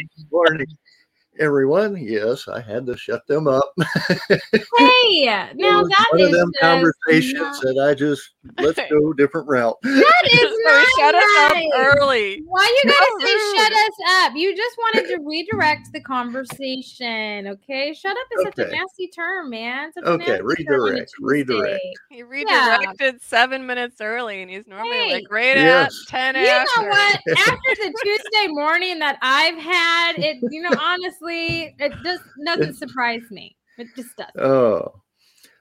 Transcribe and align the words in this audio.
Shut. 0.00 0.26
Morning, 0.30 0.66
everyone. 1.38 1.96
Yes, 1.96 2.48
I 2.48 2.60
had 2.60 2.86
to 2.86 2.96
shut 2.96 3.26
them 3.26 3.48
up. 3.48 3.72
Hey, 4.78 5.24
now 5.54 5.82
that 5.84 6.06
one 6.10 6.20
is 6.20 6.26
of 6.26 6.32
them 6.32 6.52
conversations 6.60 7.34
not- 7.40 7.62
that 7.62 7.86
I 7.88 7.94
just 7.94 8.30
let's 8.58 8.80
go 8.90 9.12
different 9.12 9.48
route. 9.48 9.76
that 9.82 10.22
is 10.32 10.52
So 10.66 10.72
not 10.72 10.86
shut 10.98 11.14
us 11.14 11.36
up 11.38 11.56
early. 11.74 12.42
Why 12.46 12.82
you 12.84 12.90
gotta 12.90 13.10
So 13.20 13.26
say 13.26 13.34
rude. 13.34 13.56
shut 13.56 13.72
us 13.72 13.94
up? 14.10 14.32
You 14.36 14.56
just 14.56 14.76
wanted 14.78 15.06
to 15.08 15.18
redirect 15.24 15.88
the 15.92 16.00
conversation, 16.00 17.46
okay? 17.48 17.94
Shut 17.94 18.16
up 18.16 18.26
is 18.36 18.42
such 18.42 18.58
a 18.66 18.70
nasty 18.70 19.08
term, 19.08 19.50
man. 19.50 19.92
Such 19.92 20.04
Okay, 20.04 20.38
nasty 20.40 20.64
term 20.64 20.80
on 20.80 20.88
a 20.88 20.90
redirect, 20.90 21.12
redirect. 21.20 21.80
He 22.10 22.22
redirected 22.22 23.22
seven 23.22 23.66
minutes 23.66 24.00
early, 24.00 24.42
and 24.42 24.50
he's 24.50 24.66
normally 24.66 24.96
Hey. 24.96 25.12
like 25.14 25.30
right 25.30 25.56
Yes. 25.56 25.86
at 26.04 26.08
ten 26.08 26.34
You 26.36 26.42
know 26.42 26.88
what? 26.88 27.20
After 27.38 27.74
the 27.82 27.94
Tuesday 28.02 28.46
morning 28.48 28.98
that 29.00 29.18
I've 29.22 29.58
had, 29.58 30.12
it 30.18 30.38
you 30.50 30.62
know 30.62 30.76
honestly, 30.80 31.74
it 31.78 31.92
just 32.02 32.22
doesn't 32.44 32.74
surprise 32.74 33.22
me. 33.30 33.56
It 33.78 33.88
just 33.96 34.16
doesn't. 34.16 34.38
Oh, 34.40 34.92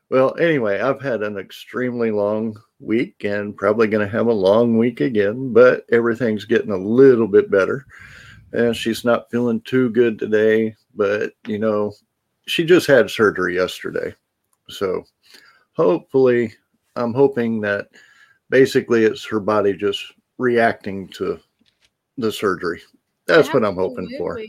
well, 0.10 0.36
anyway, 0.40 0.80
I've 0.80 1.02
had 1.02 1.24
an 1.24 1.38
extremely 1.38 2.12
long 2.12 2.56
week 2.80 3.24
and 3.24 3.56
probably 3.56 3.88
going 3.88 4.06
to 4.06 4.12
have 4.12 4.28
a 4.28 4.34
long 4.34 4.78
week 4.78 5.02
again, 5.02 5.54
but 5.54 5.86
everything's 5.92 6.46
getting 6.46 6.72
a 6.72 6.78
little 6.78 7.28
bit 7.28 7.50
better. 7.50 7.86
And 8.54 8.76
she's 8.76 9.04
not 9.04 9.30
feeling 9.32 9.62
too 9.62 9.90
good 9.90 10.20
today, 10.20 10.76
but 10.96 11.34
you 11.48 11.60
know, 11.60 11.94
she 12.48 12.64
just 12.64 12.88
had 12.88 13.10
surgery 13.10 13.56
yesterday. 13.56 14.14
So 14.70 15.04
hopefully, 15.74 16.54
I'm 16.96 17.14
hoping 17.14 17.60
that 17.62 17.88
basically 18.50 19.04
it's 19.04 19.26
her 19.26 19.40
body 19.40 19.74
just 19.74 20.14
reacting 20.38 21.08
to 21.10 21.40
the 22.18 22.32
surgery. 22.32 22.82
That's 23.28 23.54
what 23.54 23.66
I'm 23.66 23.76
hoping 23.76 24.10
for. 24.18 24.40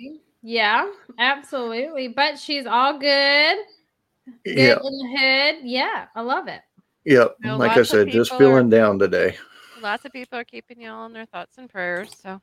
Yeah, 0.43 0.89
absolutely. 1.19 2.09
But 2.09 2.39
she's 2.39 2.67
all 2.67 2.99
good. 2.99 3.57
Good 4.45 4.59
Yeah. 4.59 4.77
in 4.83 4.99
the 4.99 5.17
hood. 5.19 5.57
Yeah, 5.65 6.07
I 6.15 6.21
love 6.21 6.49
it. 6.49 6.61
Yep. 7.05 7.37
No, 7.45 7.57
like 7.57 7.77
I 7.77 7.83
said, 7.83 8.09
just 8.09 8.31
people 8.33 8.47
are- 8.47 8.51
feeling 8.51 8.71
down 8.71 8.99
today. 8.99 9.37
Lots 9.81 10.05
of 10.05 10.13
people 10.13 10.39
are 10.39 10.45
keeping 10.45 10.81
you 10.81 10.91
all 10.91 11.07
in 11.07 11.13
their 11.13 11.27
thoughts 11.27 11.59
and 11.59 11.71
prayers. 11.71 12.11
So 12.23 12.41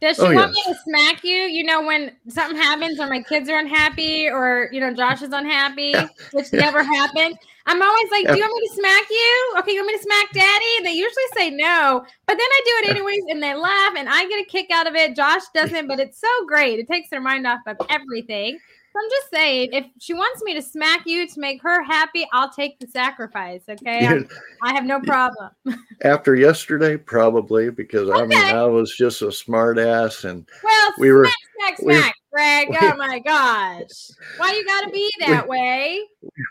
Does 0.00 0.18
oh, 0.20 0.26
she 0.28 0.32
Oh, 0.32 0.36
want 0.36 0.54
yes. 0.56 0.66
me 0.66 0.72
to 0.74 0.78
smack 0.84 1.24
you? 1.24 1.36
You 1.36 1.64
know, 1.64 1.82
when 1.84 2.12
something 2.28 2.60
happens 2.60 3.00
or 3.00 3.06
my 3.08 3.22
kids 3.22 3.48
are 3.48 3.58
unhappy 3.58 4.28
or, 4.28 4.68
you 4.70 4.80
know, 4.80 4.92
Josh 4.92 5.22
is 5.22 5.32
unhappy, 5.32 5.94
which 6.32 6.52
never 6.52 6.82
happens. 6.98 7.36
I'm 7.66 7.80
always 7.80 8.10
like, 8.10 8.26
Do 8.26 8.34
you 8.36 8.40
want 8.42 8.60
me 8.60 8.68
to 8.68 8.74
smack 8.74 9.08
you? 9.08 9.54
Okay, 9.60 9.72
you 9.72 9.78
want 9.80 9.92
me 9.92 9.96
to 9.96 10.02
smack 10.02 10.32
daddy? 10.32 10.66
And 10.76 10.86
they 10.86 10.92
usually 10.92 11.24
say 11.34 11.50
no, 11.50 12.04
but 12.26 12.34
then 12.34 12.40
I 12.40 12.60
do 12.64 12.72
it 12.86 12.90
anyways 12.90 13.22
and 13.30 13.42
they 13.42 13.54
laugh 13.54 13.94
and 13.96 14.08
I 14.08 14.26
get 14.28 14.40
a 14.40 14.44
kick 14.44 14.70
out 14.70 14.86
of 14.86 14.94
it. 14.94 15.16
Josh 15.16 15.42
doesn't, 15.54 15.86
but 15.88 15.98
it's 16.00 16.20
so 16.20 16.28
great. 16.46 16.78
It 16.78 16.86
takes 16.86 17.08
their 17.08 17.22
mind 17.22 17.46
off 17.46 17.60
of 17.66 17.76
everything. 17.88 18.58
I'm 18.96 19.10
just 19.10 19.30
saying, 19.32 19.70
if 19.72 19.86
she 19.98 20.14
wants 20.14 20.42
me 20.44 20.54
to 20.54 20.62
smack 20.62 21.02
you 21.06 21.26
to 21.26 21.40
make 21.40 21.60
her 21.62 21.82
happy, 21.82 22.26
I'll 22.32 22.50
take 22.50 22.78
the 22.78 22.86
sacrifice. 22.86 23.62
Okay. 23.68 24.24
I 24.62 24.72
have 24.72 24.84
no 24.84 25.00
problem. 25.00 25.50
After 26.02 26.36
yesterday, 26.36 26.96
probably 26.96 27.70
because 27.70 28.08
I 28.10 28.24
mean 28.24 28.38
I 28.38 28.64
was 28.64 28.94
just 28.96 29.22
a 29.22 29.32
smart 29.32 29.78
ass 29.78 30.24
and 30.24 30.46
Well, 30.62 30.92
we 30.98 31.10
were 31.12 31.26
smack, 31.58 31.78
we- 31.82 31.94
smack, 31.94 32.14
Greg. 32.32 32.68
we- 32.70 32.76
oh 32.80 32.96
my 32.96 33.18
gosh. 33.18 34.10
Why 34.36 34.52
you 34.52 34.64
gotta 34.64 34.90
be 34.90 35.10
that 35.26 35.48
way? 35.48 36.02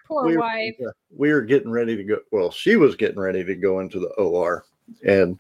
Poor 0.08 0.26
we, 0.26 0.38
wife. 0.38 0.76
we 1.16 1.32
were 1.32 1.42
getting 1.42 1.72
ready 1.72 1.96
to 1.96 2.04
go. 2.04 2.18
Well, 2.32 2.52
she 2.52 2.76
was 2.76 2.96
getting 2.96 3.20
ready 3.20 3.44
to 3.44 3.56
go 3.56 3.80
into 3.80 4.00
the 4.00 4.10
OR, 4.16 4.66
and 5.06 5.40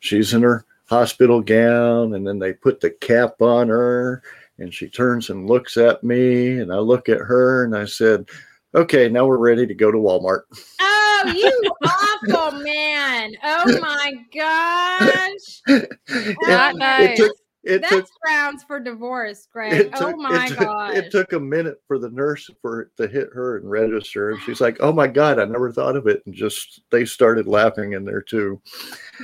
she's 0.00 0.32
in 0.32 0.42
her 0.42 0.64
hospital 0.86 1.40
gown, 1.40 2.14
and 2.14 2.26
then 2.26 2.38
they 2.38 2.52
put 2.52 2.80
the 2.80 2.90
cap 2.90 3.40
on 3.40 3.68
her, 3.68 4.22
and 4.60 4.72
she 4.72 4.88
turns 4.88 5.30
and 5.30 5.48
looks 5.48 5.76
at 5.76 6.04
me, 6.04 6.58
and 6.58 6.72
I 6.72 6.78
look 6.78 7.08
at 7.08 7.18
her, 7.18 7.64
and 7.64 7.76
I 7.76 7.86
said, 7.86 8.28
"Okay, 8.74 9.08
now 9.08 9.26
we're 9.26 9.38
ready 9.38 9.66
to 9.66 9.74
go 9.74 9.90
to 9.90 9.98
Walmart." 9.98 10.42
Oh, 10.80 11.32
you 11.34 11.74
awful 11.84 12.58
man. 12.60 13.34
Oh 13.42 13.80
my 13.80 14.12
gosh. 14.34 15.62
Oh, 15.68 16.72
nice. 16.76 17.10
It 17.10 17.16
took 17.16 17.36
it 17.62 17.80
took 17.82 17.90
That's 17.90 18.10
grounds 18.22 18.62
for 18.64 18.80
divorce, 18.80 19.46
Greg. 19.52 19.72
it 19.72 19.90
oh 19.96 20.16
my 20.16 20.46
it 20.46 20.48
took, 20.48 20.58
gosh. 20.58 20.96
it 20.96 21.10
took 21.10 21.32
a 21.34 21.40
minute 21.40 21.82
for 21.86 21.98
the 21.98 22.08
nurse 22.10 22.48
for 22.62 22.80
it 22.82 22.88
to 22.96 23.06
hit 23.06 23.28
her 23.34 23.58
and 23.58 23.70
register 23.70 24.30
and 24.30 24.40
she's 24.42 24.60
like 24.62 24.78
oh 24.80 24.92
my 24.92 25.06
god 25.06 25.38
i 25.38 25.44
never 25.44 25.70
thought 25.70 25.94
of 25.96 26.06
it 26.06 26.22
and 26.24 26.34
just 26.34 26.80
they 26.90 27.04
started 27.04 27.46
laughing 27.46 27.92
in 27.92 28.04
there 28.04 28.22
too 28.22 28.60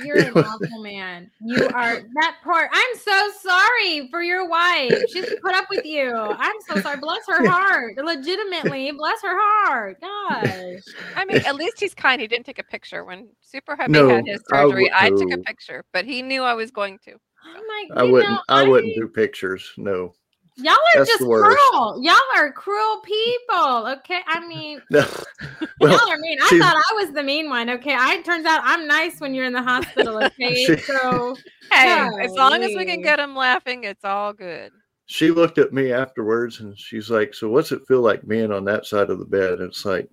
You're 0.05 0.19
an 0.19 0.31
awful 0.37 0.83
man. 0.83 1.31
You 1.41 1.65
are 1.73 2.01
that 2.13 2.37
part. 2.43 2.69
I'm 2.71 2.97
so 2.99 3.31
sorry 3.41 4.07
for 4.11 4.21
your 4.21 4.47
wife. 4.47 4.93
She's 5.11 5.25
put 5.41 5.55
up 5.55 5.65
with 5.71 5.85
you. 5.85 6.13
I'm 6.13 6.55
so 6.69 6.79
sorry. 6.81 6.97
Bless 6.97 7.21
her 7.27 7.47
heart. 7.49 7.97
Legitimately, 7.97 8.91
bless 8.91 9.19
her 9.23 9.35
heart. 9.35 9.99
Gosh. 9.99 10.81
I 11.15 11.25
mean, 11.25 11.37
at 11.37 11.55
least 11.55 11.79
he's 11.79 11.95
kind. 11.95 12.21
He 12.21 12.27
didn't 12.27 12.45
take 12.45 12.59
a 12.59 12.63
picture 12.63 13.03
when 13.05 13.27
Super 13.41 13.75
Happy 13.75 13.91
No, 13.91 14.07
had 14.09 14.27
his 14.27 14.41
surgery. 14.47 14.83
would- 14.83 14.91
I, 14.91 15.09
took 15.09 15.31
a 15.31 15.39
picture, 15.39 15.83
but 15.93 16.05
he 16.05 16.21
knew 16.21 16.43
I 16.43 16.53
was 16.53 16.69
going 16.69 16.99
to. 17.05 17.15
Oh 17.55 17.63
my 17.67 18.01
i 18.01 18.03
wouldn't 18.03 18.31
know, 18.31 18.41
i 18.49 18.67
wouldn't 18.67 18.95
do 18.95 19.07
pictures 19.07 19.71
no 19.77 20.13
Y'all 20.59 20.71
are 20.73 20.77
That's 21.05 21.09
just 21.11 21.21
cruel. 21.21 22.01
Y'all 22.01 22.15
are 22.35 22.51
cruel 22.51 22.99
people. 23.01 23.85
Okay. 23.99 24.21
I 24.25 24.39
mean, 24.47 24.81
no 24.89 25.05
well 25.79 25.91
y'all 25.91 26.11
are 26.11 26.17
mean. 26.17 26.39
I 26.41 26.47
she- 26.47 26.57
thought 26.59 26.75
I 26.75 26.93
was 26.95 27.11
the 27.13 27.21
mean 27.21 27.47
one. 27.47 27.69
Okay. 27.69 27.93
I 27.93 28.15
it 28.15 28.25
turns 28.25 28.47
out 28.47 28.61
I'm 28.63 28.87
nice 28.87 29.19
when 29.19 29.35
you're 29.35 29.45
in 29.45 29.53
the 29.53 29.61
hospital. 29.61 30.17
Okay. 30.23 30.55
She- 30.65 30.77
so 30.77 31.35
Hey, 31.71 32.09
as 32.23 32.31
long 32.31 32.63
as 32.63 32.75
we 32.75 32.85
can 32.85 33.03
get 33.03 33.19
him 33.19 33.35
laughing, 33.35 33.83
it's 33.83 34.03
all 34.03 34.33
good. 34.33 34.71
she 35.05 35.29
looked 35.29 35.59
at 35.59 35.73
me 35.73 35.91
afterwards 35.93 36.59
and 36.59 36.75
she's 36.75 37.11
like 37.11 37.35
so 37.35 37.49
what's 37.49 37.71
it 37.71 37.85
feel 37.87 38.01
like 38.01 38.27
being 38.27 38.51
on 38.51 38.65
that 38.65 38.87
side 38.87 39.11
of 39.11 39.19
the 39.19 39.25
bed 39.25 39.53
and 39.59 39.69
it's 39.69 39.85
like 39.85 40.09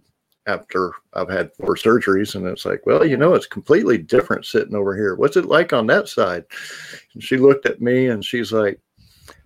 after 0.46 0.92
i've 1.14 1.30
had 1.30 1.50
four 1.54 1.74
surgeries 1.74 2.34
and 2.34 2.46
it's 2.46 2.64
like 2.66 2.84
well 2.86 3.04
you 3.04 3.16
know 3.16 3.34
it's 3.34 3.46
completely 3.46 3.96
different 3.98 4.44
sitting 4.44 4.74
over 4.74 4.94
here 4.94 5.14
what's 5.14 5.36
it 5.36 5.46
like 5.46 5.72
on 5.72 5.86
that 5.86 6.08
side 6.08 6.44
and 7.14 7.22
she 7.22 7.36
looked 7.36 7.66
at 7.66 7.80
me 7.80 8.08
and 8.08 8.24
she's 8.24 8.52
like 8.52 8.78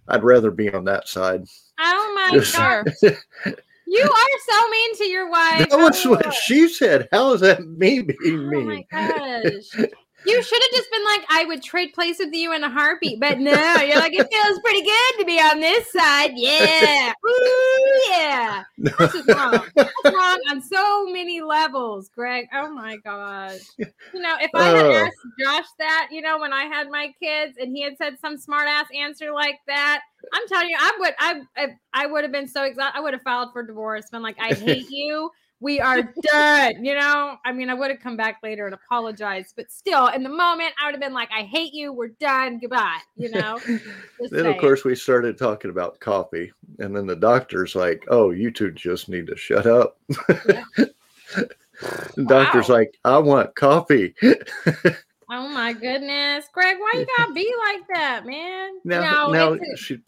i'd 0.08 0.24
rather 0.24 0.50
be 0.50 0.72
on 0.72 0.84
that 0.84 1.08
side 1.08 1.44
oh 1.78 2.12
my 2.32 2.38
god. 2.56 2.86
You 3.90 4.02
are 4.02 4.38
so 4.46 4.68
mean 4.68 4.96
to 4.96 5.04
your 5.06 5.30
wife. 5.30 5.66
That's 5.70 6.04
Oh, 6.04 6.10
what 6.10 6.34
she 6.34 6.68
said. 6.68 7.08
How 7.10 7.32
is 7.32 7.40
that 7.40 7.66
me 7.66 8.02
being 8.02 8.50
mean? 8.50 8.84
Oh 8.92 8.96
my 9.00 9.42
gosh. 9.42 9.86
You 10.24 10.42
should 10.42 10.62
have 10.62 10.70
just 10.72 10.90
been 10.90 11.04
like, 11.04 11.24
I 11.30 11.44
would 11.46 11.62
trade 11.62 11.92
places 11.94 12.26
with 12.26 12.34
you 12.34 12.52
in 12.52 12.62
a 12.64 12.70
heartbeat. 12.70 13.20
But 13.20 13.38
no, 13.38 13.80
you're 13.80 13.98
like, 13.98 14.12
it 14.12 14.26
feels 14.30 14.58
pretty 14.60 14.82
good 14.82 15.18
to 15.20 15.24
be 15.24 15.38
on 15.38 15.60
this 15.60 15.90
side. 15.92 16.32
Yeah. 16.34 17.12
Ooh, 17.26 18.02
yeah. 18.10 18.64
This 18.98 19.14
is 19.14 19.26
wrong. 19.28 19.64
That's 19.76 20.12
wrong 20.12 20.38
on 20.50 20.60
so 20.60 21.06
many 21.06 21.40
levels, 21.40 22.10
Greg. 22.14 22.46
Oh 22.52 22.70
my 22.72 22.96
gosh. 22.98 23.60
You 23.78 24.20
know, 24.20 24.36
if 24.40 24.50
I 24.54 24.64
had 24.64 24.86
Oh. 24.86 25.06
asked 25.06 25.26
Josh 25.38 25.66
that, 25.78 26.08
you 26.10 26.20
know, 26.20 26.38
when 26.38 26.52
I 26.52 26.64
had 26.64 26.90
my 26.90 27.12
kids 27.22 27.56
and 27.58 27.74
he 27.76 27.82
had 27.82 27.96
said 27.98 28.18
some 28.20 28.36
smart 28.36 28.66
ass 28.68 28.86
answer 28.94 29.32
like 29.32 29.60
that, 29.66 30.02
I'm 30.32 30.46
telling 30.48 30.68
you, 30.68 30.76
I 30.78 30.96
would 30.98 31.14
I 31.18 31.40
I, 31.56 31.68
I 31.94 32.06
would 32.06 32.24
have 32.24 32.32
been 32.32 32.48
so 32.48 32.64
excited. 32.64 32.92
I 32.96 33.00
would 33.00 33.14
have 33.14 33.22
filed 33.22 33.52
for 33.52 33.62
divorce, 33.62 34.10
been 34.10 34.22
like, 34.22 34.36
I 34.40 34.52
hate 34.54 34.86
you. 34.90 35.30
We 35.60 35.80
are 35.80 36.02
done. 36.22 36.84
You 36.84 36.94
know, 36.94 37.36
I 37.44 37.52
mean, 37.52 37.68
I 37.68 37.74
would 37.74 37.90
have 37.90 38.00
come 38.00 38.16
back 38.16 38.38
later 38.42 38.66
and 38.66 38.74
apologized, 38.74 39.54
but 39.56 39.70
still, 39.72 40.06
in 40.08 40.22
the 40.22 40.28
moment, 40.28 40.72
I 40.80 40.86
would 40.86 40.94
have 40.94 41.00
been 41.00 41.14
like, 41.14 41.30
I 41.36 41.42
hate 41.42 41.74
you. 41.74 41.92
We're 41.92 42.08
done. 42.20 42.58
Goodbye. 42.60 42.98
You 43.16 43.30
know, 43.32 43.60
Then 44.30 44.46
of 44.46 44.58
course 44.58 44.84
we 44.84 44.94
started 44.94 45.36
talking 45.36 45.70
about 45.70 45.98
coffee, 46.00 46.52
and 46.78 46.94
then 46.94 47.06
the 47.06 47.16
doctor's 47.16 47.74
like, 47.74 48.04
"Oh, 48.08 48.30
you 48.30 48.50
two 48.50 48.70
just 48.70 49.08
need 49.08 49.26
to 49.26 49.36
shut 49.36 49.66
up." 49.66 49.98
the 50.08 50.92
doctor's 52.26 52.68
Wow. 52.68 52.74
like, 52.76 52.94
"I 53.04 53.18
want 53.18 53.54
coffee." 53.56 54.14
Oh 55.30 55.46
my 55.46 55.74
goodness, 55.74 56.46
Greg, 56.54 56.78
why 56.78 56.90
you 56.94 57.06
gotta 57.18 57.34
be 57.34 57.54
like 57.66 57.82
that, 57.92 58.24
man? 58.24 58.80
now, 58.82 59.26
no, 59.30 59.54
now 59.54 59.58
she. 59.76 60.00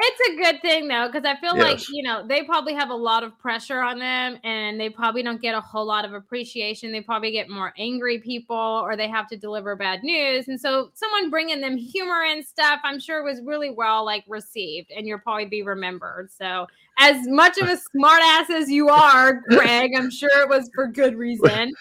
It's 0.00 0.28
a 0.30 0.36
good 0.36 0.62
thing 0.62 0.86
though, 0.86 1.08
because 1.10 1.24
I 1.24 1.34
feel 1.40 1.58
like 1.58 1.80
you 1.88 2.02
know 2.04 2.24
they 2.26 2.44
probably 2.44 2.74
have 2.74 2.90
a 2.90 2.94
lot 2.94 3.24
of 3.24 3.36
pressure 3.38 3.80
on 3.80 3.98
them, 3.98 4.38
and 4.44 4.78
they 4.78 4.90
probably 4.90 5.22
don't 5.22 5.42
get 5.42 5.54
a 5.54 5.60
whole 5.60 5.84
lot 5.84 6.04
of 6.04 6.12
appreciation. 6.12 6.92
They 6.92 7.00
probably 7.00 7.32
get 7.32 7.48
more 7.48 7.74
angry 7.76 8.18
people, 8.20 8.56
or 8.56 8.96
they 8.96 9.08
have 9.08 9.26
to 9.28 9.36
deliver 9.36 9.74
bad 9.74 10.04
news, 10.04 10.46
and 10.48 10.60
so 10.60 10.90
someone 10.94 11.30
bringing 11.30 11.60
them 11.60 11.76
humor 11.76 12.22
and 12.24 12.44
stuff, 12.44 12.80
I'm 12.84 13.00
sure 13.00 13.24
was 13.24 13.40
really 13.42 13.70
well 13.70 14.04
like 14.04 14.24
received, 14.28 14.92
and 14.96 15.06
you'll 15.06 15.18
probably 15.18 15.46
be 15.46 15.62
remembered. 15.62 16.30
So, 16.30 16.68
as 16.98 17.26
much 17.26 17.58
of 17.58 17.68
a 17.68 17.76
smartass 17.96 18.50
as 18.50 18.70
you 18.70 18.88
are, 18.88 19.42
Greg, 19.48 19.92
I'm 19.96 20.10
sure 20.10 20.30
it 20.42 20.48
was 20.48 20.70
for 20.74 20.86
good 20.86 21.16
reason. 21.16 21.72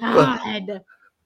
God. 0.00 0.80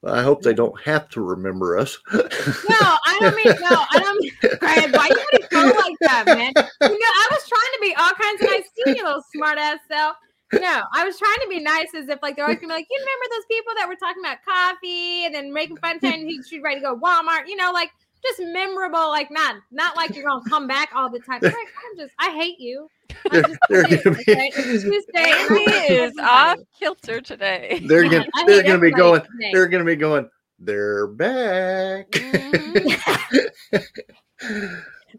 I 0.05 0.23
hope 0.23 0.43
they 0.43 0.55
don't 0.55 0.81
have 0.83 1.09
to 1.11 1.21
remember 1.21 1.77
us. 1.77 1.99
No, 2.13 2.21
I 2.21 3.19
don't 3.21 3.35
mean 3.35 3.55
no. 3.69 3.85
I 3.91 3.99
don't 3.99 4.21
mean 4.21 4.33
Greg. 4.59 4.95
Why 4.95 5.09
you 5.09 5.17
gotta 5.17 5.49
go 5.51 5.79
like 5.81 5.97
that, 6.03 6.25
man? 6.27 6.53
You 6.57 6.99
know, 6.99 7.13
I 7.15 7.29
was 7.31 7.49
trying 7.49 7.73
to 7.75 7.79
be 7.81 7.95
all 7.97 8.13
kinds 8.13 8.43
of 8.43 8.49
nice 8.49 8.71
to 8.77 8.97
you, 8.97 9.05
little 9.05 9.25
smart 9.35 9.59
ass 9.59 9.81
self. 9.89 10.17
No, 10.53 10.83
I 10.95 11.05
was 11.05 11.19
trying 11.19 11.37
to 11.43 11.49
be 11.49 11.61
nice 11.61 11.95
as 11.95 12.09
if 12.09 12.21
like 12.23 12.37
they're 12.37 12.45
always 12.45 12.59
gonna 12.59 12.73
be 12.73 12.79
like, 12.79 12.87
you 12.91 12.99
remember 12.99 13.35
those 13.35 13.45
people 13.51 13.73
that 13.77 13.89
were 13.89 13.97
talking 13.97 14.23
about 14.23 14.39
coffee 14.45 15.27
and 15.27 15.35
then 15.35 15.53
making 15.53 15.77
fun 15.79 15.97
of 15.97 16.01
saying 16.03 16.27
he 16.27 16.43
should 16.43 16.63
ready 16.63 16.81
to 16.81 16.87
go 16.87 16.97
Walmart, 16.97 17.49
you 17.49 17.57
know, 17.57 17.71
like 17.73 17.91
just 18.25 18.41
memorable, 18.41 19.09
like 19.09 19.31
not 19.31 19.57
not 19.71 19.97
like 19.97 20.15
you're 20.15 20.25
gonna 20.25 20.49
come 20.49 20.67
back 20.67 20.91
all 20.95 21.11
the 21.11 21.21
time. 21.21 21.39
Greg, 21.41 21.55
I'm 21.55 21.97
just 21.97 22.15
I 22.19 22.31
hate 22.31 22.59
you. 22.59 22.89
I 23.11 23.29
They're, 23.31 23.43
they're 23.69 23.83
gonna 23.83 24.17
be 24.17 24.33
okay? 24.33 24.51
Tuesday. 24.51 25.33
Amy 25.51 25.63
is 25.95 26.13
off 26.21 26.59
kilter 26.79 27.21
today. 27.21 27.81
they're 27.87 28.05
gonna 28.05 28.27
I 28.35 28.45
they're 28.47 28.63
gonna 28.63 28.79
be 28.79 28.91
going 28.91 29.21
today. 29.23 29.51
they're 29.53 29.69
gonna 29.69 29.85
be 29.85 29.97
going 29.97 30.29
they're 30.59 31.07
back. 31.07 32.11
Mhm. 32.11 33.55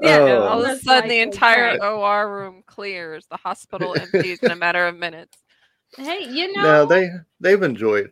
Yeah, 0.01 0.17
Oh. 0.19 0.41
All 0.43 0.63
of 0.63 0.69
a 0.69 0.79
sudden, 0.79 1.09
the 1.09 1.19
entire 1.19 1.77
right. 1.77 1.81
OR 1.81 2.31
room 2.31 2.63
clears. 2.65 3.25
The 3.29 3.37
hospital 3.37 3.95
empties 3.99 4.39
in 4.43 4.51
a 4.51 4.55
matter 4.55 4.85
of 4.87 4.95
minutes. 4.95 5.37
Hey, 5.97 6.27
you 6.29 6.53
know, 6.53 6.61
no, 6.61 6.85
they 6.85 7.09
they've 7.39 7.61
enjoyed. 7.61 8.11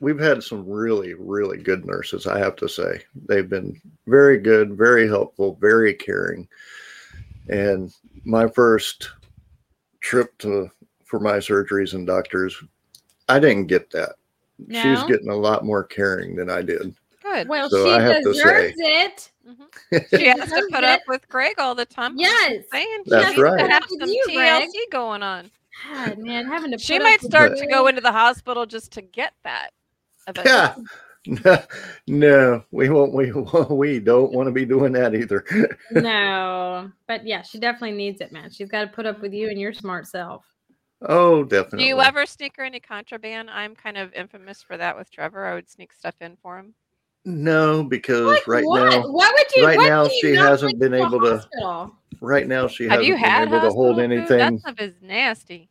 We've 0.00 0.18
had 0.18 0.42
some 0.42 0.66
really 0.68 1.14
really 1.14 1.58
good 1.58 1.84
nurses. 1.86 2.26
I 2.26 2.38
have 2.38 2.56
to 2.56 2.68
say 2.68 3.02
they've 3.28 3.48
been 3.48 3.80
very 4.06 4.38
good, 4.38 4.76
very 4.76 5.08
helpful, 5.08 5.56
very 5.60 5.94
caring. 5.94 6.48
And 7.48 7.92
my 8.24 8.46
first 8.48 9.10
trip 10.00 10.36
to 10.38 10.70
for 11.04 11.18
my 11.20 11.36
surgeries 11.38 11.94
and 11.94 12.06
doctors, 12.06 12.56
I 13.28 13.38
didn't 13.40 13.66
get 13.66 13.90
that. 13.90 14.10
She's 14.68 15.00
No? 15.00 15.08
getting 15.08 15.30
a 15.30 15.34
lot 15.36 15.64
more 15.64 15.82
caring 15.84 16.36
than 16.36 16.50
I 16.50 16.62
did. 16.62 16.94
Good. 17.22 17.48
well, 17.48 17.68
so 17.70 17.84
she 17.84 17.90
I 17.92 18.00
have 18.00 18.22
to 18.22 18.32
deserves 18.32 18.74
it. 18.78 19.30
Mhm. 19.48 20.18
She 20.18 20.26
has 20.28 20.48
to 20.50 20.68
put 20.70 20.84
it. 20.84 20.84
up 20.84 21.00
with 21.08 21.28
Greg 21.28 21.58
all 21.58 21.74
the 21.74 21.84
time. 21.86 22.14
Yes. 22.16 22.64
saying 22.72 23.02
she 23.04 23.10
That's 23.10 23.24
needs 23.28 23.36
to 23.36 23.42
right. 23.42 23.70
have 23.70 23.84
some 23.88 24.08
you, 24.08 24.22
Greg. 24.26 24.62
TLC 24.68 24.90
going 24.92 25.22
on. 25.22 25.50
God, 25.88 26.18
man, 26.18 26.46
having 26.46 26.72
to 26.72 26.78
She 26.78 26.98
might 26.98 27.20
start 27.20 27.52
you. 27.52 27.64
to 27.64 27.66
go 27.66 27.86
into 27.86 28.00
the 28.00 28.12
hospital 28.12 28.66
just 28.66 28.92
to 28.92 29.02
get 29.02 29.34
that. 29.44 29.70
Yeah. 30.44 30.74
No, 31.26 31.62
no, 32.06 32.64
we 32.70 32.88
won't. 32.88 33.12
We 33.12 33.32
won't. 33.32 33.70
we 33.70 34.00
don't 34.00 34.32
want 34.32 34.46
to 34.46 34.52
be 34.52 34.64
doing 34.64 34.92
that 34.92 35.14
either. 35.14 35.44
no, 35.90 36.90
but 37.06 37.26
yeah, 37.26 37.42
she 37.42 37.58
definitely 37.58 37.96
needs 37.96 38.20
it, 38.20 38.32
man. 38.32 38.50
She's 38.50 38.68
got 38.68 38.82
to 38.82 38.86
put 38.88 39.06
up 39.06 39.20
with 39.20 39.32
you 39.32 39.48
and 39.48 39.60
your 39.60 39.72
smart 39.72 40.06
self. 40.06 40.44
Oh, 41.02 41.44
definitely. 41.44 41.80
Do 41.80 41.84
you 41.86 42.00
ever 42.00 42.26
sneak 42.26 42.56
her 42.56 42.64
any 42.64 42.80
contraband? 42.80 43.50
I'm 43.50 43.74
kind 43.74 43.96
of 43.96 44.12
infamous 44.12 44.62
for 44.62 44.76
that 44.76 44.96
with 44.96 45.10
Trevor. 45.10 45.46
I 45.46 45.54
would 45.54 45.70
sneak 45.70 45.92
stuff 45.92 46.14
in 46.20 46.36
for 46.42 46.58
him. 46.58 46.74
No, 47.24 47.84
because 47.84 48.26
Like 48.26 48.48
right 48.48 48.64
what? 48.64 48.90
now, 48.90 49.06
what 49.10 49.32
would 49.38 49.56
you? 49.56 49.66
right 49.66 49.76
what 49.76 49.88
now 49.88 50.06
do 50.08 50.14
you 50.14 50.20
she 50.20 50.34
hasn't 50.34 50.78
been 50.78 50.92
the 50.92 50.98
able 51.06 51.20
to- 51.20 51.36
hospital? 51.36 51.94
right 52.20 52.46
now 52.46 52.66
she 52.66 52.84
Have 52.84 52.92
hasn't 53.00 53.06
you 53.08 53.14
been 53.16 53.24
able 53.24 53.60
to 53.60 53.70
hold 53.70 53.94
hospital 53.94 53.94
food? 53.94 54.00
anything. 54.12 54.38
That 54.38 54.60
stuff 54.60 54.80
is 54.80 54.94
nasty. 55.02 55.68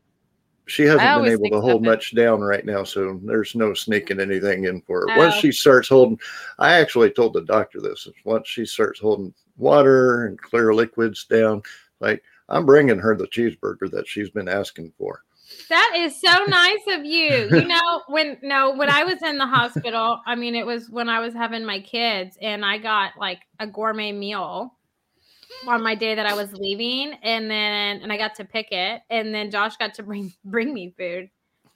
She 0.67 0.83
hasn't 0.83 1.23
been 1.23 1.31
able 1.33 1.49
to 1.49 1.59
hold 1.61 1.71
stuff 1.71 1.77
in. 1.79 1.85
much 1.85 2.15
down 2.15 2.41
right 2.41 2.63
now, 2.63 2.83
so 2.83 3.19
there's 3.23 3.55
no 3.55 3.73
sneaking 3.73 4.19
anything 4.19 4.65
in 4.65 4.81
for 4.81 5.01
her. 5.09 5.17
Once 5.17 5.33
Oh. 5.37 5.39
she 5.39 5.51
starts 5.51 5.89
holding, 5.89 6.19
I 6.59 6.73
actually 6.73 7.09
told 7.09 7.33
the 7.33 7.41
doctor 7.41 7.81
this. 7.81 8.07
Once 8.23 8.47
she 8.47 8.65
starts 8.67 8.99
holding 8.99 9.33
water 9.57 10.27
and 10.27 10.39
clear 10.39 10.71
liquids 10.75 11.25
down, 11.25 11.63
like 11.99 12.21
I'm 12.49 12.67
bringing 12.67 12.99
her 12.99 13.15
the 13.15 13.27
cheeseburger 13.27 13.89
that 13.91 14.07
she's 14.07 14.29
been 14.29 14.47
asking 14.47 14.93
for. 14.99 15.23
That 15.69 15.93
is 15.97 16.19
so 16.19 16.45
nice 16.47 16.81
of 16.99 17.05
you. 17.05 17.47
You 17.51 17.67
know, 17.67 18.01
when 18.07 18.37
no, 18.41 18.75
when 18.75 18.89
I 18.89 19.03
was 19.03 19.21
in 19.23 19.37
the 19.37 19.47
hospital, 19.47 20.19
I 20.25 20.35
mean, 20.35 20.55
it 20.55 20.65
was 20.65 20.89
when 20.89 21.09
I 21.09 21.19
was 21.19 21.33
having 21.33 21.65
my 21.65 21.79
kids, 21.79 22.37
and 22.41 22.65
I 22.65 22.77
got 22.77 23.13
like 23.19 23.39
a 23.59 23.67
gourmet 23.67 24.11
meal 24.11 24.75
on 25.67 25.83
my 25.83 25.95
day 25.95 26.15
that 26.15 26.25
I 26.25 26.33
was 26.35 26.53
leaving, 26.53 27.13
and 27.23 27.49
then 27.49 28.01
and 28.01 28.11
I 28.11 28.17
got 28.17 28.35
to 28.35 28.45
pick 28.45 28.71
it, 28.71 29.01
and 29.09 29.33
then 29.33 29.51
Josh 29.51 29.75
got 29.77 29.93
to 29.95 30.03
bring 30.03 30.33
bring 30.45 30.73
me 30.73 30.93
food. 30.97 31.29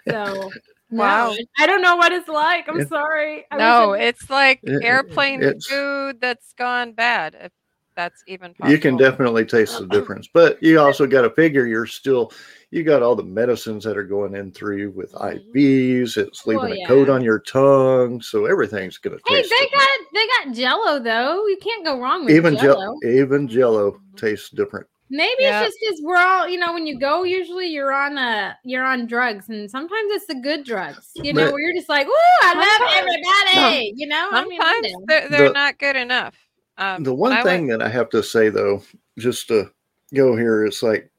So 0.10 0.52
Wow. 0.92 1.32
no, 1.32 1.38
I 1.58 1.66
don't 1.66 1.82
know 1.82 1.96
what 1.96 2.12
it's 2.12 2.28
like. 2.28 2.70
I'm 2.70 2.80
It- 2.82 2.90
sorry. 2.90 3.46
I 3.50 3.58
No, 3.58 3.94
it's 3.94 4.30
like 4.30 4.60
It- 4.62 4.84
airplane 4.84 5.42
it's- 5.42 5.66
food 5.66 6.22
that's 6.22 6.54
gone 6.54 6.92
bad. 6.94 7.52
If 7.94 7.96
that's 7.96 8.24
even 8.26 8.56
possible. 8.56 8.72
You 8.72 8.80
can 8.80 8.98
definitely 8.98 9.46
taste 9.46 9.78
the 9.78 9.86
difference, 9.86 10.28
but 10.34 10.58
you 10.64 10.80
also 10.80 11.06
got 11.06 11.22
to 11.22 11.30
figure 11.30 11.68
you're 11.68 11.86
still 11.86 12.32
you 12.72 12.84
got 12.84 13.04
all 13.04 13.16
the 13.16 13.22
medicines 13.24 13.84
that 13.84 13.96
are 13.98 14.04
going 14.04 14.34
in 14.34 14.52
through 14.52 14.78
you 14.78 14.90
with 14.90 15.12
Mhm. 15.12 15.54
IVs. 15.54 16.18
It's 16.18 16.44
Well, 16.44 16.60
leaving 16.64 16.80
yeah. 16.80 16.86
a 16.86 16.88
coat 16.88 17.08
on 17.08 17.24
your 17.24 17.38
tongue, 17.38 18.20
so 18.20 18.46
everything's 18.48 18.98
gonna 18.98 19.18
Hey, 19.28 19.44
taste. 19.44 19.52
they 19.52 19.66
different. 19.66 19.74
got 19.74 20.00
they 20.12 20.26
got 20.26 20.56
Jello 20.56 21.00
though. 21.00 21.46
You 21.46 21.58
can't 21.62 21.86
go 21.86 22.00
wrong 22.02 22.26
with 22.26 22.34
even 22.36 22.58
Jello. 22.58 22.98
Jello, 23.04 23.16
even 23.22 23.48
Jello 23.48 24.02
tastes 24.16 24.50
different. 24.50 24.88
Maybe 25.12 25.44
Yeah. 25.44 25.62
it's 25.62 25.68
just 25.76 25.78
because 25.82 26.02
we're 26.02 26.18
all, 26.18 26.48
you 26.48 26.58
know, 26.58 26.74
when 26.74 26.88
you 26.88 26.98
go, 26.98 27.22
usually 27.22 27.68
you're 27.68 27.94
on 27.94 28.18
a 28.18 28.58
you're 28.64 28.84
on 28.84 29.06
drugs, 29.06 29.50
and 29.50 29.70
sometimes 29.70 30.12
it's 30.14 30.26
the 30.26 30.34
good 30.42 30.64
drugs, 30.64 31.12
you 31.14 31.32
know, 31.32 31.46
But- 31.46 31.54
where 31.54 31.62
you're 31.62 31.76
just 31.76 31.90
like, 31.90 32.08
"Ooh, 32.08 32.12
I 32.42 32.56
love 32.56 32.66
Sometimes- 32.66 33.18
everybody," 33.54 33.94
you 33.96 34.08
know. 34.08 34.30
I 34.32 34.46
mean, 34.46 34.60
I 34.60 34.82
they're, 35.08 35.30
they're 35.30 35.48
The- 35.50 35.54
not 35.54 35.78
good 35.78 35.96
enough. 35.96 36.34
Um, 36.78 37.04
the 37.04 37.14
when 37.14 37.32
one 37.32 37.40
I 37.40 37.44
thing 37.44 37.68
went- 37.68 37.80
that 37.80 37.86
I 37.86 37.90
have 37.90 38.10
to 38.10 38.24
say 38.24 38.50
though, 38.50 38.84
just 39.18 39.48
to 39.50 39.72
go 40.14 40.36
here, 40.36 40.66
is 40.66 40.82
like 40.84 41.10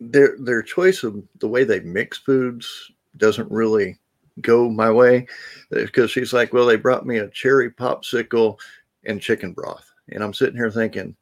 their 0.00 0.36
their 0.38 0.62
choice 0.62 1.02
of 1.02 1.22
the 1.40 1.48
way 1.48 1.64
they 1.64 1.80
mix 1.80 2.18
foods 2.18 2.90
doesn't 3.16 3.50
really 3.50 3.98
go 4.40 4.68
my 4.70 4.90
way 4.90 5.26
because 5.70 6.10
she's 6.10 6.32
like, 6.32 6.52
well, 6.52 6.66
they 6.66 6.76
brought 6.76 7.06
me 7.06 7.18
a 7.18 7.28
cherry 7.30 7.70
popsicle 7.70 8.58
and 9.04 9.20
chicken 9.20 9.52
broth, 9.52 9.90
and 10.10 10.22
I'm 10.22 10.34
sitting 10.34 10.56
here 10.56 10.70
thinking, 10.70 11.16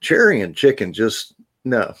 cherry 0.00 0.40
and 0.42 0.54
chicken, 0.56 0.92
just 0.92 1.34
no. 1.64 1.94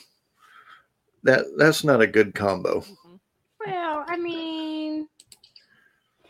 That 1.22 1.44
that's 1.58 1.84
not 1.84 2.00
a 2.00 2.06
good 2.06 2.34
combo. 2.34 2.80
Mhm. 2.80 3.20
Well, 3.66 4.04
I 4.06 4.16
mean, 4.16 5.08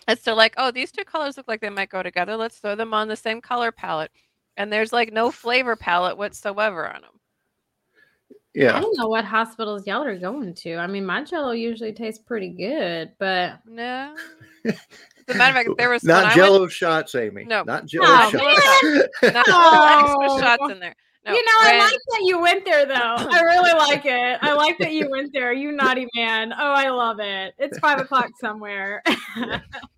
It's 0.08 0.22
still 0.22 0.34
like, 0.34 0.54
oh, 0.56 0.72
these 0.72 0.90
two 0.90 1.04
colors 1.04 1.36
look 1.36 1.46
like 1.46 1.60
they 1.60 1.70
might 1.70 1.90
go 1.90 2.02
together. 2.02 2.36
Let's 2.36 2.58
throw 2.58 2.74
them 2.74 2.92
on 2.92 3.06
the 3.06 3.14
same 3.14 3.40
color 3.40 3.70
palette. 3.70 4.10
And 4.60 4.70
there's 4.70 4.92
like 4.92 5.10
no 5.10 5.30
flavor 5.30 5.74
palette 5.74 6.18
whatsoever 6.18 6.86
on 6.86 7.00
them. 7.00 7.10
Yeah. 8.54 8.76
I 8.76 8.80
don't 8.82 8.94
know 8.98 9.08
what 9.08 9.24
hospitals 9.24 9.86
y'all 9.86 10.02
are 10.02 10.18
going 10.18 10.52
to. 10.52 10.74
I 10.76 10.86
mean, 10.86 11.06
my 11.06 11.24
Jello 11.24 11.52
usually 11.52 11.94
tastes 11.94 12.22
pretty 12.22 12.50
good, 12.50 13.12
but 13.18 13.54
No. 13.64 14.14
As 14.66 14.76
a 15.28 15.34
matter 15.34 15.58
of 15.60 15.64
fact, 15.64 15.78
there 15.78 15.88
was 15.88 16.02
when 16.02 16.08
not 16.14 16.26
I 16.26 16.34
Jello 16.34 16.68
shots, 16.68 17.14
Amy. 17.14 17.44
No. 17.44 17.62
not 17.62 17.84
oh, 17.84 17.86
Jello 17.86 18.06
Oh, 18.06 18.30
shots. 18.30 19.08
Not 19.34 19.46
Oh. 19.48 20.24
extra 20.26 20.46
shots 20.46 20.72
in 20.72 20.78
there. 20.78 20.94
No, 21.26 21.34
you 21.34 21.44
know, 21.44 21.52
I 21.58 21.78
like 21.78 21.98
that 22.08 22.22
you 22.22 22.40
went 22.40 22.64
there, 22.64 22.86
though. 22.86 22.94
I 23.30 23.40
really 23.42 23.72
like 23.72 24.06
it. 24.06 24.38
I 24.40 24.54
like 24.54 24.78
that 24.78 24.92
you 24.92 25.10
went 25.10 25.30
there. 25.34 25.52
You 25.52 25.70
naughty 25.70 26.06
man. 26.14 26.52
Oh, 26.52 26.72
I 26.72 26.88
love 26.88 27.20
it. 27.20 27.54
It's 27.58 27.78
five 27.78 28.00
o'clock 28.00 28.30
somewhere. 28.40 29.02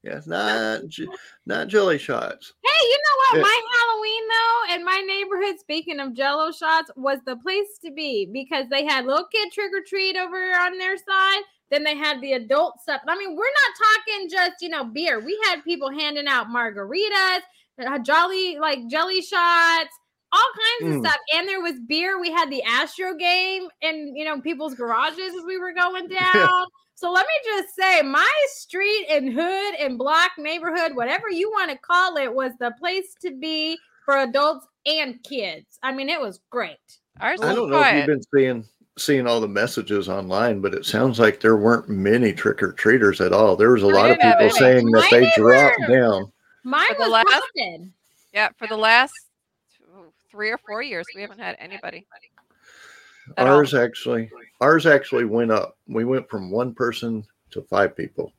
Yes, 0.05 0.26
not 0.26 0.88
j- 0.88 1.07
not 1.47 1.69
jelly 1.69 1.97
shots. 1.97 2.52
Hey, 2.64 2.87
you 2.87 2.99
know 2.99 3.17
what? 3.19 3.37
Yeah. 3.37 3.43
My 3.43 3.61
Halloween 3.79 4.23
though, 4.29 4.75
in 4.75 4.85
my 4.85 5.00
neighborhood, 5.07 5.61
speaking 5.61 6.00
of 6.00 6.12
Jello 6.12 6.50
shots, 6.50 6.91
was 6.97 7.21
the 7.25 7.37
place 7.37 7.79
to 7.85 7.93
be 7.93 8.26
because 8.26 8.67
they 8.69 8.85
had 8.85 9.07
little 9.07 9.26
kid 9.33 9.52
trick 9.52 9.71
or 9.73 9.81
treat 9.87 10.17
over 10.17 10.37
on 10.37 10.76
their 10.76 10.97
side. 10.97 11.43
Then 11.71 11.85
they 11.85 11.97
had 11.97 12.21
the 12.21 12.33
adult 12.33 12.81
stuff. 12.83 13.00
I 13.07 13.17
mean, 13.17 13.37
we're 13.37 13.45
not 13.45 14.05
talking 14.07 14.29
just 14.29 14.61
you 14.61 14.69
know 14.71 14.85
beer. 14.85 15.21
We 15.21 15.38
had 15.45 15.62
people 15.62 15.91
handing 15.91 16.26
out 16.26 16.49
margaritas, 16.49 17.43
uh, 17.87 17.99
jolly 18.00 18.59
like 18.59 18.88
jelly 18.88 19.23
shots, 19.23 19.95
all 20.33 20.41
kinds 20.81 20.95
Mm. 20.95 20.99
of 21.01 21.07
stuff. 21.07 21.21
And 21.35 21.49
there 21.49 21.61
was 21.61 21.75
beer. 21.87 22.19
We 22.21 22.31
had 22.31 22.51
the 22.51 22.62
Astro 22.62 23.15
game 23.15 23.69
in 23.83 24.15
you 24.17 24.25
know 24.25 24.41
people's 24.41 24.75
garages 24.75 25.35
as 25.35 25.45
we 25.47 25.59
were 25.59 25.73
going 25.73 26.09
down. 26.35 26.67
So 26.95 27.11
let 27.11 27.27
me 27.27 27.51
just 27.53 27.75
say, 27.75 28.01
my 28.03 28.31
street 28.55 29.07
and 29.11 29.33
hood 29.33 29.75
and 29.81 29.99
block 29.99 30.31
neighborhood, 30.39 30.95
whatever 30.95 31.29
you 31.29 31.51
want 31.51 31.71
to 31.73 31.77
call 31.79 32.17
it, 32.17 32.33
was 32.33 32.53
the 32.61 32.73
place 32.79 33.15
to 33.23 33.33
be 33.33 33.77
for 34.05 34.19
adults 34.19 34.67
and 34.87 35.21
kids. 35.25 35.79
I 35.83 35.93
mean, 35.93 36.09
it 36.09 36.21
was 36.21 36.39
great. 36.51 36.79
Ours 37.21 37.41
I 37.43 37.55
don't 37.55 37.71
know 37.71 37.81
if 37.83 37.95
you've 37.97 38.07
been 38.07 38.23
seeing 38.35 38.65
seeing 38.99 39.27
all 39.27 39.41
the 39.41 39.49
messages 39.49 40.09
online, 40.09 40.61
but 40.61 40.75
it 40.75 40.85
sounds 40.85 41.19
like 41.19 41.41
there 41.41 41.57
weren't 41.57 41.89
many 41.89 42.33
trick 42.33 42.62
or 42.62 42.73
treaters 42.73 43.21
at 43.23 43.33
all. 43.33 43.57
There 43.57 43.73
was 43.73 43.83
a 43.83 43.87
I 43.89 43.93
lot 43.93 44.11
of 44.11 44.19
people 44.21 44.51
saying 44.51 44.85
that 44.91 45.09
My 45.11 45.19
they 45.21 45.33
dropped 45.37 45.81
down. 45.89 46.31
Mine 46.62 46.87
For 46.89 46.95
the 46.95 47.01
was 47.05 47.11
last- 47.11 47.29
haunted. 47.57 47.93
Yeah, 48.35 48.49
for 48.59 48.67
the 48.67 48.77
last 48.77 49.11
two- 49.12 49.32
three 50.33 50.51
or 50.51 50.59
four 50.67 50.83
years, 50.83 51.07
we 51.15 51.21
haven't 51.21 51.39
had 51.39 51.57
anybody. 51.61 52.07
at 53.37 53.47
all. 53.47 53.59
Ours 53.59 53.75
actually, 53.75 54.29
ours 54.61 54.87
actually 54.87 55.27
went 55.27 55.53
up. 55.53 55.79
We 55.87 56.05
went 56.05 56.29
from 56.29 56.51
one 56.51 56.75
person 56.75 57.25
to 57.53 57.62
five 57.62 57.97
people. 57.97 58.33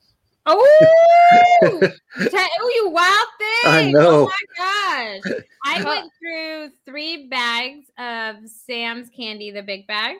Oh, 0.46 1.60
tell 1.62 2.76
you 2.76 2.90
wild 2.90 3.28
thing. 3.38 3.72
I 3.72 3.86
oh 3.88 3.92
know. 3.92 4.22
Oh 4.24 4.26
my 4.26 5.22
gosh. 5.22 5.34
I 5.66 5.84
went 5.84 6.12
through 6.20 6.70
three 6.86 7.28
bags 7.28 7.86
of 7.98 8.50
Sam's 8.50 9.10
candy, 9.10 9.52
the 9.52 9.64
big 9.64 9.88
bags. 9.88 10.20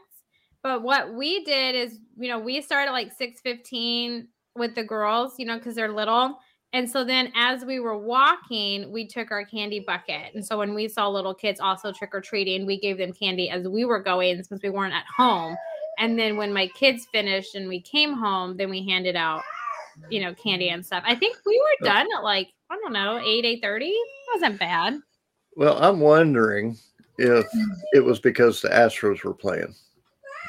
But 0.62 0.82
what 0.82 1.14
we 1.14 1.44
did 1.44 1.76
is, 1.76 2.00
you 2.18 2.30
know, 2.30 2.40
we 2.40 2.62
started 2.62 2.92
like 2.92 3.12
615 3.12 4.30
with 4.56 4.76
the 4.76 4.84
girls, 4.84 5.34
you 5.38 5.46
know, 5.46 5.58
because 5.58 5.76
they're 5.76 5.92
little. 5.92 6.38
And 6.74 6.90
so 6.90 7.04
then 7.04 7.32
as 7.36 7.64
we 7.64 7.80
were 7.80 7.98
walking, 7.98 8.92
we 8.92 9.08
took 9.08 9.30
our 9.30 9.46
candy 9.46 9.80
bucket. 9.80 10.34
And 10.34 10.44
so 10.44 10.58
when 10.58 10.74
we 10.74 10.88
saw 10.88 11.08
little 11.08 11.36
kids 11.36 11.60
also 11.60 11.92
trick 11.92 12.10
or 12.14 12.22
treating, 12.22 12.66
we 12.66 12.80
gave 12.80 12.98
them 12.98 13.14
candy 13.14 13.50
as 13.50 13.68
we 13.68 13.86
were 13.86 14.02
going 14.02 14.44
since 14.44 14.62
we 14.64 14.72
weren't 14.72 14.94
at 14.94 15.06
home. 15.16 15.56
And 16.00 16.18
then 16.18 16.36
when 16.36 16.52
my 16.52 16.68
kids 16.68 17.08
finished 17.12 17.54
and 17.54 17.68
we 17.68 17.80
came 17.80 18.14
home, 18.14 18.58
then 18.58 18.72
we 18.72 18.84
handed 18.88 19.16
out, 19.16 19.44
you 20.10 20.20
know, 20.20 20.34
candy 20.34 20.70
and 20.70 20.84
stuff. 20.84 21.04
I 21.06 21.14
think 21.14 21.38
we 21.46 21.62
were 21.62 21.86
done 21.86 22.08
at 22.18 22.24
like, 22.24 22.50
I 22.72 22.76
don't 22.76 22.94
know, 22.94 23.22
8, 23.24 23.46
8 23.46 23.62
30. 23.62 23.96
wasn't 24.34 24.60
bad. 24.60 25.00
Well, 25.56 25.78
I'm 25.84 26.00
wondering 26.00 26.78
if 27.18 27.46
it 27.94 28.00
was 28.00 28.20
because 28.20 28.62
the 28.62 28.70
Astros 28.70 29.24
were 29.24 29.34
playing. 29.34 29.76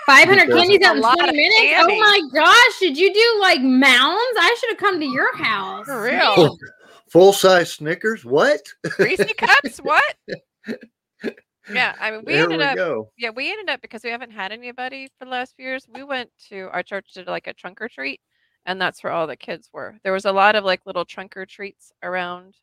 500 0.06 0.48
candies 0.48 0.82
out 0.82 0.96
in 0.96 1.02
20 1.02 1.32
minutes? 1.32 1.56
candy. 1.58 1.94
Oh 1.94 1.98
my 1.98 2.20
gosh. 2.32 2.78
Did 2.80 2.96
you 2.98 3.12
do 3.12 3.38
like 3.40 3.60
mounds? 3.60 4.20
I 4.38 4.56
should 4.60 4.70
have 4.70 4.78
come 4.78 5.00
to 5.00 5.06
your 5.06 5.36
house. 5.36 5.86
For 5.86 6.02
real. 6.02 6.56
Full 7.10 7.32
size 7.32 7.72
Snickers? 7.72 8.24
What? 8.24 8.60
Reese 8.98 9.24
cups? 9.38 9.78
What? 9.82 10.16
Yeah, 11.72 11.94
I 11.98 12.10
mean, 12.10 12.22
we 12.26 12.34
there 12.34 12.42
ended 12.42 12.58
we 12.58 12.64
up. 12.64 12.76
go. 12.76 13.10
Yeah, 13.16 13.30
we 13.30 13.50
ended 13.50 13.70
up 13.70 13.80
because 13.80 14.02
we 14.04 14.10
haven't 14.10 14.32
had 14.32 14.52
anybody 14.52 15.08
for 15.18 15.24
the 15.24 15.30
last 15.30 15.56
few 15.56 15.64
years. 15.64 15.86
We 15.94 16.02
went 16.02 16.30
to 16.50 16.68
our 16.72 16.82
church 16.82 17.12
did 17.14 17.26
like 17.26 17.46
a 17.46 17.54
trunk 17.54 17.80
or 17.80 17.88
treat, 17.88 18.20
and 18.66 18.78
that's 18.78 19.02
where 19.02 19.12
all 19.14 19.26
the 19.26 19.36
kids 19.36 19.70
were. 19.72 19.96
There 20.02 20.12
was 20.12 20.26
a 20.26 20.32
lot 20.32 20.56
of 20.56 20.64
like 20.64 20.84
little 20.84 21.06
trunk 21.06 21.38
or 21.38 21.46
treats 21.46 21.90
around 22.02 22.56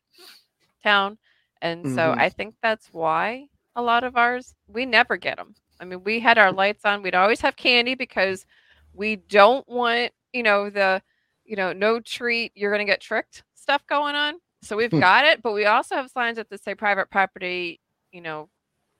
town, 0.84 1.18
and 1.60 1.84
so 1.84 2.12
Mhm. 2.14 2.18
I 2.18 2.28
think 2.28 2.54
that's 2.62 2.90
why 2.92 3.46
a 3.74 3.82
lot 3.82 4.04
of 4.04 4.16
ours 4.16 4.54
we 4.68 4.86
never 4.86 5.16
get 5.16 5.36
them. 5.36 5.56
I 5.82 5.84
mean, 5.84 6.04
we 6.04 6.20
had 6.20 6.38
our 6.38 6.52
lights 6.52 6.84
on. 6.84 7.02
We'd 7.02 7.14
always 7.16 7.40
have 7.40 7.56
candy 7.56 7.96
because 7.96 8.46
we 8.94 9.16
don't 9.16 9.68
want 9.68 10.12
you 10.32 10.42
know 10.44 10.70
the 10.70 11.02
you 11.44 11.56
know 11.56 11.72
no 11.72 11.98
treat 12.00 12.52
you're 12.54 12.70
gonna 12.70 12.84
get 12.84 13.00
tricked 13.00 13.42
stuff 13.54 13.84
going 13.88 14.14
on. 14.14 14.34
So 14.62 14.76
we've 14.76 14.92
Hmm. 14.92 15.00
got 15.00 15.24
it, 15.26 15.42
but 15.42 15.52
we 15.52 15.66
also 15.66 15.96
have 15.96 16.08
signs 16.10 16.36
that 16.36 16.46
say 16.62 16.74
private 16.76 17.10
property. 17.10 17.80
You 18.12 18.20
know, 18.20 18.48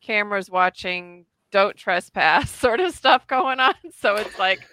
cameras 0.03 0.51
watching, 0.51 1.25
don't 1.53 1.77
trespass 1.77 2.51
sort 2.59 2.81
of 2.81 2.93
stuff 2.95 3.27
going 3.29 3.61
on. 3.61 3.75
So 4.01 4.17
it's 4.17 4.37
like, 4.39 4.67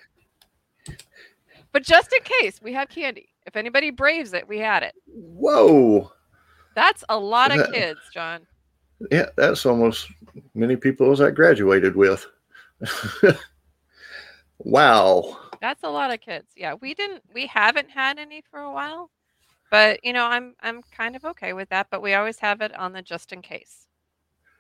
but 1.72 1.84
just 1.84 2.12
in 2.12 2.24
case, 2.24 2.60
we 2.62 2.74
have 2.74 2.90
candy. 2.90 3.30
If 3.46 3.56
anybody 3.56 3.92
braves 3.92 4.34
it, 4.34 4.48
we 4.48 4.58
had 4.58 4.82
it. 4.82 4.96
Whoa. 5.06 6.12
That's 6.76 7.04
a 7.10 7.18
lot 7.18 7.52
of 7.56 7.72
kids, 7.72 8.00
John. 8.14 8.48
Yeah, 9.12 9.30
that's 9.36 9.66
almost 9.66 10.08
many 10.54 10.76
people 10.76 11.12
as 11.12 11.22
I 11.22 11.32
graduated 11.32 11.96
with. 11.96 12.26
wow. 14.60 15.38
That's 15.62 15.84
a 15.84 15.90
lot 15.90 16.12
of 16.12 16.22
kids. 16.22 16.48
Yeah, 16.56 16.76
we 16.76 16.94
didn't, 16.94 17.24
we 17.34 17.48
haven't 17.48 17.90
had 17.90 18.20
any 18.20 18.44
for 18.50 18.60
a 18.60 18.72
while, 18.72 19.10
but 19.72 20.04
you 20.04 20.14
know, 20.14 20.26
I'm, 20.26 20.56
I'm 20.62 20.82
kind 20.84 21.16
of 21.16 21.26
okay 21.26 21.54
with 21.54 21.70
that. 21.70 21.88
But 21.90 22.02
we 22.02 22.14
always 22.14 22.40
have 22.40 22.62
it 22.62 22.76
on 22.76 22.94
the 22.94 23.02
just 23.02 23.34
in 23.34 23.42
case. 23.42 23.88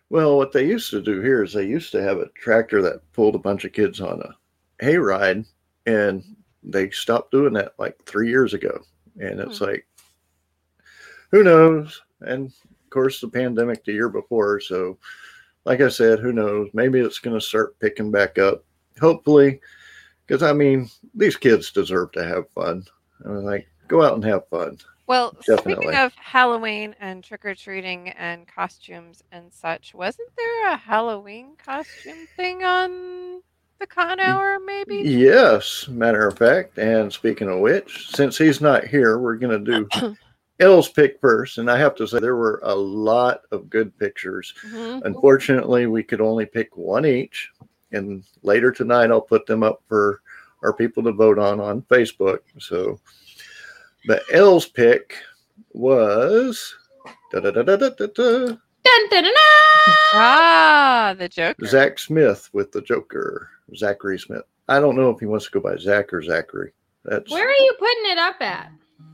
Well, 0.10 0.38
what 0.38 0.52
they 0.52 0.66
used 0.66 0.90
to 0.92 1.02
do 1.02 1.22
here 1.22 1.44
is 1.44 1.54
they 1.54 1.66
used 1.66 1.92
to 1.92 2.02
have 2.02 2.18
a 2.18 2.30
tractor 2.30 2.82
that 2.82 3.12
pulled 3.14 3.36
a 3.36 3.40
bunch 3.40 3.64
of 3.66 3.74
kids 3.74 4.02
on 4.02 4.22
a 4.22 4.84
hayride, 4.84 5.46
and 5.86 6.24
they 6.64 6.90
stopped 6.90 7.32
doing 7.32 7.54
that 7.54 7.74
like 7.78 8.04
three 8.06 8.30
years 8.30 8.54
ago. 8.54 8.82
And 9.20 9.40
it's 9.40 9.60
hmm. 9.60 9.66
like, 9.66 9.88
who 11.32 11.44
knows? 11.44 12.02
And 12.22 12.52
of 12.90 12.92
course, 12.92 13.22
the 13.22 13.28
pandemic 13.28 13.86
the 13.86 13.94
year 13.94 14.10
before. 14.10 14.60
So, 14.60 14.98
like 15.64 15.80
I 15.80 15.90
said, 15.90 16.18
who 16.18 16.34
knows? 16.34 16.70
Maybe 16.74 17.00
it's 17.00 17.20
going 17.20 17.40
to 17.40 17.46
start 17.46 17.80
picking 17.80 18.10
back 18.10 18.40
up. 18.40 18.64
Hopefully, 19.00 19.62
because 20.26 20.42
I 20.42 20.54
mean, 20.54 20.90
these 21.14 21.38
kids 21.38 21.72
deserve 21.72 22.12
to 22.14 22.24
have 22.24 22.50
fun. 22.50 22.84
I 23.24 23.30
was 23.30 23.44
like, 23.44 23.68
go 23.88 24.04
out 24.04 24.16
and 24.16 24.24
have 24.26 24.48
fun. 24.50 24.80
Well, 25.06 25.36
speaking 25.42 25.56
Definitely. 25.56 25.96
of 25.98 26.16
Halloween 26.16 26.96
and 27.00 27.24
trick 27.24 27.46
or 27.46 27.54
treating 27.54 28.10
and 28.10 28.48
costumes 28.48 29.24
and 29.32 29.54
such, 29.54 29.94
wasn't 29.94 30.30
there 30.36 30.72
a 30.72 30.78
Halloween 30.78 31.56
costume 31.64 32.28
thing 32.36 32.64
on 32.64 33.42
the 33.80 33.86
con 33.88 34.20
hour? 34.20 34.58
Maybe. 34.60 34.98
Yes, 34.98 35.88
matter 35.88 36.28
of 36.28 36.40
fact. 36.40 36.80
And 36.80 37.14
speaking 37.14 37.50
of 37.50 37.60
which, 37.60 38.10
since 38.16 38.38
he's 38.38 38.62
not 38.62 38.86
here, 38.86 39.20
we're 39.20 39.38
going 39.38 39.64
to 39.64 39.88
do 39.88 40.16
L's 40.60 40.90
pick 40.90 41.20
first. 41.20 41.58
And 41.58 41.70
I 41.70 41.78
have 41.78 41.96
to 41.96 42.08
say, 42.08 42.20
there 42.20 42.36
were 42.36 42.60
a 42.64 42.76
lot 42.76 43.42
of 43.52 43.70
good 43.70 43.98
pictures. 43.98 44.54
Mhm. 44.68 45.04
Unfortunately, 45.06 45.86
we 45.88 46.04
could 46.04 46.22
only 46.22 46.46
pick 46.46 46.76
one 46.78 47.06
each. 47.06 47.50
And 47.92 48.24
later 48.44 48.72
tonight, 48.72 49.10
I'll 49.12 49.22
put 49.22 49.46
them 49.46 49.64
up 49.64 49.82
for 49.88 50.22
our 50.64 50.74
people 50.74 51.02
to 51.04 51.12
vote 51.12 51.40
on 51.40 51.60
on 51.60 51.82
Facebook. 51.84 52.40
So 52.60 53.00
the 54.06 54.22
L's 54.32 54.68
pick 54.68 55.16
was 55.74 56.76
da, 57.32 57.40
da, 57.40 57.52
da, 57.52 57.64
da, 57.64 57.76
da, 57.78 57.90
da, 57.90 58.08
da, 58.08 58.56
Dun, 58.82 59.10
dun, 59.10 59.24
dun, 59.24 59.24
dun. 59.24 59.34
Ah, 60.14 61.16
the 61.18 61.28
Joker. 61.28 61.66
Zach 61.66 62.00
Smith 62.00 62.50
with 62.54 62.72
the 62.72 62.82
Joker, 62.82 63.50
Zachary 63.76 64.18
Smith. 64.20 64.44
I 64.68 64.80
don't 64.80 64.96
know 64.96 65.10
if 65.10 65.20
he 65.20 65.26
wants 65.26 65.46
to 65.46 65.52
go 65.52 65.60
by 65.60 65.76
Zach 65.78 66.14
or 66.14 66.22
Zachary. 66.22 66.72
That's 67.04 67.30
Where 67.32 67.48
are 67.48 67.52
you 67.52 67.74
putting 67.78 68.12
it 68.12 68.18
up 68.18 68.42
at? 68.42 68.72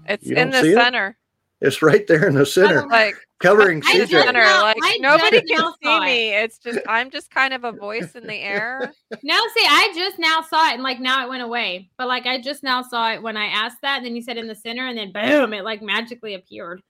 It's 0.08 0.26
You 0.28 0.36
in 0.36 0.50
the 0.52 0.62
center. 0.62 1.08
it? 1.10 1.16
Center. 1.62 1.68
it's 1.68 1.82
right 1.82 2.06
there 2.08 2.28
in 2.28 2.36
the 2.36 2.46
center, 2.46 2.86
Like 2.88 3.16
covering 3.40 3.82
I 3.86 4.00
CJ. 4.00 4.08
center. 4.10 4.44
Like 4.44 4.78
I 4.82 4.98
nobody 5.00 5.42
can 5.42 5.74
see 5.84 5.96
it. 5.96 6.02
me. 6.02 6.34
It's 6.36 6.58
just 6.58 6.80
I'm 6.88 7.10
just 7.10 7.30
kind 7.32 7.54
of 7.54 7.64
a 7.64 7.72
voice 7.72 8.16
in 8.16 8.26
the 8.28 8.36
air. 8.36 8.92
No, 9.24 9.36
see, 9.56 9.66
I 9.68 9.92
just 9.96 10.20
now 10.20 10.42
saw 10.42 10.70
it 10.70 10.74
and 10.74 10.84
like 10.84 11.00
now 11.00 11.26
it 11.26 11.30
went 11.30 11.42
away. 11.44 11.90
But 11.98 12.08
like 12.08 12.26
I 12.26 12.40
just 12.42 12.64
now 12.64 12.82
saw 12.82 13.12
it 13.14 13.22
when 13.24 13.38
I 13.38 13.46
asked 13.46 13.78
that, 13.82 13.98
and 13.98 14.06
then 14.06 14.16
you 14.16 14.22
said 14.22 14.38
in 14.38 14.48
the 14.48 14.56
center, 14.56 14.88
and 14.88 14.98
then 14.98 15.12
boom, 15.12 15.54
it 15.54 15.64
like 15.64 15.82
magically 15.82 16.34
appeared. 16.36 16.82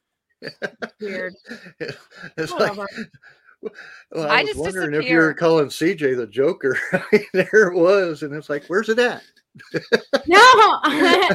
Weird. 1.02 1.34
It's 2.38 2.52
like, 2.52 2.76
well, 2.78 4.28
I 4.30 4.40
I, 4.40 4.42
was 4.42 4.50
just 4.52 4.60
wondering 4.60 4.94
if 4.96 5.10
you 5.10 5.18
were 5.18 5.34
calling 5.34 5.68
CJ 5.68 6.18
the 6.18 6.28
Joker. 6.28 6.78
There 7.34 7.72
it 7.72 7.76
was, 7.76 8.24
and 8.24 8.34
it's 8.34 8.50
like, 8.50 8.66
where's 8.68 8.90
it 8.90 9.00
at? 9.00 9.24
No, 10.28 10.38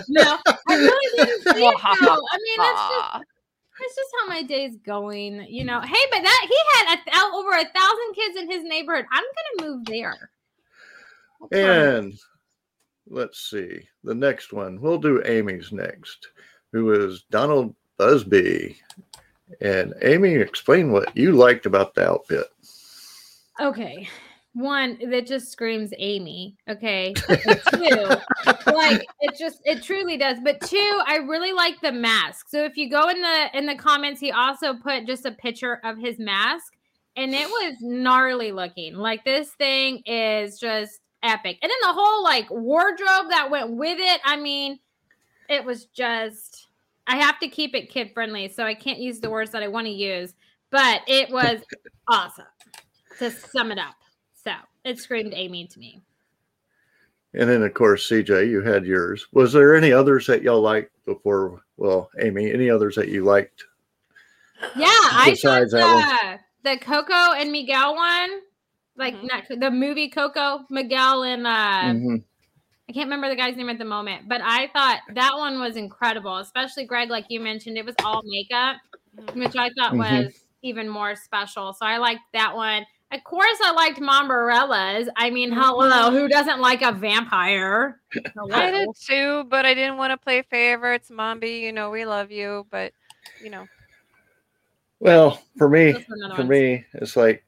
no, 0.08 0.36
I 0.68 0.74
really 0.76 1.16
didn't 1.16 1.42
see 1.54 1.64
it. 1.64 1.74
though. 2.00 2.22
I 2.32 2.38
mean, 2.38 2.58
that's 2.58 2.88
just 2.88 3.24
that's 3.78 3.94
just 3.96 4.10
how 4.20 4.28
my 4.28 4.42
day's 4.42 4.76
going. 4.84 5.46
You 5.48 5.64
know, 5.64 5.80
hey, 5.80 6.04
but 6.10 6.22
that 6.22 6.46
he 6.48 6.56
had 6.86 6.98
a, 6.98 7.10
thou- 7.10 7.38
over 7.38 7.50
a 7.52 7.64
thousand 7.64 8.14
kids 8.14 8.38
in 8.40 8.50
his 8.50 8.64
neighborhood. 8.64 9.06
I'm 9.10 9.24
gonna 9.58 9.70
move 9.70 9.84
there. 9.86 10.30
Fine. 11.50 11.60
And 11.60 12.18
let's 13.08 13.48
see, 13.50 13.80
the 14.04 14.14
next 14.14 14.52
one. 14.52 14.80
We'll 14.80 14.98
do 14.98 15.22
Amy's 15.24 15.72
next, 15.72 16.28
who 16.72 16.92
is 16.92 17.24
Donald 17.30 17.74
Busby. 17.96 18.76
And 19.60 19.94
Amy, 20.02 20.34
explain 20.34 20.92
what 20.92 21.16
you 21.16 21.32
liked 21.32 21.66
about 21.66 21.94
the 21.94 22.08
outfit. 22.08 22.46
Okay. 23.60 24.08
One 24.52 24.98
that 25.10 25.26
just 25.26 25.52
screams 25.52 25.92
Amy. 25.98 26.56
Okay. 26.68 27.14
Two, 27.72 28.08
like 28.66 29.06
it 29.20 29.38
just 29.38 29.60
it 29.64 29.82
truly 29.82 30.16
does. 30.16 30.38
But 30.42 30.60
two, 30.60 31.00
I 31.06 31.16
really 31.16 31.52
like 31.52 31.80
the 31.80 31.92
mask. 31.92 32.48
So 32.48 32.64
if 32.64 32.76
you 32.76 32.90
go 32.90 33.08
in 33.08 33.20
the 33.22 33.48
in 33.54 33.66
the 33.66 33.76
comments, 33.76 34.20
he 34.20 34.32
also 34.32 34.74
put 34.74 35.06
just 35.06 35.24
a 35.24 35.30
picture 35.30 35.80
of 35.84 35.98
his 35.98 36.18
mask, 36.18 36.72
and 37.16 37.32
it 37.32 37.48
was 37.48 37.76
gnarly 37.80 38.50
looking. 38.50 38.96
Like 38.96 39.24
this 39.24 39.50
thing 39.50 40.02
is 40.04 40.58
just 40.58 41.00
epic. 41.22 41.58
And 41.62 41.70
then 41.70 41.78
the 41.82 41.92
whole 41.92 42.24
like 42.24 42.50
wardrobe 42.50 43.30
that 43.30 43.48
went 43.50 43.70
with 43.70 43.98
it. 44.00 44.20
I 44.24 44.36
mean, 44.36 44.80
it 45.48 45.64
was 45.64 45.86
just 45.86 46.68
I 47.06 47.16
have 47.16 47.38
to 47.40 47.48
keep 47.48 47.74
it 47.74 47.90
kid 47.90 48.12
friendly, 48.14 48.48
so 48.48 48.64
I 48.64 48.74
can't 48.74 48.98
use 48.98 49.20
the 49.20 49.30
words 49.30 49.50
that 49.52 49.62
I 49.62 49.68
want 49.68 49.86
to 49.86 49.92
use, 49.92 50.34
but 50.70 51.02
it 51.06 51.30
was 51.30 51.60
awesome 52.08 52.46
to 53.18 53.30
sum 53.30 53.72
it 53.72 53.78
up. 53.78 53.94
So 54.42 54.52
it 54.84 54.98
screamed 54.98 55.34
Amy 55.34 55.66
to 55.66 55.78
me. 55.78 56.00
And 57.34 57.48
then, 57.48 57.62
of 57.62 57.74
course, 57.74 58.08
CJ, 58.08 58.48
you 58.48 58.60
had 58.60 58.84
yours. 58.84 59.26
Was 59.32 59.52
there 59.52 59.76
any 59.76 59.92
others 59.92 60.26
that 60.26 60.42
y'all 60.42 60.60
liked 60.60 60.92
before? 61.04 61.62
Well, 61.76 62.10
Amy, 62.18 62.52
any 62.52 62.68
others 62.68 62.96
that 62.96 63.08
you 63.08 63.24
liked? 63.24 63.62
Yeah, 64.74 64.86
I 64.88 65.36
thought 65.40 65.70
that 65.70 66.40
the, 66.62 66.70
the 66.70 66.78
Coco 66.78 67.34
and 67.34 67.52
Miguel 67.52 67.94
one, 67.94 68.40
like 68.96 69.14
Mhm. 69.14 69.28
not 69.28 69.60
the 69.60 69.70
movie 69.70 70.10
Coco, 70.10 70.64
Miguel 70.70 71.22
and 71.22 71.46
uh, 71.46 71.94
Mhm. 71.94 72.24
I 72.88 72.92
can't 72.92 73.06
remember 73.06 73.28
the 73.28 73.36
guy's 73.36 73.56
name 73.56 73.68
at 73.70 73.78
the 73.78 73.84
moment, 73.84 74.28
but 74.28 74.40
I 74.42 74.66
thought 74.68 75.00
that 75.14 75.34
one 75.36 75.60
was 75.60 75.76
incredible, 75.76 76.38
especially 76.38 76.84
Greg, 76.84 77.08
like 77.08 77.26
you 77.28 77.38
mentioned, 77.38 77.78
it 77.78 77.84
was 77.84 77.94
all 78.04 78.22
makeup, 78.24 78.78
Mhm. 79.16 79.36
which 79.36 79.56
I 79.56 79.70
thought 79.78 79.92
Mhm. 79.94 80.24
was 80.24 80.44
even 80.62 80.88
more 80.88 81.14
special. 81.14 81.72
So 81.72 81.86
I 81.86 81.98
liked 81.98 82.22
that 82.32 82.56
one. 82.56 82.84
Of 83.12 83.24
course, 83.24 83.58
I 83.64 83.72
liked 83.72 83.98
Mombarella's. 83.98 85.08
I 85.16 85.30
mean, 85.30 85.50
hello, 85.50 86.12
who 86.12 86.28
doesn't 86.28 86.60
like 86.60 86.82
a 86.82 86.92
vampire? 86.92 88.00
I 88.52 88.70
did 88.70 88.88
too, 89.00 89.44
but 89.44 89.66
I 89.66 89.74
didn't 89.74 89.96
want 89.96 90.12
to 90.12 90.16
play 90.16 90.42
favorites. 90.42 91.10
Mombi, 91.10 91.60
you 91.60 91.72
know 91.72 91.90
we 91.90 92.04
love 92.04 92.30
you, 92.30 92.66
but 92.70 92.92
you 93.42 93.50
know 93.50 93.66
Well, 95.00 95.42
for 95.58 95.68
me, 95.68 95.92
Those 95.92 96.08
were 96.08 96.14
another 96.16 96.34
for 96.36 96.40
ones. 96.42 96.50
me, 96.50 96.84
it's 96.94 97.16
like 97.16 97.44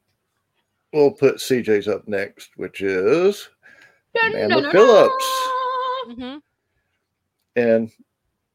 we'll 0.91 1.11
put 1.11 1.37
CJ's 1.37 1.87
up 1.87 2.07
next, 2.09 2.49
which 2.57 2.81
is 2.81 3.49
Amanda 4.15 4.55
Dun, 4.55 4.63
dun, 4.63 4.63
dun, 4.63 4.71
Phillips. 4.71 5.49
dun. 6.07 6.15
Mhm. 6.17 6.41
And 7.55 7.91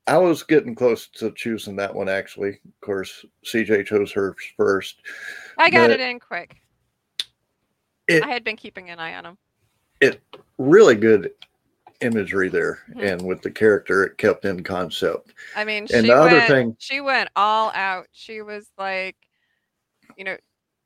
I 0.07 0.19
was 0.19 0.43
getting 0.43 0.75
close 0.75 1.09
to 1.09 1.31
choosing 1.33 1.77
that 1.77 1.95
one 1.95 2.09
actually. 2.11 2.51
Of 2.51 2.81
course, 2.83 3.25
CJ 3.45 3.87
chose 3.87 4.13
hers 4.13 4.37
first. 4.59 4.97
I 5.57 5.71
got 5.71 5.89
But 5.89 5.93
it 5.93 6.01
in 6.01 6.21
quick. 6.21 6.57
It- 8.09 8.23
I 8.25 8.29
had 8.29 8.43
been 8.45 8.57
keeping 8.57 8.91
an 8.91 8.99
eye 8.99 9.15
on 9.15 9.25
him. 9.27 9.39
It 10.01 10.23
really 10.59 10.95
good 10.95 11.33
imagery 12.01 12.49
there, 12.49 12.79
Mhm. 12.91 13.13
and 13.13 13.23
with 13.27 13.43
the 13.43 13.51
character, 13.51 14.05
it 14.05 14.19
kept 14.19 14.45
in 14.45 14.63
concept. 14.63 15.35
I 15.57 15.65
mean, 15.65 15.83
And 15.93 16.05
she 16.05 16.11
the 16.11 16.13
other 16.17 16.37
went, 16.37 16.49
thing- 16.49 16.77
she 16.79 17.01
went 17.01 17.29
all 17.35 17.71
out. 17.75 18.07
She 18.13 18.41
was 18.43 18.71
like, 18.79 19.17
you 20.17 20.25
know, 20.25 20.37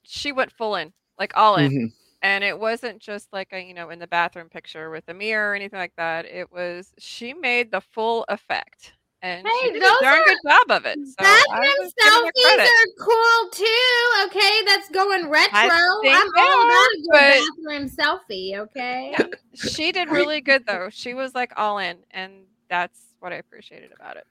she 0.04 0.32
went 0.32 0.50
full 0.52 0.76
in, 0.76 0.92
like 1.18 1.36
all 1.36 1.56
in. 1.56 1.70
Mhm. 1.70 1.92
And 2.22 2.44
it 2.44 2.58
wasn't 2.58 3.00
just 3.00 3.32
like 3.32 3.52
a, 3.52 3.60
you 3.60 3.74
know, 3.74 3.90
in 3.90 3.98
the 3.98 4.06
bathroom 4.06 4.48
picture 4.48 4.90
with 4.90 5.04
a 5.08 5.14
mirror 5.14 5.50
or 5.50 5.54
anything 5.54 5.78
like 5.78 5.94
that. 5.96 6.24
It 6.24 6.50
was 6.52 6.94
she 6.98 7.34
made 7.34 7.70
the 7.72 7.80
full 7.80 8.24
effect. 8.28 8.94
And 9.24 9.46
she 9.46 9.66
Hey, 9.66 9.72
did 9.74 9.82
those 9.82 9.90
a 10.00 10.02
darn 10.02 10.20
are- 10.20 10.24
good 10.24 10.38
job 10.44 10.70
of 10.70 10.84
it. 10.86 10.98
So 11.06 11.14
I 11.20 11.44
Bathroom 11.48 11.74
was 11.78 11.92
giving 12.34 12.58
her 12.58 12.64
selfies 12.64 12.66
are 12.66 13.04
cool 13.04 13.50
too. 13.52 14.26
Okay, 14.26 14.64
that's 14.66 14.88
going 14.90 15.28
retro. 15.28 15.58
I'm 15.60 15.70
they 16.02 16.10
all 16.10 16.18
are, 16.48 16.66
about 16.66 16.88
a 16.90 16.96
good 16.96 17.08
but- 17.12 17.64
bathroom 17.64 17.88
selfie. 17.88 18.58
Okay. 18.58 19.14
Yeah. 19.18 19.26
She 19.54 19.92
did 19.92 20.08
really 20.10 20.40
good 20.40 20.66
though. 20.66 20.88
She 20.90 21.14
was 21.14 21.34
like 21.36 21.52
all 21.56 21.78
in 21.78 21.98
and 22.10 22.32
that's 22.68 22.98
what 23.20 23.32
I 23.32 23.36
appreciated 23.36 23.92
about 23.94 24.16
it. 24.16 24.26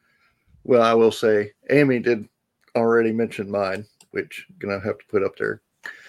Well, 0.66 0.82
I 0.82 0.94
will 0.94 1.12
say 1.12 1.54
Amy 1.70 2.00
did 2.00 2.28
already 2.76 3.12
mention 3.14 3.50
mine, 3.50 3.86
which 4.12 4.46
I'm 4.50 4.58
gonna 4.60 4.80
have 4.84 4.98
to 5.00 5.06
put 5.10 5.24
up 5.24 5.38
there. 5.38 5.62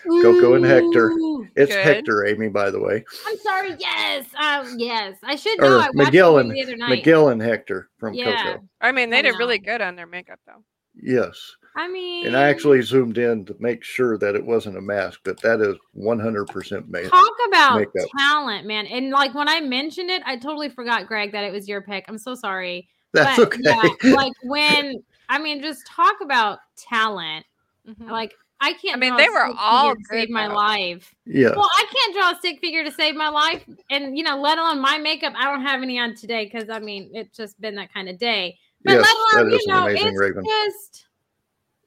Coco 0.05 0.55
and 0.55 0.64
Hector. 0.64 1.12
It's 1.55 1.73
Good. 1.73 1.85
Hector, 1.85 2.26
Amy, 2.26 2.49
by 2.49 2.71
the 2.71 2.81
way. 2.81 3.05
I'm 3.26 3.38
sorry. 3.38 3.76
Yes. 3.79 4.26
Um. 4.35 4.75
Yes. 4.79 5.17
I 5.23 5.37
should 5.37 5.59
Or 5.61 5.62
know. 5.62 5.76
I 5.79 5.83
watched 5.83 5.95
Miguel 5.95 6.38
and- 6.38 6.49
movie 6.49 6.61
the 6.64 6.67
other 6.73 6.76
night. 6.76 6.91
Miguel 6.91 7.29
and 7.29 7.41
Hector 7.41 7.88
from 7.99 8.14
Yeah. 8.14 8.55
Coco. 8.55 8.69
I 8.81 8.93
mean, 8.93 9.11
they 9.11 9.19
I 9.19 9.23
did 9.23 9.38
really 9.38 9.59
good 9.59 9.81
on 9.81 9.95
their 9.97 10.07
makeup 10.07 10.41
though. 10.47 10.64
Yes. 10.95 11.57
I 11.75 11.88
mean, 11.88 12.26
And 12.26 12.37
I 12.37 12.49
actually 12.49 12.83
zoomed 12.83 13.17
in 13.17 13.47
to 13.47 13.57
make 13.59 13.83
sure 13.83 14.19
that 14.19 14.35
it 14.35 14.45
wasn't 14.45 14.76
a 14.76 14.81
mask, 14.83 15.21
but 15.25 15.41
that 15.41 15.61
is 15.62 15.76
100% 15.97 16.88
made. 16.88 17.09
talk 17.09 17.33
about 17.49 17.79
makeup. 17.79 18.09
talent, 18.19 18.67
man. 18.67 18.87
And 18.87 19.11
like 19.11 19.35
when 19.35 19.49
I 19.49 19.61
mentioned 19.61 20.11
it, 20.11 20.23
I 20.26 20.37
totally 20.37 20.69
forgot, 20.69 21.07
Greg, 21.07 21.33
that 21.33 21.45
it 21.45 21.52
was 21.52 21.67
your 21.69 21.81
pick. 21.81 22.05
I'm 22.09 22.19
so 22.19 22.35
sorry. 22.35 22.88
That's 23.14 23.37
but 23.38 23.47
okay. 23.55 23.61
yeah, 23.62 24.12
like 24.14 24.33
when 24.43 24.97
I 25.31 25.38
mean, 25.38 25.62
just 25.62 25.87
talk 25.87 26.17
about 26.21 26.59
talent. 26.76 27.47
Mhm. 27.88 28.11
Like 28.11 28.35
I 28.62 28.75
can't. 28.75 28.97
I 28.97 29.00
mean, 29.00 29.11
draw 29.11 29.19
they 29.19 29.26
a 29.26 29.31
were 29.31 29.54
all 29.59 29.90
figure 29.90 30.02
to 30.02 30.09
save 30.09 30.28
good, 30.28 30.33
my 30.33 30.47
life. 30.47 31.14
Yeah. 31.26 31.50
Well, 31.50 31.69
I 31.76 31.85
can't 31.92 32.14
draw 32.14 32.31
a 32.31 32.37
stick 32.37 32.61
figure 32.61 32.85
to 32.85 32.92
save 32.92 33.16
my 33.16 33.28
life, 33.28 33.64
and 33.90 34.16
you 34.16 34.23
know, 34.23 34.40
let 34.40 34.57
alone 34.59 34.81
my 34.81 34.99
makeup. 34.99 35.35
I 35.37 35.50
don't 35.50 35.62
have 35.62 35.83
any 35.83 35.99
on 35.99 36.14
today 36.14 36.45
because 36.45 36.71
I 36.71 36.78
mean, 36.78 37.11
it's 37.12 37.37
just 37.37 37.61
been 37.61 37.75
that 37.75 37.92
kind 37.92 38.09
of 38.09 38.19
day. 38.19 38.57
But 38.85 38.92
yes, 38.92 39.14
let 39.33 39.42
alone, 39.42 39.52
is 39.52 39.61
you 39.61 39.73
know, 39.73 39.87
amazing 39.88 40.09
it's 40.09 40.19
Raven. 40.19 40.45
just 40.45 41.07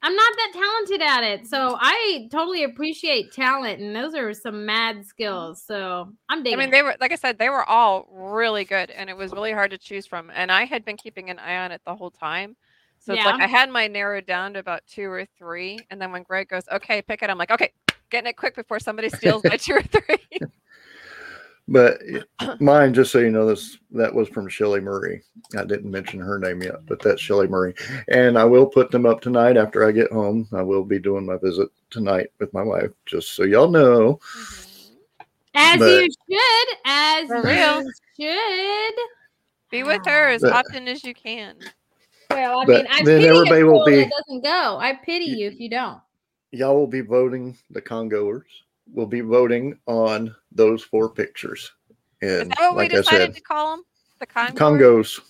I'm 0.02 0.14
not 0.14 0.32
that 0.36 0.52
talented 0.52 1.02
at 1.02 1.24
it. 1.24 1.46
So 1.46 1.76
I 1.80 2.28
totally 2.30 2.64
appreciate 2.64 3.32
talent, 3.32 3.80
and 3.80 3.96
those 3.96 4.14
are 4.14 4.32
some 4.34 4.66
mad 4.66 5.04
skills. 5.04 5.62
So 5.66 6.12
I'm 6.28 6.40
I 6.40 6.42
digging. 6.42 6.58
mean, 6.58 6.70
they 6.70 6.82
were 6.82 6.94
like 7.00 7.12
I 7.12 7.16
said, 7.16 7.38
they 7.38 7.48
were 7.48 7.68
all 7.68 8.06
really 8.12 8.64
good, 8.64 8.90
and 8.90 9.10
it 9.10 9.16
was 9.16 9.32
really 9.32 9.52
hard 9.52 9.70
to 9.70 9.78
choose 9.78 10.06
from. 10.06 10.30
And 10.34 10.52
I 10.52 10.64
had 10.64 10.84
been 10.84 10.96
keeping 10.96 11.30
an 11.30 11.38
eye 11.38 11.56
on 11.56 11.72
it 11.72 11.80
the 11.86 11.96
whole 11.96 12.10
time, 12.10 12.54
so 13.06 13.14
it's 13.14 13.24
like 13.24 13.40
I 13.40 13.46
had 13.46 13.70
mine 13.70 13.92
narrowed 13.92 14.26
down 14.26 14.54
to 14.54 14.58
about 14.58 14.82
two 14.86 15.08
or 15.10 15.24
three. 15.38 15.78
And 15.90 16.00
then 16.00 16.10
when 16.12 16.22
Greg 16.24 16.48
goes, 16.48 16.64
"Okay, 16.72 17.02
pick 17.02 17.22
it," 17.22 17.30
I'm 17.30 17.38
like, 17.38 17.50
"Okay, 17.50 17.72
getting 18.10 18.28
it 18.28 18.36
quick 18.36 18.56
before 18.56 18.80
somebody 18.80 19.08
steals 19.08 19.44
my 19.44 19.56
two 19.56 19.74
or 19.74 19.82
three. 19.82 20.38
But 21.68 22.00
mine, 22.60 22.94
just 22.94 23.10
so 23.10 23.18
you 23.18 23.30
know, 23.30 23.44
this 23.46 23.78
that 23.90 24.14
was 24.14 24.28
from 24.28 24.48
Shelly 24.48 24.80
Murray. 24.80 25.22
I 25.58 25.64
didn't 25.64 25.90
mention 25.90 26.20
her 26.20 26.38
name 26.38 26.62
yet, 26.62 26.86
but 26.86 27.00
that's 27.02 27.20
Shelly 27.20 27.48
Murray. 27.48 27.74
And 28.08 28.38
I 28.38 28.44
will 28.44 28.66
put 28.66 28.90
them 28.92 29.04
up 29.04 29.20
tonight 29.20 29.56
after 29.56 29.84
I 29.84 29.90
get 29.90 30.12
home. 30.12 30.46
I 30.52 30.62
will 30.62 30.84
be 30.84 30.98
doing 31.00 31.26
my 31.26 31.36
visit 31.38 31.68
tonight 31.90 32.28
with 32.38 32.52
my 32.54 32.62
wife, 32.62 32.92
just 33.04 33.34
so 33.34 33.42
y'all 33.42 33.68
know. 33.68 34.20
as 35.54 35.78
but- 35.78 35.86
you 35.86 36.08
should, 36.30 36.76
as 36.84 37.28
real. 37.30 37.82
you 38.16 38.30
should. 38.30 38.94
Be 39.68 39.82
with 39.82 40.06
her 40.06 40.28
as 40.28 40.42
But- 40.42 40.52
often 40.52 40.86
as 40.86 41.02
you 41.02 41.14
can. 41.14 41.56
Well, 42.30 42.60
I 42.60 42.64
But 42.64 42.76
mean, 42.84 42.86
I 42.90 43.04
then 43.04 43.20
pity 43.20 43.28
everybody 43.28 43.62
a 43.62 43.66
will 43.66 43.78
fool 43.78 43.84
that 43.84 43.90
be- 43.90 44.10
doesn't 44.26 44.44
go. 44.44 44.78
I 44.78 44.94
pity 44.94 45.24
you 45.26 45.48
if 45.48 45.60
you 45.60 45.68
don't. 45.70 46.00
Y'all 46.52 46.74
will 46.76 46.86
be 46.86 47.00
voting. 47.00 47.56
The 47.70 47.80
Congoers 47.80 48.46
will 48.92 49.06
be 49.06 49.20
voting 49.20 49.78
on 49.86 50.34
those 50.52 50.82
four 50.82 51.08
pictures. 51.10 51.72
Is 52.20 52.40
And 52.40 52.50
that 52.50 52.56
what 52.60 52.76
like 52.76 52.90
we 52.90 52.96
I 52.96 52.98
decided 53.00 53.26
said, 53.26 53.34
to 53.34 53.40
call 53.42 53.76
them? 53.76 53.84
The 54.20 54.26
Congos. 54.26 54.54
Congos, 54.56 55.20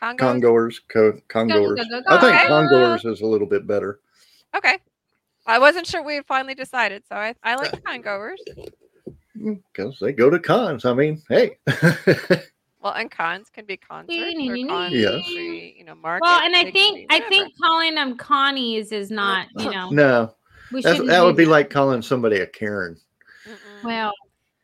Congos. 0.00 0.18
Congoers, 0.18 0.80
co- 0.88 1.20
Congoers. 1.28 1.80
go, 1.88 2.00
go, 2.00 2.02
I 2.08 2.20
think 2.20 2.40
go. 2.42 2.48
Congoers 2.48 3.04
is 3.04 3.20
a 3.22 3.26
little 3.26 3.46
bit 3.46 3.66
better. 3.66 4.00
Okay. 4.56 4.78
I 5.46 5.58
wasn't 5.58 5.86
sure 5.86 6.02
we 6.02 6.14
had 6.16 6.26
finally 6.26 6.54
decided, 6.54 7.02
so 7.08 7.16
I, 7.16 7.34
I 7.42 7.54
like 7.56 7.82
Congoers. 7.84 8.40
Mm, 9.38 9.60
because 9.72 9.98
they 10.00 10.12
go 10.12 10.30
to 10.30 10.38
cons. 10.38 10.84
I 10.84 10.94
mean, 10.94 11.22
hey, 11.28 11.58
Well, 12.84 12.92
and 12.92 13.10
cons 13.10 13.48
can 13.48 13.64
be 13.64 13.78
concerts 13.78 14.12
or 14.12 14.68
cons 14.68 14.92
Yes. 14.92 15.24
can 15.24 15.34
be, 15.34 15.74
you 15.78 15.84
know, 15.84 15.94
market. 15.94 16.22
Well, 16.22 16.42
and 16.42 16.54
I 16.54 16.70
think 16.70 17.06
I 17.10 17.20
think 17.20 17.54
calling 17.58 17.94
them 17.94 18.18
Connies 18.18 18.92
is 18.92 19.10
mm. 19.10 19.14
not, 19.14 19.46
you 19.56 19.70
know, 19.70 19.88
no, 19.88 20.34
we 20.70 20.82
that 20.82 21.22
would 21.24 21.34
be 21.34 21.46
like 21.46 21.70
calling 21.70 22.02
somebody 22.02 22.40
a 22.40 22.46
Karen. 22.46 22.98
Mm-mm. 23.48 23.84
Well, 23.84 24.12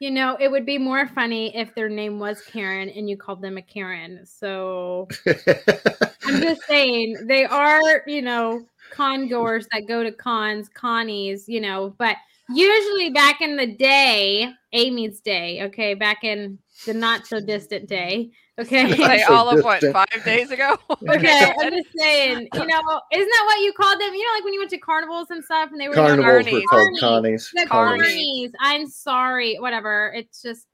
you 0.01 0.11
know, 0.11 0.37
it 0.39 0.51
would 0.51 0.67
be 0.67 0.77
more 0.77 1.09
funny 1.09 1.57
if 1.57 1.75
their 1.75 1.89
name 1.89 2.19
was 2.19 2.43
Karen 2.43 2.91
and 2.91 3.09
you 3.09 3.17
called 3.17 3.41
them 3.41 3.57
a 3.57 3.63
Karen. 3.63 4.27
So 4.27 5.09
I'm 5.27 6.43
just 6.43 6.63
saying 6.65 7.27
they 7.27 7.47
are, 7.47 8.03
you 8.07 8.21
know, 8.21 8.67
con 8.91 9.29
goers 9.29 9.67
that 9.73 9.89
go 9.89 10.03
to 10.03 10.13
cons, 10.13 10.69
connies, 10.69 11.49
you 11.49 11.63
know, 11.63 11.95
but 11.97 12.17
usually 12.51 13.09
back 13.09 13.41
in 13.41 13.57
the 13.57 13.67
day, 13.67 14.53
Amy's 14.73 15.21
day, 15.21 15.63
okay, 15.65 15.95
back 15.95 16.23
in 16.23 16.59
the 16.87 16.95
not 16.95 17.27
so 17.27 17.41
distant 17.41 17.89
day, 17.89 18.31
okay. 18.59 18.91
say 18.97 19.23
so 19.27 19.35
all 19.35 19.49
of 19.51 19.63
what 19.65 19.83
five 19.93 20.25
days 20.25 20.51
ago. 20.51 20.77
Okay, 21.09 21.53
I'm 21.61 21.71
just 21.77 21.89
saying, 21.99 22.49
you 22.55 22.67
know, 22.67 23.01
isn't 23.13 23.29
that 23.29 23.43
what 23.47 23.61
you 23.61 23.73
called 23.73 24.01
them? 24.01 24.15
You 24.15 24.25
know, 24.27 24.33
like 24.37 24.45
when 24.45 24.53
you 24.55 24.61
went 24.61 24.71
to 24.71 24.79
carnivals 24.79 25.31
and 25.31 25.45
stuff, 25.45 25.71
and 25.73 25.81
they 25.81 25.89
were 25.89 25.95
doing 25.95 26.07
Carnivals 26.23 26.47
were 26.47 26.61
Carnies. 26.61 26.65
called 26.69 26.89
Carnies. 26.99 27.01
Connies. 27.01 27.51
the 27.55 27.67
Carnies. 27.67 28.01
carnies. 28.03 28.51
I'm 28.61 28.87
sorry, 28.89 29.57
whatever. 29.59 30.13
It's 30.15 30.41
just 30.43 30.67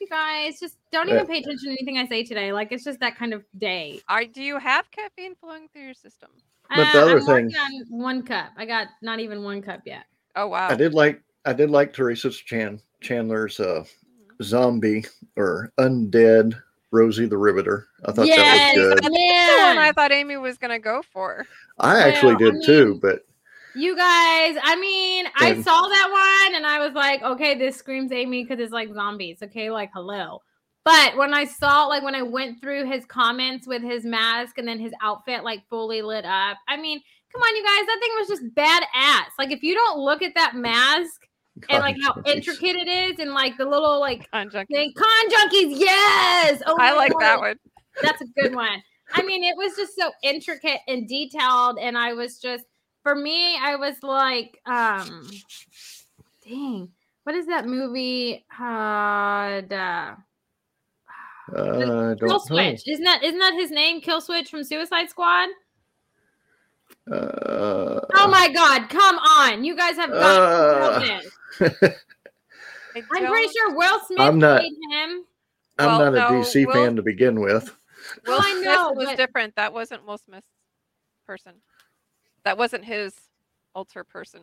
you 0.00 0.06
guys 0.08 0.60
just 0.60 0.76
don't 0.92 1.08
even 1.08 1.26
pay 1.26 1.38
attention 1.38 1.64
to 1.64 1.70
anything 1.70 1.96
I 1.98 2.06
say 2.06 2.22
today. 2.22 2.52
Like 2.52 2.70
it's 2.70 2.84
just 2.84 3.00
that 3.00 3.16
kind 3.16 3.32
of 3.32 3.44
day. 3.58 4.00
Are 4.08 4.24
do 4.24 4.42
you 4.42 4.58
have 4.58 4.90
caffeine 4.90 5.34
flowing 5.36 5.68
through 5.72 5.82
your 5.84 5.94
system? 5.94 6.30
But 6.68 6.92
the 6.92 6.98
Uh, 6.98 7.02
other 7.02 7.18
I'm 7.18 7.24
thing- 7.26 7.56
on 7.56 7.84
one 7.88 8.22
cup. 8.22 8.50
I 8.56 8.66
got 8.66 8.88
not 9.00 9.20
even 9.20 9.42
one 9.42 9.62
cup 9.62 9.80
yet. 9.86 10.04
Oh 10.34 10.48
wow. 10.48 10.68
I 10.68 10.74
did 10.74 10.92
like 10.92 11.22
I 11.46 11.52
did 11.52 11.70
like 11.70 11.92
Teresa 11.94 12.30
Chan 12.30 12.80
Chandler's 13.00 13.58
uh, 13.60 13.84
zombie 14.42 15.04
or 15.36 15.72
undead 15.78 16.60
Rosie 16.90 17.26
the 17.26 17.38
Riveter. 17.38 17.88
I 18.04 18.12
thought 18.12 18.26
Yes, 18.26 18.36
that 18.38 18.76
was 18.76 18.84
good. 18.84 18.98
That's 19.02 19.56
the 19.56 19.66
one 19.66 19.78
I 19.78 19.92
thought 19.92 20.12
Amy 20.12 20.36
was 20.36 20.58
gonna 20.58 20.78
go 20.78 21.02
for. 21.12 21.46
I 21.78 22.00
actually 22.08 22.36
Well, 22.36 22.48
I 22.48 22.50
did 22.52 22.64
too, 22.64 22.98
but 23.02 23.20
You 23.74 23.94
guys, 23.94 24.56
I 24.62 24.76
mean, 24.80 25.26
I 25.38 25.60
saw 25.60 25.82
that 25.82 26.46
one 26.48 26.56
and 26.56 26.66
I 26.66 26.78
was 26.78 26.94
like, 26.94 27.22
okay, 27.22 27.58
this 27.58 27.76
screams 27.76 28.10
Amy 28.10 28.42
because 28.42 28.58
it's 28.58 28.72
like 28.72 28.92
zombies. 28.94 29.42
Okay, 29.42 29.70
like 29.70 29.90
hello. 29.92 30.40
But 30.86 31.16
when 31.16 31.34
I 31.34 31.44
saw, 31.44 31.86
like, 31.86 32.04
when 32.04 32.14
I 32.14 32.22
went 32.22 32.60
through 32.60 32.88
his 32.88 33.04
comments 33.04 33.66
with 33.66 33.82
his 33.82 34.04
mask 34.04 34.56
and 34.56 34.68
then 34.68 34.78
his 34.78 34.92
outfit, 35.02 35.42
like, 35.42 35.68
fully 35.68 36.00
lit 36.00 36.24
up, 36.24 36.58
I 36.68 36.76
mean, 36.76 37.00
come 37.32 37.42
on, 37.42 37.56
you 37.56 37.64
guys, 37.64 37.86
that 37.86 37.98
thing 38.00 38.12
was 38.16 38.28
just 38.28 38.54
badass. 38.54 39.30
Like, 39.36 39.50
if 39.50 39.64
you 39.64 39.74
don't 39.74 39.98
look 39.98 40.22
at 40.22 40.36
that 40.36 40.54
mask 40.54 41.26
and 41.68 41.80
like 41.80 41.96
how 42.02 42.14
intricate 42.26 42.76
it 42.76 42.88
is 42.88 43.18
and 43.18 43.32
like 43.32 43.56
the 43.56 43.64
little 43.64 43.98
like 44.00 44.28
On 44.32 44.48
junkies. 44.50 44.66
thing, 44.68 44.92
con 44.96 45.30
junkies, 45.30 45.78
yes. 45.78 46.62
Oh, 46.66 46.76
I 46.78 46.90
my 46.90 46.96
like 46.96 47.12
that 47.20 47.38
one. 47.40 47.56
That's 48.02 48.20
a 48.20 48.26
good 48.40 48.54
one. 48.54 48.82
I 49.14 49.22
mean, 49.22 49.42
it 49.44 49.56
was 49.56 49.74
just 49.76 49.94
so 49.96 50.10
intricate 50.22 50.80
and 50.88 51.08
detailed, 51.08 51.78
and 51.80 51.96
I 51.96 52.12
was 52.12 52.38
just 52.38 52.64
for 53.02 53.14
me, 53.14 53.56
I 53.56 53.76
was 53.76 53.94
like, 54.02 54.60
um, 54.66 55.30
dang, 56.44 56.88
what 57.24 57.34
is 57.36 57.46
that 57.46 57.66
movie? 57.66 58.44
Uh, 58.58 59.60
the, 59.68 60.16
Uh, 61.54 61.54
I 61.54 61.54
don't 61.54 62.18
Kill 62.18 62.28
know. 62.28 62.38
Switch. 62.38 62.82
Isn't 62.88 63.04
that 63.04 63.22
isn't 63.22 63.38
that 63.38 63.54
his 63.54 63.70
name? 63.70 64.00
Kill 64.00 64.20
Switch 64.20 64.50
from 64.50 64.64
Suicide 64.64 65.08
Squad. 65.08 65.48
Uh, 67.10 68.00
Oh 68.16 68.28
my 68.28 68.48
God! 68.52 68.88
Come 68.88 69.16
on, 69.18 69.62
you 69.64 69.76
guys 69.76 69.94
have 69.96 70.10
got 70.10 70.94
Uh, 70.94 71.20
to 71.58 71.64
know 71.64 71.70
this. 71.80 72.00
I 72.94 72.98
I'm 72.98 73.04
pretty 73.26 73.52
sure 73.52 73.74
Will 73.74 74.00
Smith 74.06 74.20
I'm 74.20 74.38
not- 74.38 74.60
played 74.60 74.72
him. 74.90 75.24
I'm 75.78 75.86
Well, 75.86 75.98
not 75.98 76.14
a 76.14 76.16
no, 76.34 76.40
DC 76.42 76.66
Will- 76.66 76.72
fan 76.74 76.96
to 76.96 77.02
begin 77.02 77.40
with. 77.40 77.76
Will 78.26 78.40
I 78.42 78.52
Smith 78.52 78.64
know, 78.64 78.92
was 78.92 79.06
but- 79.06 79.16
different. 79.16 79.54
That 79.56 79.72
wasn't 79.72 80.06
Will 80.06 80.18
Smith's 80.18 80.46
person. 81.26 81.52
That 82.44 82.56
wasn't 82.56 82.84
his 82.84 83.12
alter 83.74 84.04
person. 84.04 84.42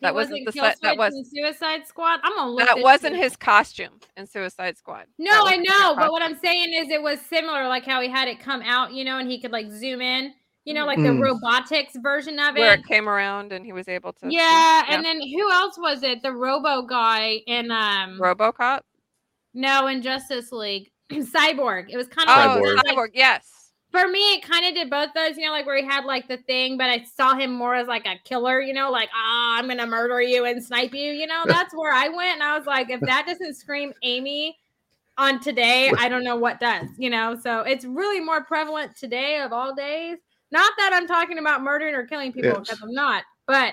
That 0.00 0.16
wasn't 0.16 0.44
the 0.46 0.50
Kill 0.52 0.64
set. 0.64 0.80
That 0.82 0.96
was 0.96 1.14
in 1.14 1.24
Suicide 1.24 1.86
Squad. 1.86 2.18
I'm 2.24 2.34
gonna 2.34 2.50
look. 2.50 2.66
that 2.66 2.74
this 2.74 2.82
wasn't 2.82 3.14
shit 3.14 3.22
his 3.22 3.36
costume 3.36 4.00
in 4.16 4.26
Suicide 4.26 4.76
Squad. 4.76 5.04
No, 5.16 5.30
That 5.30 5.42
was 5.42 5.52
I 5.52 5.54
a 5.54 5.58
know, 5.62 5.94
but 5.96 6.10
what 6.10 6.22
I'm 6.22 6.36
saying 6.40 6.72
is 6.74 6.90
it 6.90 7.00
was 7.00 7.20
similar, 7.20 7.68
like 7.68 7.84
how 7.84 8.00
he 8.00 8.08
had 8.08 8.26
it 8.26 8.40
come 8.40 8.62
out, 8.62 8.92
you 8.92 9.04
know, 9.04 9.18
and 9.18 9.30
he 9.30 9.40
could 9.40 9.52
like 9.52 9.70
zoom 9.70 10.00
in, 10.00 10.32
you 10.64 10.74
know, 10.74 10.86
like 10.86 10.98
the 10.98 11.08
Mm. 11.08 11.20
robotics 11.20 11.94
version 11.96 12.38
of 12.38 12.54
where 12.54 12.74
it. 12.74 12.80
it 12.80 12.86
came 12.86 13.08
around 13.08 13.52
and 13.52 13.64
he 13.64 13.72
was 13.72 13.88
able 13.88 14.12
to. 14.14 14.28
Yeah, 14.30 14.84
and 14.88 15.04
then 15.04 15.20
who 15.20 15.50
else 15.50 15.76
was 15.78 16.02
it? 16.02 16.22
The 16.22 16.32
Robo 16.32 16.82
guy 16.82 17.40
in 17.46 17.70
um 17.70 18.18
RoboCop. 18.20 18.80
no 19.54 19.86
in 19.88 20.02
Justice 20.02 20.52
League, 20.52 20.90
Cyborg. 21.10 21.86
It 21.90 21.96
was 21.96 22.08
kind 22.08 22.28
Oh, 22.30 22.58
of 22.58 22.62
Cyborg. 22.62 22.76
like, 22.76 22.86
Cyborg. 22.96 23.10
Yes. 23.14 23.48
for 23.90 24.08
me, 24.08 24.20
it 24.34 24.42
kind 24.42 24.64
of 24.64 24.74
did 24.74 24.88
both 24.88 25.10
those, 25.14 25.36
you 25.36 25.44
know, 25.44 25.52
like 25.52 25.66
where 25.66 25.76
he 25.76 25.84
had 25.84 26.04
like 26.06 26.26
the 26.28 26.38
thing, 26.38 26.78
but 26.78 26.88
I 26.88 27.02
saw 27.04 27.34
him 27.34 27.52
more 27.52 27.74
as 27.74 27.88
like 27.88 28.06
a 28.06 28.16
killer, 28.24 28.60
you 28.60 28.72
know, 28.72 28.90
like, 28.90 29.10
ah, 29.14 29.58
I'm 29.58 29.68
gonna 29.68 29.86
murder 29.86 30.22
you 30.22 30.44
and 30.46 30.64
snipe 30.64 30.94
you, 30.94 31.12
you 31.12 31.26
know, 31.26 31.42
that's 31.46 31.74
where 31.74 31.92
I 31.92 32.08
went. 32.08 32.34
And 32.34 32.42
I 32.42 32.56
was 32.56 32.66
like, 32.66 32.88
if 32.88 33.00
that 33.00 33.26
doesn't 33.26 33.54
scream 33.54 33.92
Amy 34.02 34.56
on 35.18 35.40
today, 35.40 35.92
I 35.98 36.08
don't 36.08 36.24
know 36.24 36.36
what 36.36 36.58
does, 36.58 36.86
you 36.96 37.10
know. 37.10 37.36
So 37.38 37.60
it's 37.60 37.84
really 37.84 38.20
more 38.20 38.42
prevalent 38.44 38.96
today 38.96 39.40
of 39.40 39.52
all 39.52 39.74
days. 39.74 40.16
Not 40.52 40.72
that 40.78 40.92
I'm 40.92 41.06
talking 41.08 41.38
about 41.38 41.62
murdering 41.62 41.94
or 41.94 42.06
killing 42.06 42.32
people, 42.32 42.52
because 42.52 42.68
Yes. 42.68 42.80
I'm 42.82 42.92
not, 42.92 43.24
but 43.46 43.72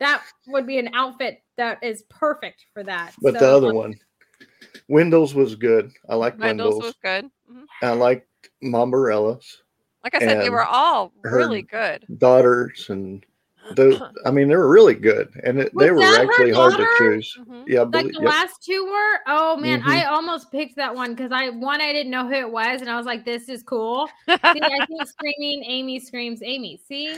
that 0.00 0.24
would 0.48 0.66
be 0.66 0.78
an 0.78 0.90
outfit 0.94 1.42
that 1.56 1.82
is 1.82 2.02
perfect 2.10 2.66
for 2.74 2.82
that. 2.84 3.14
But 3.22 3.34
the 3.34 3.40
So, 3.40 3.56
other 3.56 3.72
one, 3.72 3.94
Windows 4.88 5.34
was 5.34 5.54
good. 5.54 5.92
I 6.08 6.16
like 6.16 6.38
Windows 6.38 6.74
Windows. 6.74 6.82
was 6.82 6.94
good. 7.02 7.30
Mhm. 7.50 7.64
I 7.82 7.90
liked 7.92 8.28
Mambarella's 8.62 9.62
Like 10.04 10.14
I 10.14 10.20
said, 10.20 10.42
they 10.42 10.50
were 10.50 10.64
all 10.64 11.12
really 11.22 11.62
good. 11.62 12.04
daughters, 12.18 12.90
and 12.90 13.24
those. 13.74 14.00
I 14.26 14.30
mean, 14.30 14.48
they 14.48 14.56
were 14.56 14.68
really 14.68 14.94
good, 14.94 15.28
and 15.44 15.58
it, 15.60 15.72
they 15.78 15.90
were 15.90 16.02
actually 16.02 16.52
hard 16.52 16.76
to 16.76 16.86
choose. 16.98 17.36
Mhm. 17.40 17.64
Yeah, 17.66 17.82
like 17.82 17.90
believe, 17.90 18.14
the 18.14 18.22
yep. 18.22 18.30
last 18.30 18.62
two 18.64 18.84
were 18.86 19.18
oh 19.26 19.56
man 19.56 19.82
Mhm. 19.82 19.88
i 19.88 20.04
almost 20.04 20.50
picked 20.50 20.76
that 20.76 20.94
one 20.94 21.14
because 21.14 21.32
i 21.32 21.50
one 21.50 21.80
i 21.80 21.92
didn't 21.92 22.10
know 22.10 22.26
who 22.26 22.34
it 22.34 22.50
was 22.50 22.80
and 22.80 22.90
i 22.90 22.96
was 22.96 23.04
like 23.06 23.24
this 23.24 23.48
is 23.48 23.62
cool 23.62 24.08
see 24.28 24.36
i 24.42 24.86
think 24.86 25.06
screaming 25.06 25.62
amy 25.66 26.00
screams 26.00 26.40
amy 26.42 26.80
see 26.88 27.16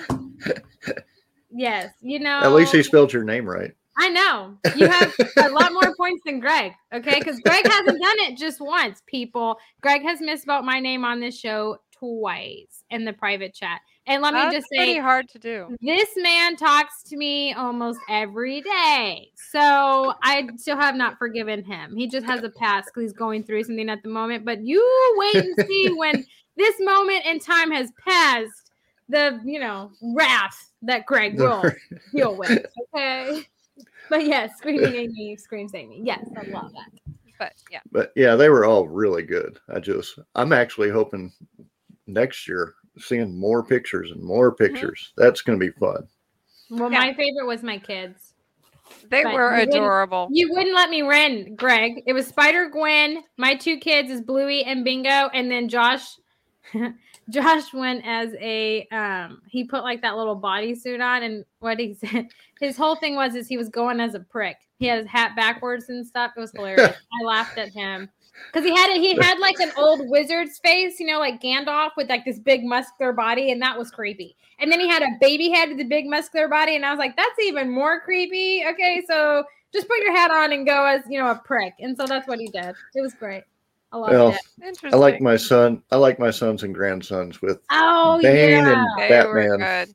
yes 1.51 1.93
you 2.01 2.19
know 2.19 2.41
At 2.41 2.53
least 2.53 2.75
he 2.75 2.83
spelled 2.83 3.13
your 3.13 3.25
name 3.25 3.47
right. 3.49 3.73
i 3.99 4.09
know 4.09 4.57
you 4.77 4.89
have 4.89 5.13
a 5.39 5.49
lot 5.51 5.73
more 5.73 5.95
points 5.97 6.23
than 6.25 6.41
greg 6.41 6.73
okay 6.93 7.19
because 7.19 7.39
greg 7.41 7.67
hasn't 7.67 8.01
done 8.01 8.19
it 8.21 8.37
just 8.37 8.61
once 8.61 9.03
people 9.07 9.57
greg 9.81 10.03
has 10.03 10.21
misspelled 10.21 10.65
my 10.65 10.81
name 10.81 11.05
on 11.05 11.21
this 11.21 11.39
show 11.39 11.77
twice 11.93 12.85
in 12.91 13.05
the 13.05 13.13
private 13.13 13.55
chat 13.55 13.81
and 14.11 14.23
let 14.23 14.35
me 14.35 14.41
That's 14.41 14.57
just 14.57 14.69
pretty 14.69 14.95
say 14.95 14.99
hard 14.99 15.29
to 15.29 15.39
do. 15.39 15.77
this 15.81 16.09
man 16.17 16.57
talks 16.57 17.05
to 17.05 17.17
me 17.17 17.53
almost 17.55 18.01
every 18.09 18.61
day. 18.61 19.31
So 19.53 20.15
I 20.23 20.49
still 20.57 20.77
have 20.77 20.97
not 20.97 21.17
forgiven 21.17 21.63
him. 21.63 21.95
He 21.97 22.09
just 22.09 22.27
has 22.27 22.43
a 22.43 22.51
past 22.51 22.87
because 22.87 23.11
he's 23.11 23.13
going 23.13 23.45
through 23.45 23.63
something 23.63 23.89
at 23.89 24.03
the 24.03 24.09
moment. 24.09 24.45
But 24.45 24.63
you 24.63 24.85
wait 25.17 25.45
and 25.45 25.67
see 25.67 25.93
when 25.97 26.27
this 26.57 26.75
moment 26.81 27.25
in 27.25 27.39
time 27.39 27.71
has 27.71 27.93
passed, 28.05 28.73
the 29.09 29.41
you 29.45 29.61
know, 29.61 29.93
wrath 30.03 30.73
that 30.83 31.07
Greg 31.07 31.39
will 31.39 31.63
deal 32.13 32.37
with. 32.37 32.67
Okay. 32.95 33.47
But 34.11 34.27
yes, 34.27 34.59
screaming 34.59 34.93
Amy 34.95 35.37
screams 35.37 35.73
Amy. 35.73 36.03
Yes, 36.03 36.29
I 36.37 36.43
love 36.49 36.73
that. 36.73 37.15
But 37.39 37.53
yeah, 37.71 37.79
But 37.93 38.13
yeah, 38.17 38.35
they 38.35 38.49
were 38.49 38.65
all 38.65 38.89
really 38.89 39.23
good. 39.23 39.57
I 39.73 39.79
just, 39.79 40.19
I'm 40.35 40.53
actually 40.53 40.91
hoping 40.91 41.33
next 42.09 42.49
year 42.49 42.75
seeing 43.01 43.39
more 43.39 43.63
pictures 43.65 44.11
and 44.11 44.23
more 44.23 44.53
pictures. 44.55 45.13
That's 45.17 45.41
going 45.43 45.59
to 45.59 45.65
be 45.67 45.73
fun. 45.73 46.07
Well, 46.71 46.91
Yeah. 46.93 46.99
my 47.01 47.15
favorite 47.15 47.47
was 47.47 47.63
my 47.63 47.79
kids. 47.79 48.35
they 49.09 49.23
But 49.25 49.35
were 49.35 49.51
you 49.53 49.59
wouldn't- 49.61 49.75
adorable. 49.75 50.29
You 50.33 50.51
wouldn't 50.53 50.75
let 50.75 50.91
me 50.91 51.03
win, 51.03 51.55
Greg. 51.57 52.03
It 52.07 52.13
was 52.13 52.27
Spider 52.27 52.69
Gwen. 52.69 53.23
My 53.37 53.55
two 53.55 53.79
kids 53.79 54.11
is 54.11 54.21
Bluey 54.21 54.65
and 54.65 54.85
Bingo, 54.85 55.29
and 55.33 55.51
then 55.51 55.69
Josh. 55.69 56.17
Josh 57.29 57.73
went 57.73 58.05
as 58.05 58.35
a 58.41 58.87
um 58.91 59.41
he 59.49 59.63
put 59.65 59.85
like 59.85 60.03
that 60.03 60.17
little 60.17 60.39
bodysuit 60.41 61.01
on 61.01 61.23
and 61.23 61.45
what 61.61 61.79
he 61.79 61.95
said 62.01 62.27
his 62.61 62.77
whole 62.77 62.97
thing 62.97 63.15
was 63.15 63.35
is 63.37 63.47
he 63.47 63.57
was 63.57 63.69
going 63.69 64.01
as 64.01 64.15
a 64.15 64.21
prick. 64.21 64.57
He 64.79 64.87
had 64.87 64.99
his 64.99 65.07
hat 65.07 65.37
backwards 65.37 65.89
and 65.91 66.05
stuff. 66.07 66.33
It 66.37 66.41
was 66.41 66.51
hilarious. 66.53 66.97
I 67.23 67.25
laughed 67.25 67.59
at 67.59 67.69
him. 67.71 68.09
Because 68.53 68.69
he 68.69 68.75
had 68.75 68.91
it, 68.91 69.01
he 69.01 69.15
had 69.17 69.39
like 69.39 69.59
an 69.61 69.71
old 69.77 70.09
wizard's 70.09 70.59
face, 70.59 70.99
you 71.01 71.07
know, 71.07 71.19
like 71.19 71.41
Gandalf 71.41 71.91
with 71.97 72.09
like 72.09 72.25
this 72.25 72.39
big 72.39 72.65
muscular 72.65 73.13
body, 73.13 73.53
and 73.53 73.61
that 73.63 73.79
was 73.79 73.91
creepy. 73.91 74.37
And 74.59 74.71
then 74.71 74.81
he 74.81 74.89
had 74.89 75.03
a 75.03 75.09
baby 75.21 75.51
head 75.51 75.71
with 75.71 75.81
a 75.81 75.85
big 75.85 76.07
muscular 76.07 76.49
body, 76.49 76.77
and 76.77 76.85
I 76.85 76.91
was 76.91 76.99
like, 76.99 77.17
that's 77.17 77.39
even 77.41 77.71
more 77.71 78.01
creepy. 78.01 78.65
Okay, 78.69 79.03
so 79.09 79.45
just 79.73 79.89
put 79.89 79.99
your 79.99 80.13
hat 80.15 80.31
on 80.31 80.53
and 80.53 80.67
go 80.67 80.85
as 80.85 81.03
you 81.09 81.19
know 81.19 81.31
a 81.31 81.37
prick. 81.45 81.75
And 81.81 81.97
so 81.97 82.07
that's 82.07 82.27
what 82.29 82.39
he 82.41 82.47
did. 82.49 82.75
It 82.95 83.01
was 83.01 83.15
great. 83.15 83.45
I 83.93 83.97
love 83.97 84.11
Well, 84.11 84.29
it. 84.31 84.41
Interesting. 84.67 84.95
I 84.95 84.97
like 84.97 85.21
my 85.21 85.37
son. 85.37 85.83
I 85.91 85.97
like 85.97 86.19
my 86.19 86.31
sons 86.31 86.63
and 86.63 86.73
grandsons 86.75 87.41
with, 87.43 87.61
Oh 87.71 88.21
Bane 88.23 88.51
yeah. 88.51 88.73
and- 88.73 89.11
they 89.11 89.27
were 89.27 89.49
Batman. 89.49 89.87
good. 89.89 89.95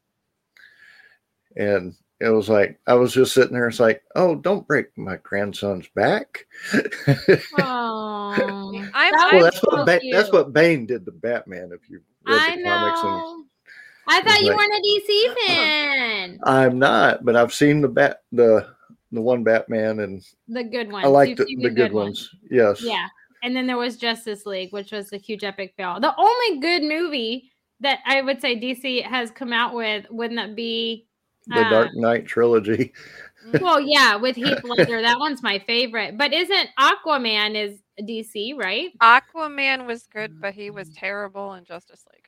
and 1.63 1.93
it 2.19 2.30
was 2.30 2.47
like 2.49 2.80
I 2.88 2.93
was 2.93 3.13
just 3.13 3.34
sitting 3.34 3.54
there. 3.54 3.67
It's 3.67 3.80
like, 3.80 4.01
oh, 4.15 4.36
don't 4.36 4.67
break 4.67 4.97
my 4.97 5.17
grandson's 5.17 5.88
back. 5.89 6.45
Oh, 7.60 8.82
I'm, 8.93 9.12
That 9.12 9.28
I'm 9.32 9.36
well, 9.36 9.43
that's 9.43 9.60
what 9.63 9.86
ba- 9.86 9.99
that's 10.12 10.32
what 10.32 10.54
Bane 10.54 10.86
did 10.86 11.06
to 11.06 11.12
Batman. 11.12 11.71
If 11.73 11.89
you 11.89 12.01
read 12.25 12.39
I 12.39 12.56
the 12.58 12.63
comics, 12.63 12.99
and 13.01 13.10
know. 13.12 13.43
I 14.08 14.21
thought 14.21 14.41
you 14.41 14.49
like- 14.49 14.58
weren't 14.58 14.73
a 14.73 14.82
DC 14.82 15.36
fan. 15.47 16.39
I'm 16.43 16.80
not, 16.80 17.25
but 17.25 17.36
I've 17.36 17.54
seen 17.54 17.82
the 17.82 17.88
bat 17.89 18.21
the 18.32 18.67
the 19.12 19.21
one 19.21 19.43
Batman, 19.43 19.99
and 19.99 20.23
The 20.47 20.63
good 20.63 20.91
ones. 20.91 21.06
I 21.06 21.10
like 21.10 21.38
the, 21.38 21.45
the 21.62 21.69
good 21.69 21.93
ones. 21.93 22.34
Yes. 22.49 22.82
Yeah. 22.82 23.08
And 23.43 23.56
then 23.56 23.67
there 23.67 23.78
was 23.78 23.95
Justice 23.97 24.45
League, 24.45 24.73
which 24.73 24.91
was 24.91 25.13
a 25.13 25.17
huge 25.17 25.43
epic 25.43 25.73
fail. 25.78 25.99
The 25.99 26.15
only 26.17 26.60
good 26.60 26.82
movie 26.84 27.51
that 27.82 27.99
I 28.06 28.21
would 28.21 28.41
say 28.41 28.60
DC 28.60 29.04
has 29.04 29.30
come 29.30 29.54
out 29.54 29.75
with 29.75 30.06
wouldn't 30.10 30.38
that 30.39 30.56
be 30.56 31.06
The 31.47 31.62
uh, 31.62 31.69
Dark 31.69 31.89
Knight 31.95 32.25
trilogy. 32.25 32.93
well, 33.62 33.79
yeah, 33.79 34.15
with 34.15 34.36
Heath 34.36 34.63
Ledger. 34.63 35.01
that 35.01 35.19
one's 35.19 35.43
my 35.43 35.60
favorite. 35.60 36.17
But 36.17 36.34
isn't 36.34 36.69
Aquaman 36.79 37.55
is 37.55 37.79
DC, 38.01 38.58
right? 38.58 38.91
Aquaman 39.01 39.86
was 39.86 40.08
good, 40.08 40.41
but 40.41 40.53
he 40.53 40.69
was 40.69 40.89
terrible 40.89 41.53
in 41.53 41.63
Justice 41.65 42.05
League. 42.13 42.27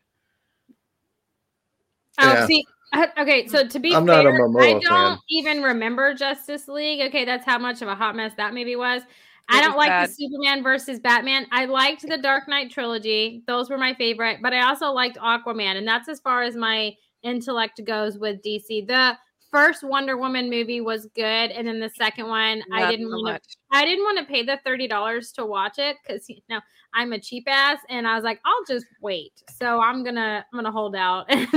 Oh, 2.19 2.33
Yeah. 2.33 2.45
see, 2.45 2.65
uh, 2.93 3.07
okay. 3.19 3.47
So 3.47 3.67
to 3.67 3.79
be 3.79 3.93
I'm 3.93 4.05
fair, 4.05 4.23
not 4.23 4.25
a 4.25 4.29
I 4.29 4.31
Momoa 4.39 4.81
don't 4.81 5.17
fan. 5.17 5.19
even 5.29 5.63
remember 5.63 6.13
Justice 6.13 6.67
League. 6.67 7.01
Okay, 7.07 7.25
that's 7.25 7.45
how 7.45 7.57
much 7.57 7.81
of 7.81 7.87
a 7.87 7.95
hot 7.95 8.15
mess 8.15 8.33
that 8.37 8.53
movie 8.53 8.75
was. 8.75 9.01
I 9.49 9.61
don't 9.61 9.75
was 9.75 9.77
like 9.77 9.89
bad. 9.89 10.09
the 10.09 10.13
Superman 10.13 10.61
versus 10.61 10.99
Batman. 10.99 11.47
I 11.51 11.65
liked 11.65 12.01
the 12.07 12.17
Dark 12.17 12.47
Knight 12.49 12.69
trilogy; 12.71 13.43
those 13.47 13.69
were 13.69 13.77
my 13.77 13.93
favorite. 13.93 14.39
But 14.41 14.53
I 14.53 14.67
also 14.67 14.87
liked 14.91 15.17
Aquaman, 15.17 15.77
and 15.77 15.87
that's 15.87 16.09
as 16.09 16.19
far 16.19 16.43
as 16.43 16.55
my 16.55 16.95
intellect 17.27 17.83
goes 17.85 18.17
with 18.17 18.41
DC. 18.41 18.87
The 18.87 19.17
first 19.51 19.83
Wonder 19.83 20.17
Woman 20.17 20.49
movie 20.49 20.81
was 20.81 21.07
good, 21.15 21.51
and 21.51 21.67
then 21.67 21.79
the 21.79 21.89
second 21.89 22.27
one, 22.27 22.61
I 22.73 22.89
didn't 22.89 23.09
so 23.09 23.17
want 23.21 23.43
to. 23.43 23.49
I 23.71 23.85
didn't 23.85 24.03
want 24.03 24.17
to 24.19 24.25
pay 24.25 24.43
the 24.43 24.59
thirty 24.65 24.87
dollars 24.87 25.31
to 25.33 25.45
watch 25.45 25.77
it 25.79 25.97
because 26.05 26.27
you 26.29 26.37
know 26.49 26.59
I'm 26.93 27.13
a 27.13 27.19
cheap 27.19 27.45
ass, 27.47 27.79
and 27.89 28.07
I 28.07 28.15
was 28.15 28.23
like, 28.23 28.39
I'll 28.45 28.63
just 28.67 28.85
wait. 29.01 29.33
So 29.57 29.79
I'm 29.81 30.03
gonna 30.03 30.45
I'm 30.51 30.57
gonna 30.57 30.71
hold 30.71 30.95
out, 30.95 31.25
and 31.29 31.47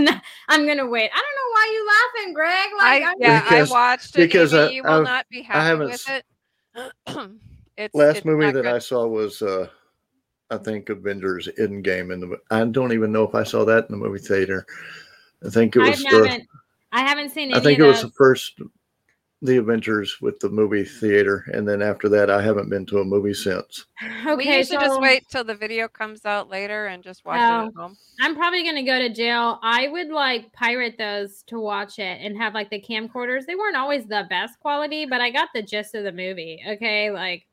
I'm 0.49 0.67
gonna 0.67 0.87
wait. 0.87 1.11
I 1.15 1.23
don't 1.23 1.37
know 1.37 1.51
why 1.53 1.71
you 1.73 1.87
laughing, 1.87 2.35
Greg. 2.35 2.69
Like, 2.79 3.03
I, 3.03 3.15
yeah, 3.19 3.41
Because- 3.43 3.71
I 3.71 3.73
watched 3.73 4.17
it. 4.17 4.19
because 4.19 4.55
Amy, 4.55 4.63
I- 4.63 4.71
you 4.71 4.83
will 4.83 4.91
I've- 4.91 5.05
not 5.05 5.27
be 5.31 5.43
happy 5.43 5.59
haven't 5.67 5.87
with 5.91 6.09
s- 6.09 6.09
it. 6.09 6.25
it's 7.77 7.95
Last 7.95 8.17
it's 8.19 8.27
movie 8.27 8.47
that 8.47 8.53
good. 8.53 8.67
I 8.67 8.79
saw 8.79 9.07
was 9.07 9.43
uh 9.43 9.67
I 10.51 10.57
think 10.59 10.89
Avengers 10.89 11.49
Endgame 11.59 12.13
in 12.13 12.21
the 12.21 12.37
I 12.51 12.65
don't 12.65 12.93
even 12.93 13.13
know 13.13 13.25
if 13.25 13.35
I 13.35 13.43
saw 13.45 13.65
that 13.65 13.87
in 13.89 13.93
the 13.93 13.97
movie 13.97 14.19
theater. 14.19 14.67
I 15.45 15.51
think 15.51 15.77
it 15.77 15.81
was 15.81 16.03
the, 16.03 16.09
haven't. 16.09 16.49
I 16.93 17.01
haven't 17.01 17.31
seen. 17.31 17.51
Any 17.51 17.55
I 17.55 17.61
think 17.61 17.79
of 17.79 17.87
it 17.87 17.89
was 17.89 18.03
the 18.03 18.11
first 18.11 18.61
the 19.43 19.57
Avengers 19.57 20.21
with 20.21 20.39
the 20.41 20.51
movie 20.51 20.85
theater 20.85 21.47
and 21.55 21.67
then 21.67 21.81
after 21.81 22.11
that 22.11 22.29
I 22.29 22.43
haven't 22.43 22.69
been 22.69 22.85
to 22.87 22.99
a 22.99 23.05
movie 23.07 23.33
since. 23.33 23.87
Okay, 24.27 24.35
we 24.37 24.45
usually 24.45 24.65
so 24.65 24.81
just 24.81 25.01
wait 25.01 25.25
till 25.31 25.45
the 25.45 25.55
video 25.55 25.89
comes 25.89 26.27
out 26.27 26.51
later 26.51 26.89
and 26.89 27.03
just 27.03 27.25
watch 27.25 27.39
it 27.39 27.43
Oh. 27.43 27.67
at 27.69 27.75
home. 27.75 27.97
I'm 28.21 28.35
probably 28.37 28.63
gonna 28.65 28.83
go 28.85 28.99
to 28.99 29.09
jail. 29.09 29.59
I 29.63 29.89
would 29.89 30.09
like 30.09 30.53
pirate 30.53 30.99
those 30.99 31.43
to 31.47 31.59
watch 31.59 31.99
it 31.99 32.19
and 32.21 32.37
have 32.37 32.53
like 32.53 32.69
the 32.69 32.83
camcorders. 32.83 33.47
They 33.47 33.55
weren't 33.55 33.77
always 33.77 34.05
the 34.05 34.27
best 34.29 34.61
quality, 34.61 35.07
but 35.07 35.23
I 35.23 35.31
got 35.31 35.49
the 35.55 35.63
gist 35.63 35.95
of 35.95 36.05
the 36.05 36.13
movie. 36.13 36.63
Okay, 36.69 37.11
like 37.11 37.47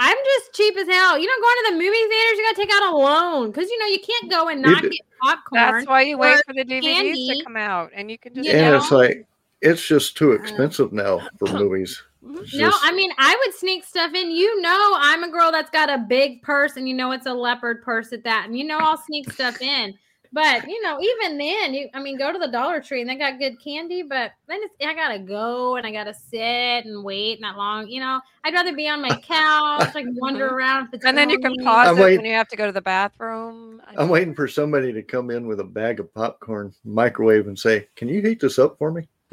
I'm 0.00 0.16
just 0.16 0.54
cheap 0.54 0.76
as 0.76 0.86
hell. 0.86 1.18
You 1.18 1.26
don't 1.26 1.42
go 1.42 1.48
into 1.50 1.70
the 1.72 1.84
movie 1.84 2.08
theaters, 2.08 2.38
you 2.38 2.44
gotta 2.44 2.56
take 2.56 2.70
out 2.72 2.92
a 2.92 2.96
loan 2.96 3.50
because 3.50 3.68
you 3.68 3.78
know 3.80 3.86
you 3.86 3.98
can't 4.00 4.30
go 4.30 4.48
and 4.48 4.60
You 4.64 4.70
not 4.72 4.82
do- 4.82 4.90
get 4.90 5.00
popcorn. 5.22 5.60
That's 5.72 5.86
why 5.88 6.02
you 6.02 6.16
wait 6.18 6.40
for 6.46 6.52
the 6.54 6.64
DVDs 6.64 6.82
candy. 6.82 7.38
to 7.38 7.44
come 7.44 7.56
out, 7.56 7.90
and 7.94 8.10
you 8.10 8.16
can 8.18 8.34
just 8.34 8.46
You 8.48 8.54
and 8.54 8.70
know? 8.72 8.76
it's 8.76 8.90
like 8.92 9.26
it's 9.60 9.84
just 9.86 10.16
too 10.16 10.32
uh, 10.32 10.34
expensive 10.36 10.92
now 10.92 11.20
for 11.38 11.48
movies. 11.52 12.00
It's 12.30 12.54
No, 12.54 12.66
just- 12.70 12.80
I 12.84 12.92
mean 12.92 13.10
I 13.18 13.36
would 13.44 13.54
sneak 13.56 13.84
stuff 13.84 14.14
in. 14.14 14.30
You 14.30 14.60
know, 14.60 14.94
I'm 14.98 15.24
a 15.24 15.30
girl 15.30 15.50
that's 15.50 15.70
got 15.70 15.90
a 15.90 15.98
big 15.98 16.42
purse, 16.42 16.76
and 16.76 16.88
you 16.88 16.94
know 16.94 17.10
it's 17.12 17.26
a 17.26 17.34
leopard 17.34 17.82
purse 17.82 18.12
at 18.12 18.22
that, 18.24 18.44
and 18.46 18.56
you 18.56 18.64
know 18.64 18.78
I'll 18.78 18.98
sneak 18.98 19.32
stuff 19.32 19.60
in. 19.60 19.94
But 20.32 20.68
you 20.68 20.82
know, 20.82 21.00
even 21.00 21.38
then, 21.38 21.74
you 21.74 21.88
I 21.94 22.00
mean, 22.00 22.18
go 22.18 22.32
to 22.32 22.38
the 22.38 22.48
Dollar 22.48 22.80
Tree 22.80 23.00
and 23.00 23.08
they 23.08 23.16
got 23.16 23.38
good 23.38 23.62
candy, 23.62 24.02
but 24.02 24.32
then 24.46 24.60
it's 24.62 24.74
I 24.80 24.94
gotta 24.94 25.18
go 25.18 25.76
and 25.76 25.86
I 25.86 25.92
gotta 25.92 26.14
sit 26.14 26.84
and 26.84 27.02
wait 27.02 27.40
not 27.40 27.56
long. 27.56 27.88
You 27.88 28.00
know, 28.00 28.20
I'd 28.44 28.54
rather 28.54 28.74
be 28.74 28.88
on 28.88 29.00
my 29.00 29.08
couch, 29.22 29.94
like 29.94 30.06
wander 30.08 30.48
around. 30.48 30.88
If 30.88 30.94
it's 30.94 31.04
And 31.04 31.16
then 31.16 31.30
you 31.30 31.38
can 31.38 31.54
pause 31.64 31.88
I'm 31.88 31.98
it 31.98 32.02
wait- 32.02 32.16
when 32.18 32.26
you 32.26 32.34
have 32.34 32.48
to 32.48 32.56
go 32.56 32.66
to 32.66 32.72
the 32.72 32.82
bathroom. 32.82 33.80
I 33.86 34.02
I'm 34.02 34.08
waiting 34.08 34.34
for 34.34 34.48
somebody 34.48 34.92
to 34.92 35.02
come 35.02 35.30
in 35.30 35.46
with 35.46 35.60
a 35.60 35.64
bag 35.64 36.00
of 36.00 36.12
popcorn, 36.14 36.74
microwave, 36.84 37.46
and 37.46 37.58
say, 37.58 37.88
"Can 37.96 38.08
you 38.08 38.20
heat 38.20 38.40
this 38.40 38.58
up 38.58 38.76
for 38.78 38.92
me?" 38.92 39.08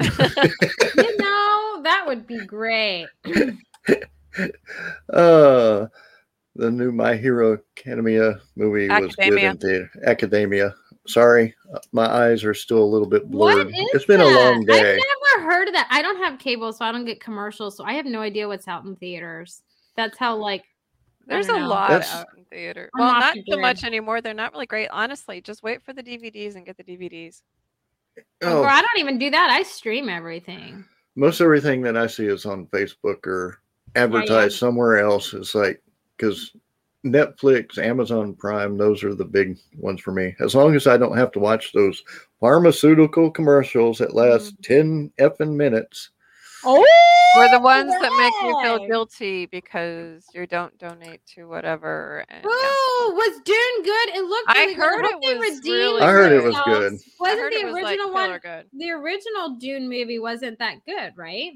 You 0.96 1.18
know, 1.18 1.82
that 1.82 2.04
would 2.06 2.26
be 2.26 2.38
great. 2.46 3.06
Uh, 5.12 5.86
the 6.54 6.70
new 6.70 6.90
My 6.92 7.16
Hero 7.16 7.58
Academia 7.78 8.40
movie 8.56 8.88
was 8.88 9.14
good 9.16 9.38
in 9.38 9.56
theater. 9.58 9.90
Academia. 10.06 10.74
Sorry, 11.06 11.54
uh, 11.74 11.78
my 11.92 12.06
eyes 12.06 12.44
are 12.44 12.54
still 12.54 12.82
a 12.82 12.84
little 12.84 13.08
bit 13.08 13.26
What 13.26 13.54
blurred. 13.54 13.68
is 13.68 13.74
It's 13.94 14.04
been 14.06 14.20
a 14.20 14.24
long 14.24 14.64
day. 14.64 14.94
I've 14.94 15.00
never 15.34 15.50
heard 15.50 15.68
of 15.68 15.74
that. 15.74 15.86
I 15.90 16.02
don't 16.02 16.18
have 16.18 16.38
cable, 16.38 16.72
so 16.72 16.84
I 16.84 16.92
don't 16.92 17.04
get 17.04 17.20
commercials, 17.20 17.76
so 17.76 17.84
I 17.84 17.94
have 17.94 18.06
no 18.06 18.20
idea 18.20 18.46
what's 18.48 18.68
out 18.68 18.84
in 18.84 18.96
theaters. 18.96 19.62
That's 19.96 20.18
how 20.18 20.36
like 20.36 20.64
There's 21.26 21.48
a 21.48 21.58
know. 21.58 21.66
lot 21.68 21.90
That's- 21.90 22.14
out 22.14 22.26
in 22.36 22.44
theater. 22.44 22.90
I'm 22.94 23.00
Well, 23.04 23.12
not 23.14 23.22
watching 23.22 23.44
so 23.48 23.58
much 23.58 23.84
anymore. 23.84 24.20
They're 24.20 24.34
not 24.34 24.52
really 24.52 24.66
great. 24.66 24.88
Honestly, 24.92 25.40
just 25.40 25.62
wait 25.62 25.82
for 25.82 25.92
the 25.92 26.02
DVDs 26.02 26.54
and 26.56 26.64
get 26.64 26.76
the 26.76 26.84
DVDs. 26.84 27.42
Girl, 28.40 28.58
Oh, 28.58 28.64
I 28.64 28.80
don't 28.80 28.98
even 28.98 29.18
do 29.18 29.30
that. 29.30 29.50
I 29.50 29.62
stream 29.62 30.08
everything. 30.08 30.84
most 31.16 31.40
everything 31.40 31.80
that 31.82 31.96
I 31.96 32.06
see 32.06 32.26
is 32.26 32.46
on 32.46 32.66
Facebook 32.66 33.26
or 33.26 33.60
advertised 33.94 34.58
somewhere 34.58 34.98
else. 34.98 35.32
It's 35.34 35.54
like 35.54 35.82
because 36.16 36.52
Netflix, 37.12 37.78
Amazon 37.78 38.34
Prime, 38.34 38.76
those 38.76 39.02
are 39.04 39.14
the 39.14 39.24
big 39.24 39.58
ones 39.76 40.00
for 40.00 40.12
me. 40.12 40.34
As 40.40 40.54
long 40.54 40.74
as 40.74 40.86
I 40.86 40.96
don't 40.96 41.16
have 41.16 41.32
to 41.32 41.38
watch 41.38 41.72
those 41.72 42.02
pharmaceutical 42.40 43.30
commercials 43.30 43.98
that 43.98 44.14
last 44.14 44.56
mm. 44.56 44.62
ten 44.62 45.12
effing 45.18 45.54
minutes. 45.56 46.10
Oh, 46.64 46.84
Or 47.36 47.48
the 47.50 47.60
ones 47.60 47.92
that 47.92 48.12
make 48.18 48.32
you 48.42 48.60
feel 48.62 48.86
guilty 48.88 49.46
because 49.46 50.24
you 50.34 50.46
don't 50.46 50.76
donate 50.78 51.20
to 51.34 51.46
whatever. 51.46 52.24
And, 52.28 52.42
yeah. 52.42 53.10
Was 53.12 53.40
Dune 53.44 53.82
good? 53.84 54.08
It 54.16 54.24
looked. 54.24 54.48
I 54.48 54.54
Really 54.54 54.74
good. 54.74 54.82
heard 54.82 55.04
hope 55.04 55.22
it 55.22 55.38
was 55.38 55.60
really 55.64 56.02
I 56.02 56.10
heard 56.10 56.32
it 56.32 56.42
was 56.42 56.56
good. 56.64 56.98
Wasn't 57.20 57.52
the 57.52 57.60
it 57.60 57.66
was, 57.66 57.74
like, 57.74 57.84
original 57.84 58.12
one? 58.12 58.40
good. 58.42 58.66
The 58.72 58.90
original 58.90 59.56
Dune 59.60 59.88
movie 59.88 60.18
wasn't 60.18 60.58
that 60.58 60.84
good, 60.86 61.12
right? 61.16 61.52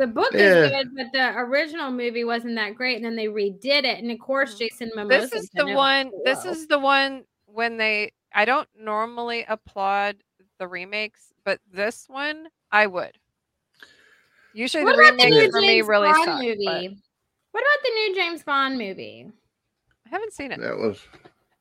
The 0.00 0.06
book 0.06 0.32
Yeah. 0.32 0.64
is 0.64 0.70
good, 0.70 0.94
but 0.96 1.06
the 1.12 1.36
original 1.36 1.90
movie 1.90 2.24
wasn't 2.24 2.54
that 2.54 2.74
great. 2.74 2.96
And 2.96 3.04
then 3.04 3.16
they 3.16 3.26
redid 3.26 3.84
it, 3.84 3.98
and 3.98 4.10
of 4.10 4.18
course, 4.18 4.54
Mhm. 4.54 4.58
Jason 4.58 4.90
Momoa. 4.96 5.08
This 5.10 5.32
is 5.34 5.50
the 5.50 5.66
one. 5.66 6.10
This 6.24 6.44
is 6.46 6.66
the 6.68 6.78
one 6.78 7.24
when 7.44 7.76
they. 7.76 8.12
I 8.32 8.46
don't 8.46 8.68
normally 8.74 9.44
applaud 9.46 10.16
the 10.58 10.66
remakes, 10.66 11.34
but 11.44 11.60
this 11.70 12.08
one 12.08 12.48
I 12.72 12.86
would. 12.86 13.18
Usually 14.54 14.84
What 14.84 14.96
the 14.96 15.02
about 15.02 15.18
the 15.18 15.24
remakes 15.24 15.36
new 15.46 15.50
for 15.50 15.60
me 15.60 15.82
really 15.82 16.08
Bond 16.12 16.24
suck. 16.24 16.40
movie? 16.40 16.64
but 16.64 16.90
What 17.52 17.60
about 17.62 17.82
the 17.84 17.90
new 17.94 18.14
James 18.14 18.42
Bond 18.42 18.78
movie? 18.78 19.30
I 20.06 20.08
haven't 20.08 20.32
seen 20.32 20.50
it. 20.50 20.60
That 20.60 20.78
was 20.78 20.98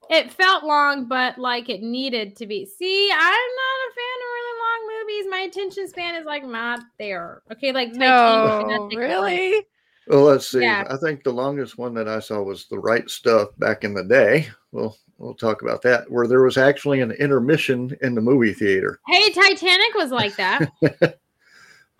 It 0.09 0.33
felt 0.33 0.63
long, 0.63 1.05
but 1.07 1.37
like 1.37 1.69
it 1.69 1.81
needed 1.83 2.35
to 2.37 2.47
be. 2.47 2.65
See, 2.65 3.11
I'm 3.11 3.19
not 3.19 3.29
a 3.29 3.93
fan 3.93 4.17
of 4.21 4.29
really 4.33 4.59
long 4.59 4.99
movies. 4.99 5.27
My 5.29 5.39
attention 5.41 5.87
span 5.87 6.15
is 6.15 6.25
like 6.25 6.43
not 6.43 6.79
there. 6.97 7.43
Okay, 7.51 7.71
like 7.71 7.93
No, 7.93 8.65
that's 8.67 8.79
like- 8.81 8.97
really. 8.97 9.65
well. 10.07 10.23
Let's 10.23 10.47
see. 10.47 10.61
Yeah. 10.61 10.85
I 10.89 10.97
think 10.97 11.23
the 11.23 11.31
longest 11.31 11.77
one 11.77 11.93
that 11.93 12.07
I 12.07 12.19
saw 12.19 12.41
was 12.41 12.65
the 12.67 12.79
right 12.79 13.07
stuff 13.09 13.49
back 13.59 13.83
in 13.83 13.93
the 13.93 14.03
day. 14.03 14.49
Well, 14.71 14.97
we'll 15.19 15.35
talk 15.35 15.61
about 15.61 15.83
that. 15.83 16.09
Where 16.09 16.25
there 16.27 16.41
was 16.41 16.57
actually 16.57 17.01
an 17.01 17.11
intermission 17.11 17.95
in 18.01 18.15
the 18.15 18.21
movie 18.21 18.53
theater. 18.53 18.99
Hey, 19.07 19.29
Titanic 19.31 19.93
was 19.93 20.09
like 20.11 20.35
that. 20.37 20.71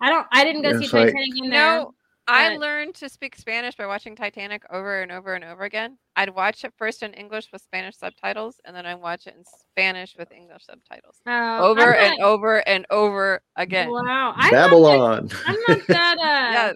I 0.00 0.08
don't. 0.08 0.26
I 0.32 0.42
didn't 0.44 0.62
go 0.62 0.70
see 0.72 0.88
like- 0.88 1.12
Titanic 1.14 1.44
in 1.44 1.50
there. 1.50 1.84
No, 2.30 2.36
I 2.36 2.56
learned 2.56 2.94
to 2.96 3.08
speak 3.08 3.36
Spanish 3.36 3.74
by 3.76 3.86
watching 3.86 4.14
Titanic 4.16 4.62
over 4.70 5.02
and 5.02 5.10
over 5.12 5.34
and 5.34 5.44
over 5.44 5.64
again. 5.64 5.98
I'd 6.16 6.30
watch 6.34 6.64
it 6.64 6.72
first 6.76 7.02
in 7.02 7.12
English 7.14 7.48
with 7.52 7.62
Spanish 7.62 7.96
subtitles, 7.96 8.60
and 8.64 8.74
then 8.74 8.86
I'd 8.86 8.94
watch 9.00 9.26
it 9.26 9.34
in 9.36 9.44
Spanish 9.72 10.14
with 10.18 10.30
English 10.32 10.64
subtitles. 10.66 11.16
Oh, 11.26 11.70
over 11.70 11.96
I'm 11.96 12.12
and 12.12 12.22
over 12.22 12.66
and 12.68 12.86
over 12.90 13.40
again. 13.56 13.90
Wow, 13.90 14.34
I'm 14.36 14.36
not 14.36 14.50
that- 14.50 14.50
Babylon. 14.52 15.30
I'm 15.46 15.56
not 15.68 15.86
that 15.88 16.18
uh 16.18 16.22
Yeah. 16.22 16.72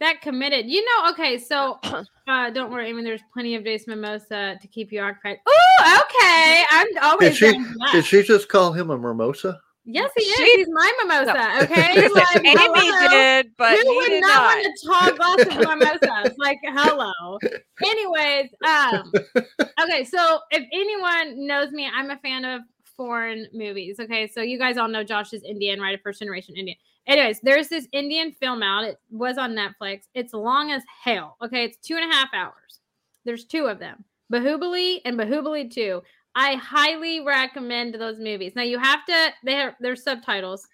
that 0.00 0.20
committed. 0.22 0.66
You 0.66 0.84
know, 0.84 1.10
okay, 1.10 1.38
so 1.38 1.78
uh 2.28 2.50
don't 2.50 2.70
worry, 2.70 2.88
I 2.88 2.92
mean 2.92 3.04
there's 3.04 3.22
plenty 3.32 3.54
of 3.56 3.64
Jason 3.64 3.94
Mimosa 3.94 4.56
to 4.60 4.68
keep 4.68 4.92
you 4.92 5.00
occupied. 5.00 5.38
Oh, 5.46 6.02
okay. 6.04 6.64
I'm 6.70 6.86
always 7.02 7.36
she- 7.36 7.52
down 7.52 7.64
for 7.64 7.74
that. 7.78 7.92
Did 7.92 8.04
she 8.04 8.22
just 8.22 8.48
call 8.48 8.72
him 8.72 8.90
a 8.90 8.98
mimosa? 8.98 9.60
Yes, 9.90 10.10
he 10.16 10.22
is. 10.22 10.36
She- 10.36 10.56
He's 10.58 10.68
my 10.70 10.92
mimosa. 11.02 11.32
No. 11.32 11.60
Okay, 11.62 12.08
like, 12.14 12.36
Amy 12.44 12.54
hello? 12.58 13.08
did, 13.08 13.52
but 13.56 13.70
Who 13.70 13.90
he 13.90 13.96
would 13.96 14.06
did 14.08 14.20
not, 14.20 14.28
not. 14.28 14.56
want 14.56 14.66
a 14.66 14.86
tall 14.86 15.16
glass 15.16 15.40
of 15.40 16.02
mimosas? 16.02 16.36
Like, 16.38 16.58
hello. 16.62 17.38
Anyways, 17.82 18.50
um, 18.66 19.12
okay. 19.82 20.04
So 20.04 20.40
if 20.50 20.64
anyone 20.72 21.46
knows 21.46 21.70
me, 21.72 21.88
I'm 21.92 22.10
a 22.10 22.18
fan 22.18 22.44
of 22.44 22.60
foreign 22.98 23.46
movies. 23.54 23.98
Okay, 23.98 24.28
so 24.28 24.42
you 24.42 24.58
guys 24.58 24.76
all 24.76 24.88
know 24.88 25.02
Josh 25.04 25.32
is 25.32 25.42
Indian, 25.42 25.80
right? 25.80 25.98
A 25.98 26.02
first 26.02 26.18
generation 26.18 26.54
Indian. 26.56 26.76
Anyways, 27.06 27.40
there's 27.42 27.68
this 27.68 27.88
Indian 27.92 28.32
film 28.32 28.62
out. 28.62 28.84
It 28.84 28.98
was 29.10 29.38
on 29.38 29.52
Netflix. 29.54 30.00
It's 30.14 30.34
long 30.34 30.70
as 30.70 30.82
hell. 31.02 31.36
Okay, 31.42 31.64
it's 31.64 31.78
two 31.78 31.96
and 31.96 32.10
a 32.10 32.14
half 32.14 32.28
hours. 32.34 32.80
There's 33.24 33.46
two 33.46 33.64
of 33.66 33.78
them, 33.78 34.04
Bahubali 34.30 35.00
and 35.06 35.18
Bahubali 35.18 35.70
Two. 35.72 36.02
I 36.38 36.54
highly 36.54 37.20
recommend 37.20 37.94
those 37.94 38.18
movies. 38.18 38.52
Now 38.54 38.62
you 38.62 38.78
have 38.78 39.04
to. 39.06 39.32
They 39.44 39.54
have 39.54 39.74
their 39.80 39.96
subtitles 39.96 40.66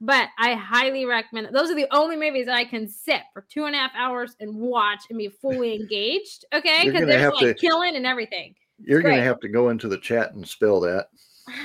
but 0.00 0.28
I 0.38 0.54
highly 0.54 1.04
recommend 1.04 1.48
it. 1.48 1.52
Those 1.52 1.70
are 1.70 1.74
the 1.74 1.86
only 1.90 2.16
movies 2.16 2.46
that 2.46 2.54
I 2.54 2.64
can 2.64 2.88
sit 2.88 3.20
for 3.32 3.46
two 3.50 3.66
and 3.66 3.74
a 3.74 3.78
half 3.78 3.92
hours 3.94 4.34
and 4.40 4.54
watch 4.54 5.02
and 5.10 5.18
be 5.18 5.28
fully 5.28 5.74
engaged. 5.80 6.44
Okay, 6.52 6.84
because 6.84 7.06
they're 7.06 7.30
like 7.30 7.38
to- 7.40 7.54
killing 7.54 7.96
and 7.96 8.06
everything. 8.06 8.54
You're 8.82 9.02
going 9.02 9.16
Great. 9.16 9.20
to 9.20 9.24
have 9.24 9.40
to 9.40 9.48
go 9.48 9.68
into 9.68 9.88
the 9.88 9.98
chat 9.98 10.32
and 10.32 10.48
spell 10.48 10.80
that. 10.80 11.08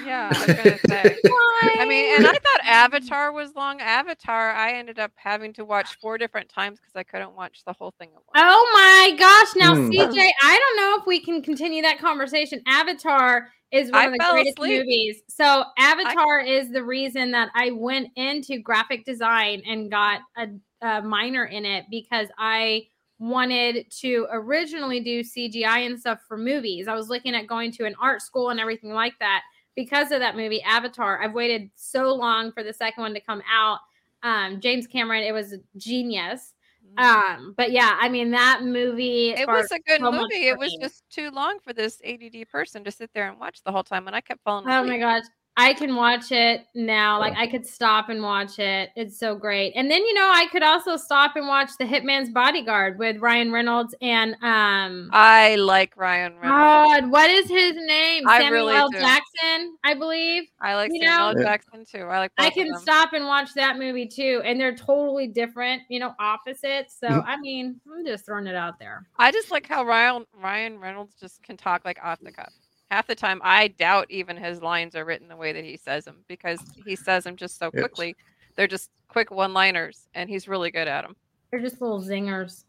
Yeah, 0.05 0.31
I 0.33 0.45
was 0.45 0.55
gonna 0.55 0.79
say. 0.89 1.19
I 1.25 1.77
I 1.79 1.85
mean, 1.85 2.15
and 2.17 2.27
I 2.27 2.31
thought 2.33 2.61
Avatar 2.63 3.31
was 3.31 3.55
long. 3.55 3.81
Avatar, 3.81 4.51
I 4.51 4.73
ended 4.73 4.99
up 4.99 5.11
having 5.15 5.53
to 5.53 5.65
watch 5.65 5.97
four 6.01 6.17
different 6.17 6.49
times 6.49 6.79
because 6.79 6.95
I 6.95 7.03
couldn't 7.03 7.35
watch 7.35 7.63
the 7.65 7.73
whole 7.73 7.93
thing 7.99 8.09
at 8.09 8.13
once. 8.15 8.25
Oh 8.35 8.69
my 8.73 9.15
gosh! 9.17 9.55
Now, 9.55 9.75
Hmm. 9.75 9.89
CJ, 9.89 10.29
I 10.43 10.57
don't 10.57 10.77
know 10.77 10.97
if 10.99 11.05
we 11.07 11.19
can 11.19 11.41
continue 11.41 11.81
that 11.83 11.99
conversation. 11.99 12.61
Avatar 12.67 13.47
is 13.71 13.91
one 13.91 14.01
I 14.01 14.05
of 14.05 14.11
the 14.13 14.27
greatest 14.31 14.57
asleep. 14.59 14.79
movies. 14.79 15.21
So, 15.27 15.63
Avatar 15.77 16.39
is 16.39 16.71
the 16.71 16.83
reason 16.83 17.31
that 17.31 17.49
I 17.55 17.71
went 17.71 18.09
into 18.15 18.59
graphic 18.59 19.05
design 19.05 19.61
and 19.65 19.89
got 19.91 20.21
a, 20.37 20.47
a 20.81 21.01
minor 21.01 21.45
in 21.45 21.65
it 21.65 21.85
because 21.89 22.27
I 22.37 22.87
wanted 23.17 23.89
to 24.01 24.27
originally 24.31 24.99
do 24.99 25.21
CGI 25.21 25.85
and 25.85 25.99
stuff 25.99 26.19
for 26.27 26.37
movies. 26.37 26.87
I 26.87 26.93
was 26.95 27.09
looking 27.09 27.33
at 27.33 27.47
going 27.47 27.71
to 27.73 27.85
an 27.85 27.95
art 27.99 28.21
school 28.21 28.49
and 28.49 28.59
everything 28.59 28.91
like 28.91 29.13
that. 29.19 29.41
Because 29.75 30.11
of 30.11 30.19
that 30.19 30.35
movie, 30.35 30.61
Avatar, 30.61 31.21
I've 31.21 31.33
waited 31.33 31.69
so 31.75 32.13
long 32.13 32.51
for 32.51 32.63
the 32.63 32.73
second 32.73 33.01
one 33.01 33.13
to 33.13 33.19
come 33.19 33.41
out. 33.51 33.79
Um, 34.23 34.59
James 34.61 34.87
Cameron, 34.87 35.23
it 35.23 35.33
was 35.33 35.55
genius. 35.77 36.53
Um, 36.97 37.53
but 37.57 37.71
yeah, 37.71 37.97
I 37.99 38.09
mean 38.09 38.31
that 38.31 38.63
movie. 38.63 39.33
Mm-hmm. 39.33 39.41
it 39.41 39.47
was 39.47 39.71
a 39.71 39.79
good 39.79 39.99
so 39.99 40.11
movie. 40.11 40.47
It 40.47 40.57
was 40.57 40.75
just 40.81 41.03
too 41.09 41.29
long 41.31 41.59
for 41.59 41.73
this 41.73 41.99
ADD 42.05 42.47
person 42.49 42.83
to 42.85 42.91
sit 42.91 43.11
there 43.13 43.29
and 43.29 43.39
watch 43.39 43.61
the 43.63 43.71
whole 43.71 43.83
time, 43.83 44.07
and 44.07 44.15
I 44.15 44.21
kept 44.21 44.43
falling 44.43 44.67
Asleep. 44.67 44.79
Oh 44.79 44.83
my 44.85 44.97
gosh. 44.97 45.25
I 45.57 45.73
can 45.73 45.95
watch 45.95 46.33
it 46.33 46.65
now. 46.75 47.17
Like 47.17 47.33
I 47.37 47.47
could 47.47 47.65
stop 47.65 48.09
and 48.09 48.21
watch 48.21 48.59
it. 48.59 48.89
It's 48.97 49.17
so 49.17 49.35
great. 49.35 49.71
And 49.75 49.89
then 49.89 50.03
you 50.03 50.13
know, 50.13 50.29
I 50.33 50.47
could 50.51 50.63
also 50.63 50.97
stop 50.97 51.37
and 51.37 51.47
watch 51.47 51.69
The 51.79 51.85
Hitman's 51.85 52.29
Bodyguard 52.29 52.99
with 52.99 53.17
Ryan 53.21 53.51
Reynolds 53.53 53.95
and 54.01 54.33
um 54.41 55.09
I 55.13 55.55
like 55.55 55.95
Ryan 55.95 56.33
Reynolds. 56.35 56.49
God, 56.49 57.09
what 57.11 57.29
is 57.29 57.47
his 57.47 57.73
name? 57.77 58.27
I 58.27 58.39
Samuel 58.39 58.65
really 58.65 58.75
L. 58.75 58.89
do. 58.89 58.99
Jackson, 58.99 59.77
I 59.85 59.93
believe. 59.93 60.43
I 60.59 60.75
like 60.75 60.91
you 60.93 61.01
Samuel 61.01 61.35
know- 61.35 61.43
Jackson 61.43 61.85
too. 61.85 62.03
I 62.03 62.19
like. 62.19 62.31
I 62.37 62.49
can 62.49 62.77
stop 62.79 63.13
and 63.13 63.25
watch 63.25 63.53
that 63.55 63.77
movie 63.79 64.07
too. 64.07 64.41
And 64.43 64.59
they're 64.59 64.75
totally 64.75 65.27
different, 65.27 65.83
you 65.89 65.99
know, 65.99 66.13
opposites. 66.19 66.97
So 66.99 67.07
Mhm. 67.07 67.23
I 67.25 67.37
mean, 67.37 67.79
I'm 67.89 68.05
just 68.05 68.25
throwing 68.25 68.47
it 68.47 68.55
out 68.55 68.77
there. 68.77 69.07
I 69.17 69.31
just 69.31 69.51
like 69.51 69.67
how 69.67 69.85
Ryan 69.85 70.25
Ryan 70.33 70.79
Reynolds 70.79 71.15
just 71.19 71.41
can 71.43 71.55
talk 71.55 71.85
like 71.85 71.99
off 72.03 72.19
the 72.21 72.31
cuff. 72.33 72.51
Half 72.91 73.07
the 73.07 73.15
time, 73.15 73.41
I 73.43 73.69
doubt 73.69 74.07
even 74.09 74.37
his 74.37 74.61
lines 74.61 74.95
are 74.95 75.05
written 75.05 75.27
the 75.27 75.35
way 75.35 75.51
that 75.53 75.63
he 75.63 75.75
says 75.75 76.05
them 76.05 76.17
because 76.27 76.59
he 76.85 76.95
says 76.95 77.23
them 77.23 77.35
just 77.35 77.57
so 77.57 77.71
Yes. 77.73 77.81
quickly. 77.81 78.15
They're 78.55 78.67
just 78.67 78.89
quick 79.09 79.31
one-liners, 79.31 80.07
and 80.13 80.29
he's 80.29 80.47
really 80.47 80.71
good 80.71 80.87
at 80.87 81.01
them. 81.01 81.15
They're 81.51 81.61
just 81.61 81.81
little 81.81 82.01
zingers. 82.01 82.63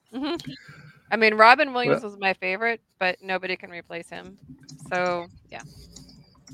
I 1.10 1.16
mean, 1.16 1.34
Robin 1.34 1.72
Williams 1.72 2.02
was 2.02 2.16
my 2.18 2.32
favorite, 2.34 2.80
but 2.98 3.16
nobody 3.22 3.56
can 3.56 3.70
replace 3.70 4.08
him. 4.08 4.38
So 4.90 5.26
yeah, 5.50 5.62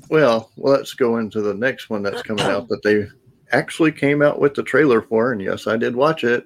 Well, 0.09 0.51
let's 0.57 0.93
go 0.93 1.17
into 1.17 1.41
the 1.41 1.53
next 1.53 1.89
one 1.89 2.03
that's 2.03 2.21
coming 2.21 2.45
out 2.45 2.67
that 2.69 2.83
they 2.83 3.07
actually 3.51 3.91
came 3.91 4.21
out 4.21 4.39
with 4.39 4.53
the 4.53 4.63
trailer 4.63 5.01
for. 5.01 5.31
And 5.31 5.41
yes, 5.41 5.67
I 5.67 5.77
did 5.77 5.95
watch 5.95 6.23
it. 6.23 6.45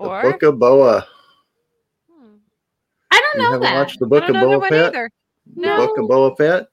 The 0.00 0.08
Book 0.08 0.42
of 0.42 0.58
Boa. 0.58 1.06
Hmm, 2.10 2.36
I 3.10 3.20
don't 3.20 3.36
You 3.36 3.42
know 3.44 3.52
haven't 3.52 3.62
that. 3.62 3.74
watched 3.78 3.98
the 4.00 4.06
I 4.06 4.08
Book 4.08 4.22
don't 4.22 4.28
of 4.28 4.34
know 4.34 4.46
Boa 4.46 4.58
one 4.58 4.74
either. 4.74 5.10
The 5.54 5.60
No. 5.62 5.76
Book 5.86 5.98
of 5.98 6.08
Boa 6.08 6.36
Fett? 6.36 6.66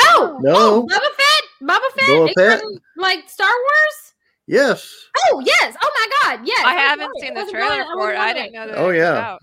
Oh, 0.00 0.38
No. 0.40 0.52
oh, 0.54 0.86
Boba 0.86 1.00
Fett, 1.16 1.44
Boba 1.62 1.92
Fett, 1.96 2.08
Boba 2.08 2.32
Fett? 2.36 2.60
from, 2.60 2.78
like 2.96 3.28
Star 3.28 3.48
Wars. 3.50 4.14
Yes. 4.46 5.06
Oh 5.30 5.40
yes! 5.44 5.76
Oh 5.82 5.90
my 5.94 6.36
God! 6.36 6.46
Yes. 6.46 6.64
I 6.64 6.72
was 6.74 6.82
haven't 6.82 7.20
seen 7.20 7.36
I 7.36 7.44
the 7.44 7.50
trailer 7.50 7.68
wondering- 7.68 7.92
for 7.98 8.12
it. 8.12 8.18
I 8.18 8.32
didn't 8.32 8.52
know 8.52 8.66
that. 8.68 8.78
Oh, 8.78 8.90
yeah. 8.90 9.18
out. 9.32 9.40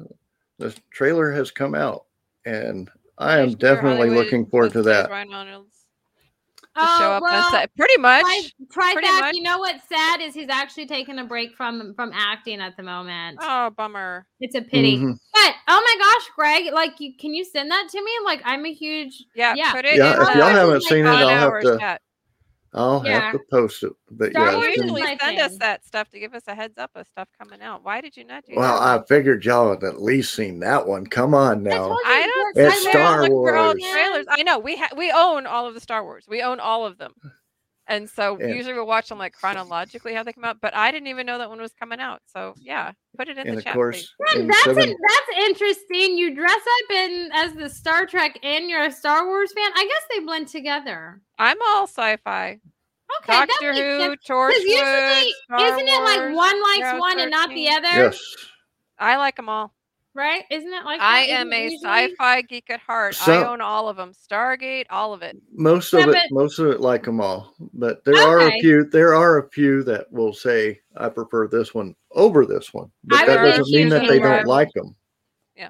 The 0.58 0.76
trailer 0.92 1.32
has 1.32 1.52
come 1.52 1.76
out. 1.76 2.06
And 2.46 2.90
I 3.18 3.40
am 3.40 3.50
sure 3.50 3.58
definitely 3.58 4.08
Hollywood 4.08 4.26
looking 4.26 4.46
forward 4.48 4.72
to 4.74 4.82
that. 4.84 5.10
Ryan 5.10 5.30
Reynolds 5.30 5.76
to 6.60 6.70
Oh, 6.78 6.98
show 7.00 7.12
up 7.12 7.24
well, 7.24 7.52
set. 7.52 7.76
Pretty 7.76 7.98
much. 8.00 8.24
Tri- 8.72 8.94
pretty 8.94 9.08
Trifac, 9.08 9.20
much. 9.22 9.36
you 9.36 9.44
know 9.44 9.60
what's 9.60 9.88
sad 9.88 10.22
is 10.22 10.34
he's 10.34 10.50
actually 10.50 10.88
taking 10.88 11.20
a 11.20 11.24
break 11.26 11.56
from 11.56 11.94
from 11.96 12.12
acting 12.14 12.60
at 12.62 12.76
the 12.78 12.84
moment. 12.84 13.38
Oh, 13.42 13.70
bummer. 13.72 14.26
It's 14.40 14.56
a 14.56 14.62
pity. 14.62 14.98
Mhm. 15.00 15.18
But 15.34 15.55
Oh 15.68 15.82
my 15.84 15.96
gosh, 16.00 16.30
Greg! 16.36 16.74
Like, 16.74 17.00
you 17.00 17.16
can 17.18 17.34
you 17.34 17.44
send 17.44 17.72
that 17.72 17.88
to 17.90 18.04
me? 18.04 18.12
Like, 18.24 18.42
I'm 18.46 18.66
a 18.66 18.74
huge 18.74 19.24
Yeah, 19.36 19.56
Yeah. 19.56 19.72
put 19.72 19.86
it 19.86 19.98
Yeah, 19.98 20.14
in 20.16 20.22
if 20.22 20.36
y'all 20.36 20.50
haven't 20.50 20.82
like 20.82 20.92
seen 20.92 21.06
it, 21.06 21.10
on 21.10 21.22
I'll 21.24 21.30
have 21.30 21.50
our 21.50 21.62
to. 21.64 21.80
chat. 21.80 22.02
I'll 22.74 23.00
Yeah. 23.00 23.22
have 23.22 23.32
to 23.32 23.40
post 23.50 23.84
it. 23.84 23.94
But 24.12 24.32
Star 24.32 24.46
yeah, 24.46 24.52
You 24.52 24.58
Wars 24.58 24.68
it's 24.68 24.78
usually 24.78 25.02
my 25.02 25.18
send 25.18 25.40
us 25.40 25.58
that 25.60 25.86
stuff 25.86 26.10
to 26.10 26.20
give 26.20 26.34
us 26.34 26.44
a 26.48 26.54
heads 26.54 26.78
up 26.78 26.92
of 26.96 27.08
stuff 27.08 27.30
coming 27.40 27.62
out. 27.62 27.84
Why 27.84 28.02
did 28.02 28.18
you 28.18 28.26
not 28.26 28.46
do 28.46 28.56
well, 28.58 28.80
that? 28.80 29.02
I 29.02 29.06
figured 29.08 29.46
y'all 29.46 29.70
had 29.70 29.84
at 29.84 30.02
least 30.02 30.34
seen 30.36 30.60
that 30.60 30.86
one. 30.86 31.08
Come 31.08 31.34
on 31.34 31.64
now. 31.64 31.88
told 31.88 32.00
I 32.06 32.28
don't. 32.28 32.58
It's 32.58 32.78
excited 32.78 32.90
Star 32.90 33.20
about 33.20 33.32
Look, 33.32 33.56
all 33.56 33.74
Wars. 33.74 33.84
trailers. 33.92 34.26
I 34.30 34.44
know 34.44 34.60
we 34.60 34.76
ha- 34.76 34.94
we 34.98 35.12
own 35.12 35.48
all 35.48 35.68
of 35.68 35.74
the 35.74 35.80
Star 35.80 36.04
Wars. 36.04 36.26
We 36.28 36.42
own 36.42 36.60
all 36.60 36.86
of 36.86 36.98
them, 36.98 37.14
and 37.88 38.10
so 38.10 38.38
And- 38.38 38.56
usually 38.56 38.74
we 38.74 38.82
watch 38.82 39.10
them 39.10 39.18
like 39.18 39.34
chronologically 39.34 40.14
how 40.14 40.24
they 40.24 40.34
come 40.34 40.44
out. 40.46 40.60
But 40.62 40.76
I 40.76 40.92
didn't 40.92 41.08
even 41.08 41.26
know 41.26 41.38
that 41.38 41.50
one 41.50 41.62
was 41.62 41.74
coming 41.74 42.00
out. 42.00 42.22
So 42.26 42.54
yeah, 42.58 42.92
put 43.18 43.28
it 43.28 43.38
in 43.38 43.48
And 43.48 43.56
the 43.56 43.60
of 43.60 43.64
chat. 43.66 43.74
course, 43.74 44.14
Man, 44.20 44.42
in 44.42 44.48
that's 44.48 44.64
seven, 44.64 44.90
in, 44.90 44.96
that's 45.08 45.40
interesting. 45.48 46.18
You 46.18 46.34
dress 46.36 46.52
up 46.62 46.92
in 46.96 47.30
as 47.34 47.54
the 47.54 47.70
Star 47.70 48.06
Trek 48.06 48.40
and 48.44 48.70
you're 48.70 48.84
a 48.86 48.92
Star 48.92 49.26
Wars 49.28 49.52
fan. 49.54 49.72
I 49.76 49.86
guess 49.86 50.02
they 50.12 50.20
blend 50.26 50.48
together. 50.48 51.22
I'm 51.38 51.58
all 51.62 51.84
sci-fi. 51.88 52.60
Okay, 53.22 53.34
Doctor 53.46 53.74
Who. 53.74 54.16
Torchwood. 54.28 54.48
Because 54.50 54.64
usually, 54.64 55.34
Star 55.44 55.60
isn't 55.60 55.88
it 55.88 56.02
like 56.04 56.36
one 56.36 56.62
likes 56.64 56.80
Arrow 56.82 57.00
one 57.00 57.20
and 57.20 57.30
not 57.30 57.50
the 57.50 57.70
other? 57.70 57.84
yes. 57.88 58.20
I 58.98 59.18
like 59.18 59.36
them 59.36 59.50
all. 59.50 59.75
Right? 60.16 60.46
Isn't 60.50 60.72
it 60.74 60.86
like 60.86 61.02
I 61.02 61.28
that? 61.28 61.30
am 61.34 61.52
Isn't 61.52 61.54
a 61.54 61.64
usually- 61.74 61.82
sci-fi 61.84 62.42
geek 62.44 62.70
at 62.70 62.80
heart. 62.80 63.18
I 63.28 63.44
own 63.44 63.60
all 63.60 63.90
of 63.90 63.98
them. 63.98 64.14
Stargate, 64.14 64.86
all 64.90 65.14
of 65.14 65.22
it. 65.22 65.36
Most 65.54 65.92
Yeah, 65.92 66.04
of 66.04 66.10
it, 66.10 66.14
but- 66.14 66.32
most 66.32 66.58
of 66.58 66.68
it, 66.68 66.80
like 66.80 67.04
them 67.04 67.20
all. 67.20 67.54
But 67.74 68.04
there 68.06 68.16
are 68.26 68.40
a 68.48 68.52
few. 68.62 68.86
There 68.86 69.14
are 69.14 69.40
a 69.40 69.50
few 69.50 69.84
that 69.84 70.10
will 70.12 70.32
say, 70.34 70.80
"I 70.96 71.10
prefer 71.10 71.48
this 71.50 71.74
one 71.74 71.96
over 72.12 72.46
this 72.46 72.74
one," 72.74 72.90
but 73.04 73.20
I 73.20 73.26
that 73.26 73.58
doesn't 73.58 73.76
mean 73.76 73.90
that 73.90 74.08
they 74.08 74.20
don't 74.20 74.32
rival. 74.32 74.50
like 74.50 74.72
them. 74.74 74.96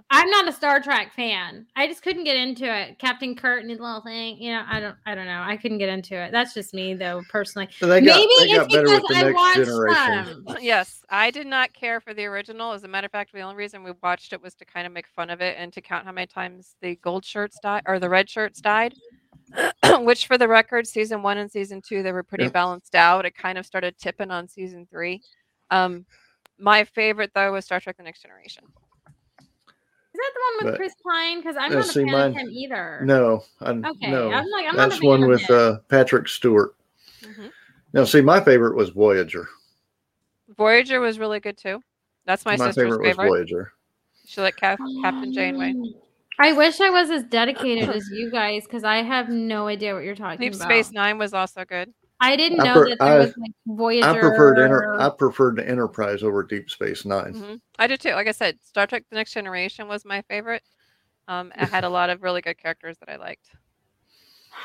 I'm 0.10 0.30
not 0.30 0.48
a 0.48 0.52
Star 0.52 0.82
Trek 0.82 1.14
fan. 1.14 1.68
I 1.76 1.86
just 1.88 2.02
couldn't 2.02 2.24
get 2.24 2.36
into 2.36 2.66
it. 2.66 2.98
Captain 2.98 3.36
Kirk 3.36 3.62
and 3.62 3.70
his 3.70 3.80
little 3.80 4.02
thing. 4.02 4.38
You 4.42 4.54
know, 4.54 4.64
I 4.68 4.80
don't. 4.80 4.96
I 5.06 5.14
don't 5.14 5.26
know. 5.28 5.42
I 5.46 5.58
couldn't 5.58 5.78
get 5.78 5.90
into 5.90 6.16
it. 6.16 6.32
That's 6.32 6.54
just 6.54 6.74
me, 6.74 6.94
though, 6.96 7.22
personally. 7.30 7.68
So 7.78 7.86
they 7.88 8.02
got, 8.02 8.18
Maybe 8.18 8.34
they 8.40 8.56
it's 8.56 8.74
better 8.74 8.84
because 8.84 9.02
with 9.04 9.08
the 9.10 9.16
I 9.16 9.24
next 9.24 9.36
watched 9.36 9.56
generation. 9.58 10.46
um, 10.48 10.58
Yes, 10.62 11.04
I 11.10 11.30
did 11.30 11.46
not 11.48 11.74
care 11.74 12.02
for 12.02 12.14
the 12.14 12.26
original. 12.26 12.72
As 12.72 12.84
a 12.84 12.88
matter 12.88 13.06
of 13.06 13.12
fact, 13.12 13.32
the 13.32 13.42
only 13.42 13.56
reason 13.56 13.84
we 13.84 13.92
watched 14.02 14.34
it 14.34 14.42
was 14.42 14.56
to 14.56 14.66
kind 14.66 14.88
of 14.88 14.94
make 14.94 15.08
fun 15.08 15.30
of 15.30 15.42
it 15.42 15.56
and 15.60 15.72
to 15.74 15.82
count 15.82 16.06
how 16.06 16.12
many 16.12 16.28
times 16.28 16.76
the 16.82 16.96
gold 16.98 17.24
shirts 17.24 17.60
died 17.62 17.84
or 17.86 18.00
the 18.00 18.10
red 18.10 18.30
shirts 18.30 18.62
died. 18.62 18.96
Which, 20.00 20.26
for 20.26 20.38
the 20.38 20.48
record, 20.48 20.88
season 20.88 21.22
one 21.22 21.38
and 21.38 21.52
season 21.52 21.82
two 21.88 22.02
they 22.02 22.12
were 22.12 22.24
pretty 22.24 22.46
Yeah. 22.46 22.50
balanced 22.50 22.96
out. 22.96 23.26
It 23.26 23.36
kind 23.36 23.58
of 23.58 23.66
started 23.66 23.98
tipping 24.00 24.32
on 24.32 24.48
season 24.48 24.88
three. 24.90 25.22
Um, 25.70 26.06
my 26.58 26.84
favorite 26.86 27.32
though 27.36 27.52
was 27.52 27.66
Star 27.66 27.80
Trek: 27.80 27.98
The 27.98 28.04
Next 28.04 28.22
Generation. 28.24 28.64
Is 30.16 30.20
that 30.20 30.32
the 30.34 30.40
one 30.40 30.66
with 30.66 30.74
But- 30.74 30.78
Chris 30.78 30.94
Pine? 31.06 31.40
Because 31.42 31.58
I'm 31.58 31.72
Yeah, 31.74 31.80
not 31.80 31.86
a 31.88 31.92
see, 31.92 32.04
fan 32.06 32.12
mine- 32.14 32.32
of 32.32 32.38
him 32.38 32.50
either. 32.50 33.02
No, 33.04 33.44
I'm, 33.60 33.84
Okay. 33.84 34.10
no. 34.10 34.32
I'm 34.32 34.48
like, 34.50 34.66
I'm 34.70 34.78
That's 34.78 35.02
not 35.02 35.08
one 35.10 35.28
with 35.28 35.50
uh, 35.52 35.80
Patrick 35.90 36.30
Stewart. 36.30 36.74
Mhm. 37.22 37.52
Now, 37.92 38.06
see, 38.06 38.22
my 38.22 38.40
favorite 38.40 38.78
was 38.78 38.92
Voyager. 38.92 39.50
Voyager 40.56 41.02
was 41.02 41.20
really 41.20 41.42
good 41.42 41.58
too. 41.58 41.82
That's 42.26 42.46
my, 42.46 42.56
My, 42.56 42.68
sister's 42.68 42.84
favorite, 42.94 43.04
favorite. 43.06 43.30
was 43.30 43.38
Voyager. 43.40 43.74
She 44.26 44.40
liked 44.40 44.58
Cap- 44.60 44.80
Captain 45.02 45.34
Janeway. 45.34 45.74
I 46.40 46.54
wish 46.54 46.80
I 46.80 46.90
was 46.90 47.10
as 47.10 47.24
dedicated 47.24 47.90
as 47.90 48.10
you 48.10 48.32
guys 48.32 48.64
because 48.64 48.84
I 48.86 48.98
have 49.04 49.28
no 49.30 49.68
idea 49.68 49.94
what 49.94 50.04
you're 50.06 50.16
talking 50.16 50.40
Deep 50.40 50.54
about. 50.56 50.66
Space 50.66 50.92
Nine 50.94 51.18
was 51.18 51.34
also 51.34 51.66
good. 51.66 51.94
I 52.22 52.36
didn't 52.36 52.62
I 52.62 52.64
know 52.64 52.74
per- 52.76 52.90
that 52.90 53.00
there 53.00 53.08
I- 53.08 53.18
was 53.20 53.34
like 53.38 53.52
Voyager. 53.68 54.08
I 54.08 54.20
preferred 54.20 54.60
Enter- 54.60 55.00
I 55.02 55.10
preferred 55.10 55.56
the 55.58 55.68
Enterprise 55.68 56.24
over 56.24 56.44
Deep 56.44 56.70
Space 56.70 57.06
9 57.06 57.34
hmm 57.34 57.56
I 57.78 57.88
did 57.88 58.00
too. 58.00 58.12
Like 58.12 58.28
I 58.28 58.32
said, 58.32 58.58
Star 58.64 58.88
Trek: 58.88 59.04
The 59.10 59.16
Next 59.18 59.34
Generation 59.34 59.88
was 59.88 60.06
my 60.06 60.22
favorite. 60.30 60.64
Um, 61.28 61.52
it 61.58 61.68
had 61.70 61.84
a 61.84 61.90
lot 61.90 62.10
of 62.10 62.24
really 62.24 62.42
good 62.42 62.58
characters 62.58 62.98
that 63.00 63.10
I 63.10 63.16
liked. 63.18 63.50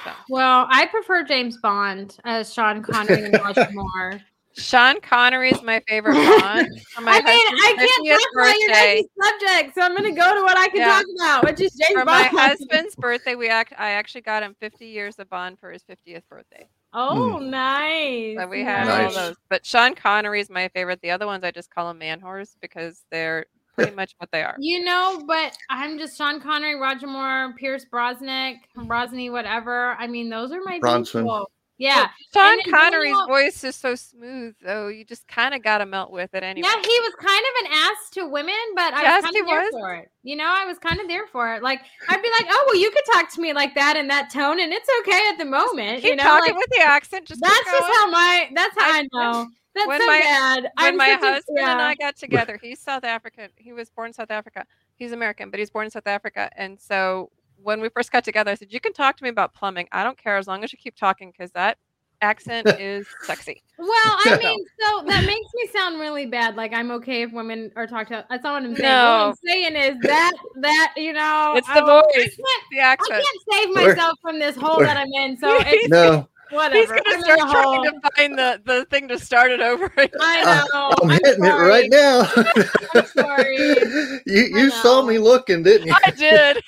So. 0.05 0.13
well, 0.29 0.67
I 0.71 0.87
prefer 0.87 1.25
James 1.25 1.57
Bond 1.59 2.17
as 2.25 2.53
Sean 2.55 2.83
Connery 2.85 3.25
and 3.25 3.35
Roger 3.35 3.67
Moore. 3.73 4.21
Sean 4.57 5.01
Connery 5.01 5.51
is 5.51 5.63
my 5.63 5.81
favorite 5.89 6.15
Bond. 6.41 6.69
For 6.95 7.01
my 7.03 7.13
I 7.13 7.23
mean, 7.23 7.25
I 7.27 7.75
can't 7.77 7.79
talk 7.79 7.87
about 7.87 8.05
your 8.05 8.19
birthday, 8.35 9.03
guys' 9.03 9.31
subject, 9.41 9.75
so 9.75 9.81
I'm 9.83 9.97
going 9.97 10.15
to 10.15 10.21
go 10.21 10.35
to 10.35 10.43
what 10.43 10.57
I 10.57 10.69
can 10.69 10.79
Yeah. 10.79 10.89
talk 10.89 11.05
about, 11.19 11.45
which 11.45 11.61
is 11.61 11.73
James 11.73 11.99
for 11.99 12.05
my 12.05 12.25
husband's 12.25 12.95
birthday, 12.95 13.35
we 13.35 13.49
act. 13.49 13.73
I 13.79 13.91
actually 13.91 14.21
got 14.23 14.43
him 14.45 14.55
50 14.61 14.87
years 14.87 15.19
of 15.19 15.29
Bond 15.31 15.59
for 15.59 15.71
his 15.73 15.83
50th 15.83 16.23
birthday. 16.29 16.69
Hmm. 16.93 16.99
Oh, 16.99 17.39
nice. 17.39 18.37
So 18.39 18.47
we 18.49 18.63
had 18.65 18.87
Nice. 18.87 19.17
all 19.17 19.29
those. 19.29 19.37
But 19.49 19.65
Sean 19.65 19.95
Connery 19.95 20.41
is 20.41 20.51
my 20.51 20.69
favorite. 20.69 21.01
The 21.03 21.11
other 21.11 21.27
ones 21.27 21.45
I 21.45 21.51
just 21.51 21.71
call 21.71 21.89
them 21.89 21.99
man 21.99 22.21
whores 22.21 22.57
because 22.61 23.05
they're 23.11 23.47
pretty 23.77 23.93
much 23.97 24.15
what 24.19 24.31
they 24.33 24.43
are. 24.43 24.57
You 24.59 24.85
know, 24.85 25.23
but 25.27 25.57
I'm 25.69 25.99
just 25.99 26.19
Sean 26.19 26.41
Connery, 26.41 26.75
Roger 26.81 27.07
Moore, 27.07 27.55
Pierce 27.59 27.85
Brosnan, 27.85 28.61
Brosney, 28.77 29.31
whatever. 29.31 29.93
I 29.99 30.07
mean, 30.07 30.29
those 30.29 30.51
are 30.53 30.61
my 30.65 30.79
Bronson. 30.81 31.23
people. 31.23 31.51
Yeah. 31.81 32.09
Sean 32.35 32.59
then 32.59 32.71
Connery's 32.71 33.11
Daniel- 33.17 33.27
voice 33.27 33.65
is 33.65 33.75
so 33.75 33.95
smooth, 33.95 34.55
though. 34.63 34.89
You 34.89 35.05
just 35.05 35.27
kind 35.27 35.55
of 35.55 35.63
got 35.63 35.79
to 35.79 35.87
melt 35.87 36.11
with 36.13 36.35
it 36.35 36.43
anyway. 36.43 36.69
Yeah, 36.69 36.77
he 36.81 37.01
was 37.01 37.15
kind 37.19 37.41
of 37.41 37.65
an 37.67 37.73
ass 37.79 38.11
to 38.13 38.29
women, 38.29 38.55
but 38.77 38.93
I 38.93 39.03
Yes, 39.03 39.23
was 39.23 39.33
kind 39.33 39.37
of 39.43 39.47
there 39.47 39.61
was. 39.63 39.71
for 39.73 39.95
it. 39.95 40.11
You 40.23 40.37
know, 40.37 40.45
I 40.47 40.67
was 40.67 40.79
kind 40.79 41.01
of 41.01 41.09
there 41.09 41.27
for 41.27 41.55
it. 41.55 41.63
Like, 41.63 41.81
I'd 42.11 42.23
be 42.23 42.29
like, 42.39 42.47
"Oh, 42.51 42.65
well, 42.67 42.77
you 42.77 42.91
could 42.91 43.03
talk 43.15 43.33
to 43.33 43.41
me 43.41 43.55
like 43.55 43.75
that 43.77 43.97
in 43.97 44.09
that 44.09 44.31
tone, 44.31 44.61
and 44.61 44.73
it's 44.75 44.89
okay 45.01 45.29
at 45.33 45.39
the 45.39 45.47
moment." 45.47 46.03
Keep 46.03 46.11
you 46.11 46.17
know, 46.17 46.23
talking 46.23 46.55
like, 46.55 46.59
with 46.59 46.71
the 46.79 46.83
accent. 46.85 47.27
Just 47.27 47.41
that's 47.41 47.57
just 47.65 47.81
going. 47.81 47.93
how 47.95 48.11
my 48.11 48.51
that's 48.55 48.79
how 48.79 48.93
I, 48.93 48.99
I- 48.99 49.09
know. 49.13 49.49
That's 49.75 49.87
when 49.87 50.01
so 50.01 50.07
my- 50.07 50.19
bad. 50.19 50.63
when 50.65 50.71
I'm 50.77 50.97
my 50.99 51.11
such 51.13 51.23
a- 51.23 51.33
husband 51.33 51.59
and. 51.61 51.81
I 51.81 51.95
got 51.95 52.17
together, 52.17 52.59
he's 52.61 52.81
South 52.81 53.05
African. 53.05 53.49
He 53.57 53.73
was 53.73 53.89
born 53.89 54.09
in 54.09 54.13
South 54.13 54.31
Africa. 54.33 54.67
He's 54.97 55.13
American, 55.13 55.49
but 55.49 55.61
he's 55.61 55.71
born 55.71 55.87
in 55.87 55.91
South 55.91 56.07
Africa. 56.09 56.51
And 56.57 56.79
so 56.79 57.31
when 57.63 57.81
we 57.81 57.89
first 57.89 58.11
got 58.13 58.25
together, 58.25 58.51
I 58.51 58.55
said, 58.55 58.73
"You 58.73 58.81
can 58.81 58.93
talk 58.93 59.17
to 59.17 59.23
me 59.25 59.31
about 59.31 59.55
plumbing. 59.55 59.89
I 59.93 60.03
don't 60.05 60.17
care 60.19 60.37
as 60.37 60.47
long 60.47 60.65
as 60.65 60.73
you 60.73 60.79
keep 60.79 60.97
talking 60.97 61.31
because 61.31 61.51
that 61.53 61.79
accent 62.23 62.69
is 62.81 63.07
sexy." 63.23 63.63
Well, 63.79 63.89
I 63.95 64.39
mean, 64.43 64.65
so 64.81 65.07
that 65.07 65.25
makes 65.25 65.49
me 65.55 65.67
sound 65.75 65.99
really 66.01 66.27
bad. 66.27 66.57
Like 66.57 66.73
I'm 66.75 66.91
okay 66.93 67.23
if 67.23 67.33
women 67.33 67.71
are 67.77 67.87
talked 67.87 68.11
to. 68.11 68.25
That's 68.29 68.43
not 68.45 68.55
what 68.63 68.71
I'm 68.71 68.77
saying. 68.77 68.89
What 68.93 69.29
I'm 69.29 69.35
saying 69.47 69.77
is 69.77 69.99
that 70.03 70.33
that 70.57 70.95
you 70.97 71.13
know, 71.13 71.55
It's 71.57 71.67
the 71.69 71.83
oh, 71.85 71.99
I 71.99 72.03
voice. 72.03 72.37
can't, 72.37 72.65
The 72.73 72.81
I 72.81 72.97
can't 72.97 73.25
save 73.51 73.69
We're- 73.75 73.89
myself 73.95 74.19
from 74.21 74.39
this 74.39 74.57
hole 74.57 74.77
we're- 74.79 74.87
that 74.87 74.97
I'm 74.97 75.13
in. 75.13 75.39
So 75.39 75.49
it's 75.67 75.89
No, 75.89 76.29
whatever. 76.51 76.77
He's 76.77 76.89
gonna 76.89 77.03
I'm 77.07 77.15
in 77.15 77.23
start 77.23 77.39
a 77.39 77.43
trying 77.43 77.65
hole. 77.65 77.85
to 77.85 78.11
find 78.17 78.39
the, 78.39 78.61
the 78.65 78.85
thing 78.87 79.09
to 79.09 79.19
start 79.19 79.51
it 79.51 79.61
over. 79.61 79.87
again. 79.97 80.11
I 80.21 80.43
Uh, 80.43 80.65
know. 80.75 80.91
I'm 81.03 81.11
I'm 81.11 81.21
hitting 81.25 81.45
it 81.45 81.49
right 81.49 81.89
now. 81.91 82.31
I'm 82.95 83.07
sorry. 83.07 83.57
you 84.27 84.43
you 84.59 84.71
saw 84.71 85.03
me 85.03 85.19
looking, 85.19 85.63
didn't 85.63 85.87
you? 85.89 85.95
I 86.05 86.11
did. 86.11 86.63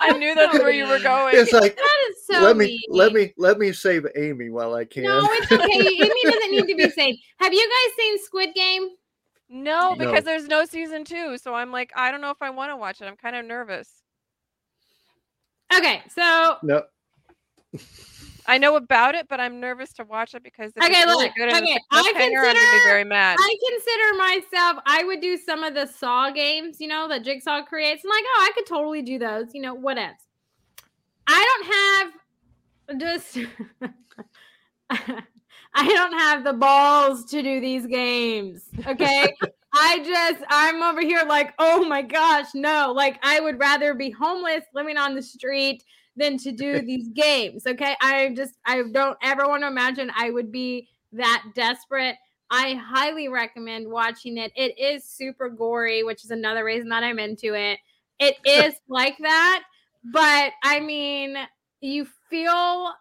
I 0.00 0.16
knew 0.16 0.34
that's 0.34 0.54
where 0.58 0.70
you 0.70 0.86
were 0.86 1.00
going. 1.00 1.34
It's 1.36 1.52
like 1.52 1.76
That 1.76 1.98
is 2.10 2.26
so 2.26 2.40
let 2.40 2.56
me 2.56 2.66
mean. 2.66 2.80
let 2.88 3.12
me 3.12 3.32
let 3.36 3.58
me 3.58 3.72
save 3.72 4.06
Amy 4.16 4.48
while 4.50 4.74
I 4.74 4.84
can. 4.84 5.04
No, 5.04 5.20
it's 5.32 5.50
okay. 5.52 5.64
Amy 6.04 6.22
doesn't 6.24 6.50
need 6.50 6.66
to 6.68 6.74
be 6.74 6.88
saved. 6.90 7.18
Have 7.38 7.52
you 7.52 7.68
guys 7.68 7.94
seen 7.96 8.18
Squid 8.24 8.54
Game? 8.54 8.88
No, 9.48 9.94
No. 9.94 9.96
because 9.96 10.24
there's 10.24 10.46
no 10.48 10.64
season 10.64 11.04
two. 11.04 11.36
So 11.36 11.52
I'm 11.54 11.70
like, 11.72 11.90
I 11.94 12.10
don't 12.10 12.20
know 12.22 12.30
if 12.30 12.40
I 12.40 12.50
want 12.50 12.70
to 12.72 12.76
watch 12.76 13.00
it. 13.02 13.04
I'm 13.06 13.16
kind 13.16 13.36
of 13.36 13.44
nervous. 13.44 13.90
Okay, 15.76 16.02
so 16.14 16.56
no, 16.62 16.82
I 18.46 18.58
know 18.58 18.76
about 18.76 19.14
it, 19.14 19.28
but 19.28 19.40
I'm 19.40 19.60
nervous 19.60 19.92
to 19.94 20.04
watch 20.04 20.34
it 20.34 20.42
because 20.42 20.72
if 20.76 20.84
Okay, 20.84 20.94
it's 20.94 21.06
really 21.06 21.26
look, 21.26 21.34
good 21.36 21.48
okay, 21.48 21.78
I 21.90 22.12
I'm 22.14 22.32
gonna 22.34 22.52
be 22.54 22.84
very 22.84 23.04
mad. 23.04 23.36
I 23.40 23.54
consider 23.70 24.18
myself. 24.18 24.82
I 24.86 25.04
would 25.04 25.20
do 25.20 25.36
some 25.36 25.62
of 25.62 25.74
the 25.74 25.86
Saw 25.86 26.30
games, 26.30 26.80
you 26.80 26.88
know, 26.88 27.08
that 27.08 27.24
Jigsaw 27.24 27.62
creates. 27.64 28.04
I'm 28.04 28.10
like, 28.10 28.24
oh, 28.26 28.48
I 28.48 28.52
could 28.54 28.66
totally 28.66 29.02
do 29.02 29.18
those. 29.18 29.54
You 29.54 29.62
know, 29.62 29.74
what 29.74 29.98
else? 29.98 30.16
I 31.26 32.10
don't 32.88 32.98
have 32.98 33.00
just. 33.00 33.38
I 35.74 35.88
don't 35.88 36.12
have 36.12 36.44
the 36.44 36.52
balls 36.52 37.24
to 37.26 37.42
do 37.42 37.60
these 37.60 37.86
games. 37.86 38.64
Okay. 38.86 39.32
I 39.74 39.98
just, 40.04 40.44
I'm 40.50 40.82
over 40.82 41.00
here 41.00 41.22
like, 41.26 41.54
oh 41.58 41.88
my 41.88 42.02
gosh, 42.02 42.48
no. 42.54 42.92
Like, 42.94 43.18
I 43.22 43.40
would 43.40 43.58
rather 43.58 43.94
be 43.94 44.10
homeless, 44.10 44.64
living 44.74 44.98
on 44.98 45.14
the 45.14 45.22
street, 45.22 45.82
than 46.16 46.38
to 46.38 46.52
do 46.52 46.80
these 46.86 47.08
games. 47.08 47.66
Okay. 47.66 47.96
I 48.00 48.32
just, 48.36 48.54
I 48.66 48.82
don't 48.92 49.18
ever 49.22 49.46
want 49.46 49.62
to 49.62 49.68
imagine 49.68 50.10
I 50.16 50.30
would 50.30 50.52
be 50.52 50.88
that 51.12 51.42
desperate. 51.54 52.16
I 52.50 52.74
highly 52.74 53.28
recommend 53.28 53.88
watching 53.90 54.36
it. 54.36 54.52
It 54.54 54.78
is 54.78 55.04
super 55.08 55.48
gory, 55.48 56.02
which 56.04 56.24
is 56.24 56.30
another 56.30 56.64
reason 56.64 56.88
that 56.90 57.02
I'm 57.02 57.18
into 57.18 57.54
it. 57.54 57.78
It 58.18 58.36
is 58.44 58.74
like 58.88 59.16
that, 59.18 59.64
but 60.12 60.52
I 60.62 60.80
mean, 60.80 61.36
you 61.80 62.06
feel 62.28 62.92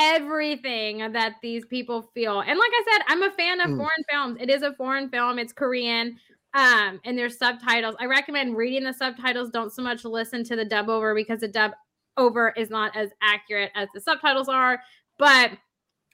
everything 0.00 1.12
that 1.12 1.34
these 1.42 1.66
people 1.66 2.02
feel. 2.14 2.40
And 2.40 2.58
like 2.58 2.70
I 2.72 2.84
said, 2.90 3.02
I'm 3.08 3.22
a 3.22 3.30
fan 3.32 3.60
of 3.60 3.70
Mm. 3.70 3.76
foreign 3.76 4.04
films. 4.10 4.38
It 4.40 4.48
is 4.50 4.62
a 4.62 4.72
foreign 4.74 5.10
film. 5.10 5.38
It's 5.38 5.52
Korean. 5.52 6.18
Um, 6.54 7.00
and 7.04 7.16
there's 7.18 7.38
subtitles. 7.38 7.96
I 8.00 8.06
recommend 8.06 8.56
reading 8.56 8.84
the 8.84 8.92
subtitles. 8.92 9.50
Don't 9.50 9.72
so 9.72 9.82
much 9.82 10.04
listen 10.04 10.42
to 10.44 10.56
the 10.56 10.64
dub 10.64 10.88
over 10.88 11.14
because 11.14 11.40
the 11.40 11.48
dub 11.48 11.72
over 12.16 12.50
is 12.56 12.70
not 12.70 12.96
as 12.96 13.10
accurate 13.22 13.70
as 13.74 13.88
the 13.94 14.00
subtitles 14.00 14.48
are. 14.48 14.80
But 15.18 15.52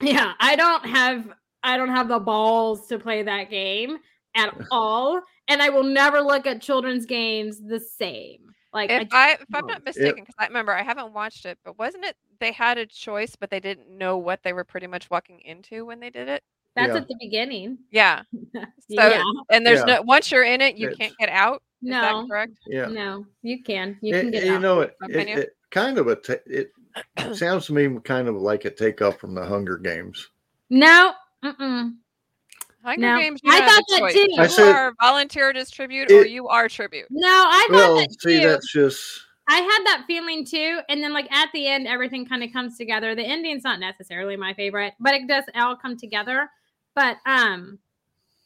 yeah, 0.00 0.32
I 0.40 0.56
don't 0.56 0.84
have 0.86 1.28
I 1.62 1.76
don't 1.76 1.88
have 1.90 2.08
the 2.08 2.18
balls 2.20 2.86
to 2.88 2.98
play 2.98 3.22
that 3.22 3.50
game. 3.50 3.98
at 4.34 4.54
all, 4.70 5.20
and 5.48 5.62
I 5.62 5.68
will 5.70 5.82
never 5.82 6.20
look 6.20 6.46
at 6.46 6.60
children's 6.60 7.06
games 7.06 7.60
the 7.60 7.80
same. 7.80 8.40
Like 8.72 8.90
If 8.90 9.08
I, 9.12 9.30
I 9.30 9.32
if 9.34 9.46
I'm 9.54 9.66
not 9.66 9.84
mistaken, 9.84 10.16
because 10.24 10.34
I 10.38 10.46
remember 10.46 10.72
I 10.72 10.82
haven't 10.82 11.14
watched 11.14 11.46
it, 11.46 11.58
but 11.64 11.78
wasn't 11.78 12.04
it 12.04 12.16
they 12.40 12.52
had 12.52 12.76
a 12.76 12.84
choice, 12.84 13.34
but 13.34 13.48
they 13.48 13.60
didn't 13.60 13.88
know 13.88 14.18
what 14.18 14.40
they 14.42 14.52
were 14.52 14.64
pretty 14.64 14.86
much 14.86 15.08
walking 15.08 15.40
into 15.40 15.86
when 15.86 16.00
they 16.00 16.10
did 16.10 16.28
it? 16.28 16.42
that's 16.74 16.88
Yeah. 16.90 16.96
at 16.98 17.08
the 17.08 17.16
beginning. 17.18 17.78
Yeah. 17.90 18.22
So 18.54 18.64
yeah, 19.08 19.22
and 19.50 19.66
there's 19.66 19.78
Yeah. 19.80 19.96
no 19.96 20.02
once 20.02 20.30
you're 20.30 20.44
in 20.44 20.60
it, 20.60 20.76
you 20.76 20.88
It's- 20.88 20.98
can't 20.98 21.16
get 21.18 21.30
out. 21.30 21.62
Is 21.82 21.88
that 21.90 22.12
no, 22.12 22.26
correct? 22.28 22.52
Yeah. 22.66 22.86
no, 22.86 23.24
you 23.42 23.62
can, 23.64 23.96
you 24.02 24.14
It- 24.14 24.20
can 24.20 24.30
get 24.30 24.42
eh, 24.42 24.46
you 24.46 24.52
out. 24.56 24.60
know, 24.60 24.80
it, 24.82 24.94
it, 25.08 25.28
it 25.38 25.55
kind 25.70 25.98
of 25.98 26.08
a 26.08 26.18
it 26.46 26.72
sounds 27.36 27.66
to 27.66 27.72
me 27.72 27.98
kind 28.04 28.28
of 28.28 28.36
like 28.36 28.64
a 28.64 28.70
takeoff 28.70 29.18
from 29.18 29.34
the 29.34 29.44
Hunger 29.44 29.76
Games. 29.78 30.28
no, 30.70 31.12
mm-mm. 31.44 31.94
Hunger 32.84 33.00
No. 33.00 33.18
Games. 33.18 33.40
You 33.42 33.52
I 33.52 33.58
thought 33.60 33.82
that 33.88 33.98
choice. 33.98 34.12
too. 34.14 34.26
You 34.30 34.42
I 34.42 34.46
said- 34.46 34.74
are 34.74 34.94
volunteer 35.02 35.52
distribute 35.52 36.10
or 36.10 36.22
It- 36.22 36.30
you 36.30 36.48
are 36.48 36.68
tribute. 36.68 37.06
no, 37.10 37.28
I 37.28 37.66
thought 37.68 37.74
Well, 37.76 37.96
that 37.96 38.20
see, 38.20 38.40
too. 38.40 38.46
that's 38.48 38.72
just 38.72 39.22
I 39.48 39.58
had 39.60 39.84
that 39.86 40.04
feeling 40.08 40.44
too. 40.44 40.80
And 40.88 41.02
then 41.02 41.12
like 41.12 41.30
at 41.32 41.50
the 41.52 41.68
end, 41.68 41.86
everything 41.86 42.26
kind 42.26 42.42
of 42.42 42.52
comes 42.52 42.76
together. 42.76 43.14
The 43.14 43.22
ending's 43.24 43.62
not 43.62 43.78
necessarily 43.78 44.36
my 44.36 44.52
favorite, 44.54 44.94
but 44.98 45.14
it 45.14 45.28
does 45.28 45.44
all 45.54 45.76
come 45.76 45.96
together. 45.96 46.48
But 46.94 47.18
um 47.26 47.78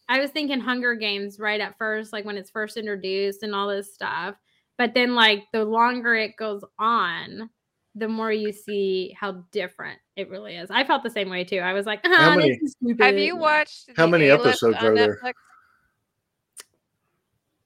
I 0.09 0.19
was 0.21 0.31
thinking 0.31 0.59
Hunger 0.61 0.95
Games 0.97 1.39
right 1.39 1.61
at 1.61 1.79
first, 1.79 2.13
like 2.13 2.25
when 2.25 2.37
it's 2.37 2.51
first 2.51 2.77
introduced 2.77 3.43
and 3.45 3.55
all 3.55 3.69
this 3.69 3.95
stuff. 3.95 4.35
But 4.81 4.95
then 4.95 5.15
like 5.15 5.45
the 5.53 5.63
longer 5.63 6.15
it 6.15 6.37
goes 6.39 6.65
on, 6.79 7.51
the 7.95 8.09
more 8.09 8.33
you 8.33 8.51
see 8.51 9.15
how 9.15 9.45
different 9.53 9.99
it 10.17 10.31
really 10.31 10.57
is. 10.57 10.71
I 10.71 10.85
felt 10.85 11.03
the 11.03 11.11
same 11.11 11.29
way 11.29 11.45
too. 11.45 11.59
I 11.59 11.75
was 11.75 11.85
like, 11.85 12.01
ah, 12.07 12.35
many- 12.35 12.49
this 12.53 12.63
is 12.63 12.77
stupid. 12.83 13.05
Have 13.05 13.19
you 13.19 13.37
watched 13.37 13.91
How 13.95 14.07
many 14.07 14.29
A-List 14.29 14.63
episodes 14.63 14.83
are 14.83 14.95
there? 14.95 15.19
Netflix? 15.23 15.33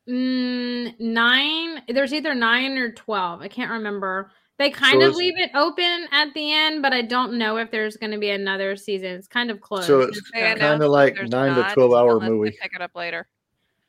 Mm, 0.09 0.99
nine. 0.99 1.83
There's 1.87 2.13
either 2.13 2.35
nine 2.35 2.77
or 2.79 2.91
twelve. 2.91 3.43
I 3.43 3.47
can't 3.47 3.71
remember. 3.71 4.33
They 4.59 4.71
kind 4.71 5.01
So 5.01 5.07
of 5.09 5.15
leave 5.15 5.39
it 5.39 5.53
open 5.55 6.09
at 6.11 6.35
the 6.35 6.53
end, 6.53 6.83
but 6.83 6.93
I 6.93 7.03
don't 7.03 7.39
know 7.39 7.59
if 7.59 7.71
there's 7.71 7.97
going 7.97 8.11
to 8.11 8.19
be 8.19 8.31
another 8.31 8.75
season. 8.75 9.13
It's 9.13 9.29
kind 9.29 9.53
of 9.53 9.61
close. 9.61 9.87
So 9.87 10.01
it's 10.01 10.21
Kinda 10.33 10.89
like 10.89 11.15
nine 11.29 11.55
to 11.55 11.75
12 11.75 11.93
hour 11.93 12.11
unless 12.15 12.23
they 12.23 12.29
movie. 12.29 12.59
Pick 12.61 12.75
it 12.75 12.81
up 12.81 12.97
later. 12.97 13.29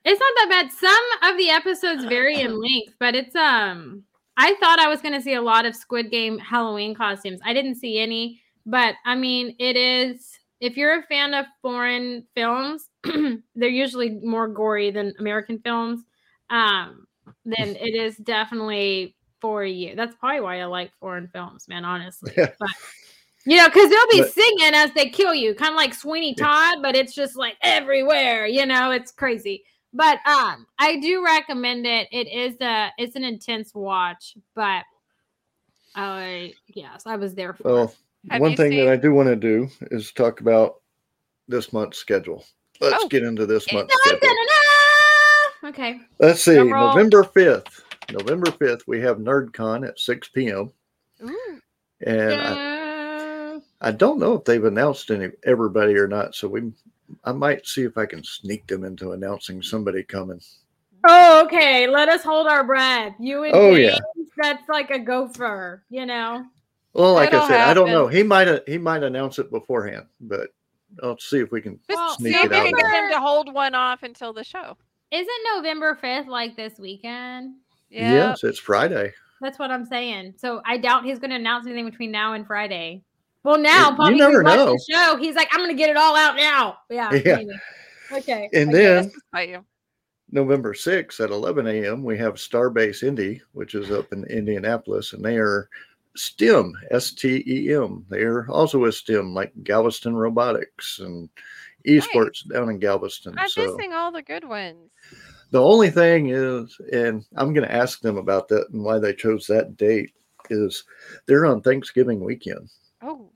It's 0.05 0.19
not 0.19 0.33
that 0.35 0.49
bad. 0.49 0.71
Some 0.71 1.31
of 1.31 1.37
the 1.37 1.49
episodes 1.49 2.05
vary 2.05 2.39
in 2.39 2.59
length, 2.61 2.95
but 2.99 3.15
it's 3.15 3.35
um. 3.35 4.03
I 4.37 4.53
thought 4.59 4.79
I 4.79 4.89
was 4.89 5.01
going 5.01 5.13
to 5.13 5.21
see 5.21 5.35
a 5.35 5.41
lot 5.41 5.65
of 5.65 5.75
Squid 5.77 6.11
Game 6.11 6.37
Halloween 6.39 6.93
costumes. 6.93 7.39
I 7.45 7.53
didn't 7.53 7.75
see 7.75 7.99
any, 7.99 8.41
but 8.65 8.95
I 9.05 9.15
mean, 9.15 9.55
it 9.59 9.77
is. 9.77 10.29
If 10.59 10.75
you're 10.77 10.99
a 10.99 11.03
fan 11.03 11.33
of 11.33 11.45
foreign 11.61 12.25
films, 12.35 12.89
they're 13.55 13.69
usually 13.69 14.19
more 14.23 14.47
gory 14.49 14.91
than 14.91 15.13
American 15.19 15.59
films. 15.59 16.01
Um, 16.49 17.07
then 17.45 17.75
it 17.79 17.95
is 17.95 18.17
definitely 18.17 19.15
for 19.41 19.63
you. 19.63 19.95
That's 19.95 20.15
probably 20.15 20.41
why 20.41 20.59
I 20.61 20.65
like 20.65 20.91
foreign 20.99 21.27
films, 21.29 21.67
man. 21.69 21.85
Honestly, 21.85 22.33
Yeah. 22.37 22.51
but 22.59 22.69
you 23.45 23.57
know, 23.57 23.67
because 23.69 23.89
they'll 23.89 24.07
be 24.11 24.21
But- 24.21 24.33
singing 24.33 24.73
as 24.73 24.91
they 24.93 25.09
kill 25.09 25.33
you, 25.33 25.55
kind 25.55 25.71
of 25.71 25.77
like 25.77 25.93
Sweeney 25.93 26.35
Todd, 26.35 26.79
but 26.81 26.95
it's 26.95 27.13
just 27.15 27.35
like 27.37 27.55
everywhere. 27.61 28.47
You 28.47 28.65
know, 28.65 28.91
it's 28.91 29.11
crazy. 29.11 29.63
But 29.95 30.19
um, 30.27 30.67
I 30.77 30.99
do 30.99 31.23
recommend 31.23 31.85
it. 31.87 32.09
It 32.11 32.27
is 32.27 32.59
a 32.59 32.91
it's 32.97 33.15
an 33.15 33.23
intense 33.23 33.73
watch, 33.73 34.35
but 34.53 34.83
I 35.95 36.53
yes, 36.67 37.03
I 37.05 37.15
was 37.15 37.33
there 37.33 37.53
for. 37.53 37.63
well. 37.63 37.95
it. 38.31 38.41
One 38.41 38.55
thing 38.55 38.71
seen- 38.71 38.85
that 38.85 38.91
I 38.91 38.97
do 38.97 39.13
want 39.13 39.27
to 39.29 39.35
do 39.35 39.69
is 39.91 40.11
talk 40.11 40.41
about 40.41 40.81
this 41.47 41.71
month's 41.71 41.97
schedule. 41.97 42.43
Let's 42.81 43.03
Oh. 43.03 43.07
get 43.07 43.23
into 43.23 43.45
this 43.45 43.71
month's 43.71 43.93
Dun, 43.93 44.17
schedule. 44.17 44.19
dun, 44.19 44.35
dun, 44.35 44.47
dun. 44.47 45.69
Okay. 45.69 46.01
Let's 46.19 46.41
see, 46.41 46.55
November 46.61 47.23
5th. 47.23 47.81
November 48.11 48.51
5th, 48.51 48.81
we 48.87 48.99
have 49.01 49.17
NerdCon 49.17 49.87
at 49.87 49.97
6 49.99 50.27
p.m. 50.29 50.71
Ooh. 51.23 51.59
And 52.05 52.33
I, 52.33 53.59
I 53.81 53.91
don't 53.91 54.19
know 54.19 54.33
if 54.33 54.43
they've 54.43 54.63
announced 54.65 55.09
any 55.09 55.29
everybody 55.45 55.95
or 55.95 56.07
not. 56.07 56.35
So 56.35 56.47
we 56.49 56.71
I 57.23 57.31
might 57.31 57.65
see 57.67 57.83
if 57.83 57.97
I 57.97 58.05
can 58.05 58.23
sneak 58.23 58.67
them 58.67 58.83
into 58.83 59.11
announcing 59.11 59.61
somebody 59.61 60.03
coming. 60.03 60.39
Oh, 61.07 61.43
okay. 61.45 61.87
Let 61.87 62.09
us 62.09 62.23
hold 62.23 62.47
our 62.47 62.63
breath. 62.63 63.13
You 63.19 63.43
and 63.43 63.53
Oh, 63.55 63.75
James, 63.75 63.99
yeah. 64.17 64.23
that's 64.41 64.67
like 64.69 64.89
a 64.89 64.99
gopher, 64.99 65.83
you 65.89 66.05
know. 66.05 66.45
Well, 66.93 67.13
like 67.13 67.33
I 67.33 67.37
It'll 67.37 67.47
said, 67.47 67.61
I 67.61 67.73
don't 67.73 67.89
know. 67.89 68.07
He 68.07 68.23
might 68.23 68.47
uh, 68.47 68.61
he 68.65 68.77
might 68.77 69.03
announce 69.03 69.37
it 69.37 69.51
beforehand, 69.51 70.05
but 70.21 70.47
let's 71.03 71.29
see 71.29 71.39
if 71.39 71.51
we 71.51 71.61
can 71.61 71.79
Well, 71.89 72.15
sneak 72.17 72.35
if 72.35 72.45
it 72.45 72.53
out 72.53 72.63
can 72.65 72.71
there. 72.75 72.89
get 72.91 72.91
them 72.91 73.11
to 73.11 73.19
hold 73.19 73.53
one 73.53 73.75
off 73.75 74.03
until 74.03 74.31
the 74.33 74.43
show. 74.43 74.77
Isn't 75.11 75.29
November 75.55 75.97
5th 76.01 76.27
like 76.27 76.55
this 76.55 76.79
weekend? 76.79 77.55
Yeah. 77.89 78.11
Yes, 78.11 78.43
it's 78.43 78.57
Friday. 78.59 79.13
That's 79.41 79.59
what 79.59 79.69
I'm 79.71 79.85
saying. 79.85 80.33
So 80.37 80.61
I 80.65 80.77
doubt 80.77 81.05
he's 81.05 81.19
going 81.19 81.29
to 81.29 81.35
announce 81.35 81.65
anything 81.67 81.85
between 81.89 82.11
now 82.11 82.33
and 82.33 82.47
Friday. 82.47 83.03
Well, 83.45 83.59
now, 83.59 83.91
you 83.91 83.95
probably 83.95 84.17
never 84.17 84.41
watch 84.43 84.57
know. 84.57 84.65
the 84.73 84.85
show. 84.91 85.17
He's 85.17 85.35
like, 85.35 85.47
I'm 85.51 85.59
going 85.59 85.69
to 85.69 85.77
get 85.77 85.91
it 85.91 85.97
all 85.97 86.15
out 86.15 86.35
now. 86.35 86.77
Yeah. 86.89 87.11
Yeah. 87.25 87.35
maybe. 87.35 87.51
Okay. 88.11 88.49
And 88.53 88.71
I 88.71 88.73
then 88.73 88.97
it. 88.97 89.03
This 89.03 89.13
is 89.13 89.23
by 89.31 89.41
you. 89.43 89.65
November 90.31 90.73
6th 90.73 91.23
at 91.23 91.29
11 91.29 91.67
a.m., 91.67 92.03
we 92.03 92.17
have 92.17 92.33
Starbase 92.35 93.03
Indy, 93.03 93.41
which 93.53 93.75
is 93.75 93.91
up 93.91 94.11
in 94.11 94.25
Indianapolis, 94.25 95.13
and 95.13 95.23
they 95.23 95.37
are 95.37 95.69
STEM, 96.15 96.73
S 96.89 97.11
T 97.11 97.43
E 97.45 97.73
M. 97.73 98.03
They 98.09 98.21
are 98.21 98.49
also 98.49 98.85
a 98.85 98.91
STEM, 98.91 99.33
like 99.35 99.53
Galveston 99.63 100.15
Robotics 100.15 100.99
and 100.99 101.29
esports 101.87 102.47
down 102.51 102.69
in 102.69 102.79
Galveston. 102.79 103.35
I'm 103.37 103.47
so 103.47 103.75
missing 103.75 103.93
all 103.93 104.11
the 104.11 104.23
good 104.23 104.43
ones. 104.43 104.89
the 105.51 105.61
only 105.61 105.91
thing 105.91 106.29
is, 106.29 106.75
and 106.91 107.23
I'm 107.35 107.53
going 107.53 107.67
to 107.67 107.73
ask 107.75 108.01
them 108.01 108.17
about 108.17 108.47
that 108.47 108.69
and 108.71 108.83
why 108.83 108.97
they 108.97 109.13
chose 109.13 109.45
that 109.47 109.77
date, 109.77 110.11
is 110.49 110.83
they're 111.27 111.45
on 111.45 111.61
Thanksgiving 111.61 112.23
weekend. 112.23 112.69
Oh, 113.01 113.29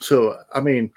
So, 0.00 0.38
I 0.52 0.60
mean, 0.60 0.92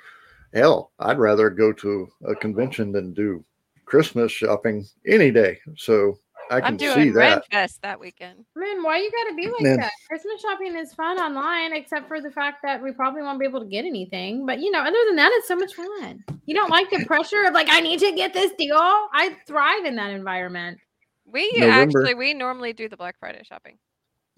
hell, 0.53 0.91
I'd 0.99 1.19
rather 1.19 1.49
go 1.49 1.71
to 1.73 2.07
a 2.25 2.35
convention 2.35 2.91
than 2.91 3.13
do 3.13 3.43
Christmas 3.85 4.31
shopping 4.31 4.85
any 5.07 5.31
day. 5.31 5.59
So 5.77 6.19
I 6.51 6.61
can 6.61 6.73
I'm 6.73 6.77
can 6.77 6.93
see 6.95 7.09
Red 7.11 7.37
that. 7.37 7.45
Fest 7.51 7.81
that 7.83 7.99
weekend. 7.99 8.43
Man, 8.55 8.81
why 8.81 8.97
you 8.97 9.11
got 9.11 9.29
to 9.29 9.35
be 9.35 9.47
like 9.47 9.61
Man. 9.61 9.77
that? 9.77 9.91
Christmas 10.07 10.41
shopping 10.41 10.75
is 10.75 10.93
fun 10.93 11.19
online, 11.19 11.73
except 11.73 12.07
for 12.07 12.21
the 12.21 12.31
fact 12.31 12.59
that 12.63 12.81
we 12.81 12.91
probably 12.91 13.21
won't 13.21 13.39
be 13.39 13.45
able 13.45 13.59
to 13.59 13.67
get 13.67 13.85
anything. 13.85 14.45
But, 14.45 14.59
you 14.59 14.71
know, 14.71 14.81
other 14.81 14.97
than 15.07 15.15
that, 15.17 15.31
it's 15.33 15.47
so 15.47 15.55
much 15.55 15.73
fun. 15.73 16.23
You 16.45 16.55
don't 16.55 16.71
like 16.71 16.89
the 16.89 17.05
pressure 17.07 17.43
of, 17.43 17.53
like, 17.53 17.67
I 17.69 17.81
need 17.81 17.99
to 17.99 18.11
get 18.13 18.33
this 18.33 18.51
deal. 18.57 18.75
I 18.77 19.35
thrive 19.45 19.85
in 19.85 19.95
that 19.97 20.11
environment. 20.11 20.79
We 21.25 21.51
November. 21.57 21.99
actually 21.99 22.13
we 22.15 22.33
normally 22.33 22.73
do 22.73 22.89
the 22.89 22.97
Black 22.97 23.15
Friday 23.19 23.43
shopping. 23.43 23.77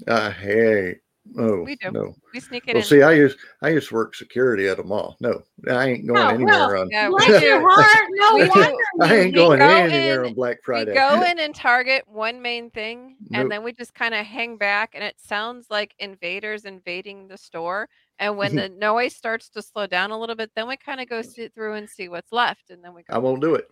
Uh, 0.05 0.32
hey, 0.32 0.95
oh 1.38 1.61
We 1.63 1.76
do. 1.76 1.91
no. 1.91 2.13
We 2.34 2.39
sneak 2.39 2.63
it 2.67 2.74
Well, 2.74 2.82
in. 2.84 2.88
see, 2.88 3.01
I 3.01 3.13
used 3.13 3.38
I 3.61 3.69
used 3.69 3.89
to 3.89 3.95
work 3.95 4.15
security 4.15 4.67
at 4.67 4.80
a 4.80 4.84
mall. 4.84 5.17
No, 5.19 5.41
I 5.69 5.89
ain't 5.89 6.07
going 6.07 6.19
Oh, 6.22 6.30
anywhere 6.30 6.67
well, 6.67 6.82
on. 6.82 6.89
yeah, 6.91 7.09
we 7.09 7.15
Bless 7.28 7.41
your 7.43 7.59
do. 7.59 7.67
heart. 7.69 8.07
No 8.11 8.34
We 8.36 8.43
do. 8.43 8.49
wonder. 8.49 8.76
I 9.01 9.15
ain't 9.17 9.26
we 9.28 9.32
going 9.32 9.59
go 9.59 9.65
anywhere 9.67 10.24
in- 10.24 10.30
on 10.30 10.34
Black 10.36 10.57
Friday. 10.63 10.91
We 10.91 10.97
go 10.97 11.22
in 11.30 11.39
and 11.39 11.53
target 11.55 12.03
one 12.07 12.41
main 12.41 12.69
thing, 12.72 13.17
Nope. 13.30 13.41
and 13.41 13.51
then 13.51 13.63
we 13.63 13.72
just 13.74 13.93
kind 13.93 14.13
of 14.13 14.26
hang 14.26 14.57
back, 14.57 14.91
and 14.95 15.03
it 15.03 15.15
sounds 15.19 15.67
like 15.69 15.93
invaders 15.99 16.65
invading 16.65 17.28
the 17.28 17.38
store. 17.38 17.88
And 18.19 18.38
when 18.38 18.55
the 18.55 18.69
noise 18.69 19.15
starts 19.15 19.49
to 19.49 19.61
slow 19.61 19.88
down 19.88 20.11
a 20.11 20.19
little 20.19 20.36
bit, 20.36 20.51
then 20.55 20.67
we 20.67 20.78
kind 20.78 20.99
of 21.01 21.07
go 21.09 21.22
sit 21.22 21.53
through 21.53 21.76
and 21.76 21.89
see 21.89 22.07
what's 22.09 22.32
left, 22.32 22.69
and 22.69 22.84
then 22.84 22.93
we 22.93 23.03
go. 23.03 23.13
I 23.15 23.17
won't 23.19 23.41
do 23.41 23.55
it, 23.55 23.69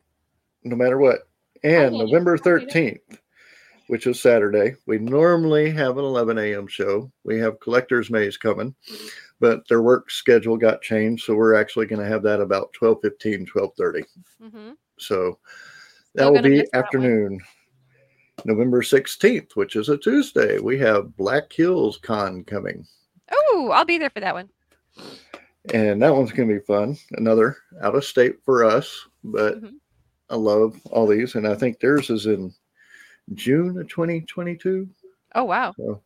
no 0.63 0.75
matter 0.75 0.97
what. 0.97 1.27
And. 1.63 1.93
November 1.97 2.35
I 2.35 2.37
get 2.37 2.75
it. 2.75 3.03
13th, 3.09 3.17
which 3.89 4.05
is 4.05 4.21
Saturday, 4.21 4.75
we 4.85 4.99
normally 4.99 5.71
have 5.71 5.97
an 5.97 6.05
11 6.05 6.37
a.m. 6.37 6.67
show. 6.67 7.11
We 7.23 7.39
have 7.39 7.59
Collector's 7.59 8.11
Maze 8.11 8.37
coming, 8.37 8.75
but 9.39 9.67
their 9.67 9.81
work 9.81 10.11
schedule 10.11 10.57
got 10.57 10.83
changed. 10.83 11.25
So 11.25 11.33
we're 11.33 11.55
actually 11.55 11.87
going 11.87 12.01
to 12.01 12.07
have 12.07 12.21
that 12.21 12.39
about 12.39 12.71
12:15, 12.79 13.47
12:30. 13.47 14.03
hmm 14.39 14.71
So 14.99 15.39
that 16.13 16.31
will 16.31 16.39
be 16.39 16.57
miss 16.57 16.69
that 16.71 16.77
one. 16.77 16.85
afternoon. 16.85 17.39
November 18.45 18.83
16th, 18.83 19.55
which 19.55 19.75
is 19.75 19.89
a 19.89 19.97
Tuesday, 19.97 20.59
we 20.59 20.77
have 20.77 21.17
Black 21.17 21.51
Hills 21.51 21.97
Con 21.97 22.43
coming. 22.43 22.85
Oh, 23.31 23.71
I'll 23.73 23.85
be 23.85 23.97
there 23.97 24.11
for 24.11 24.19
that 24.19 24.35
one. 24.35 24.49
And 25.73 25.99
that 26.01 26.13
one's 26.13 26.31
going 26.31 26.47
to 26.47 26.55
be 26.59 26.65
fun. 26.65 26.95
Another 27.13 27.57
out 27.81 27.95
of 27.95 28.05
state 28.05 28.35
for 28.45 28.63
us, 28.63 29.07
but 29.23 29.61
Mhm. 29.61 29.79
I 30.29 30.35
love 30.35 30.79
all 30.91 31.07
these. 31.07 31.33
And 31.33 31.47
I 31.47 31.55
think 31.55 31.79
theirs 31.79 32.11
is 32.11 32.27
in 32.27 32.53
June 33.33 33.77
of 33.79 33.87
2022. 33.87 34.89
Oh 35.35 35.43
wow. 35.43 35.73
So, 35.77 36.01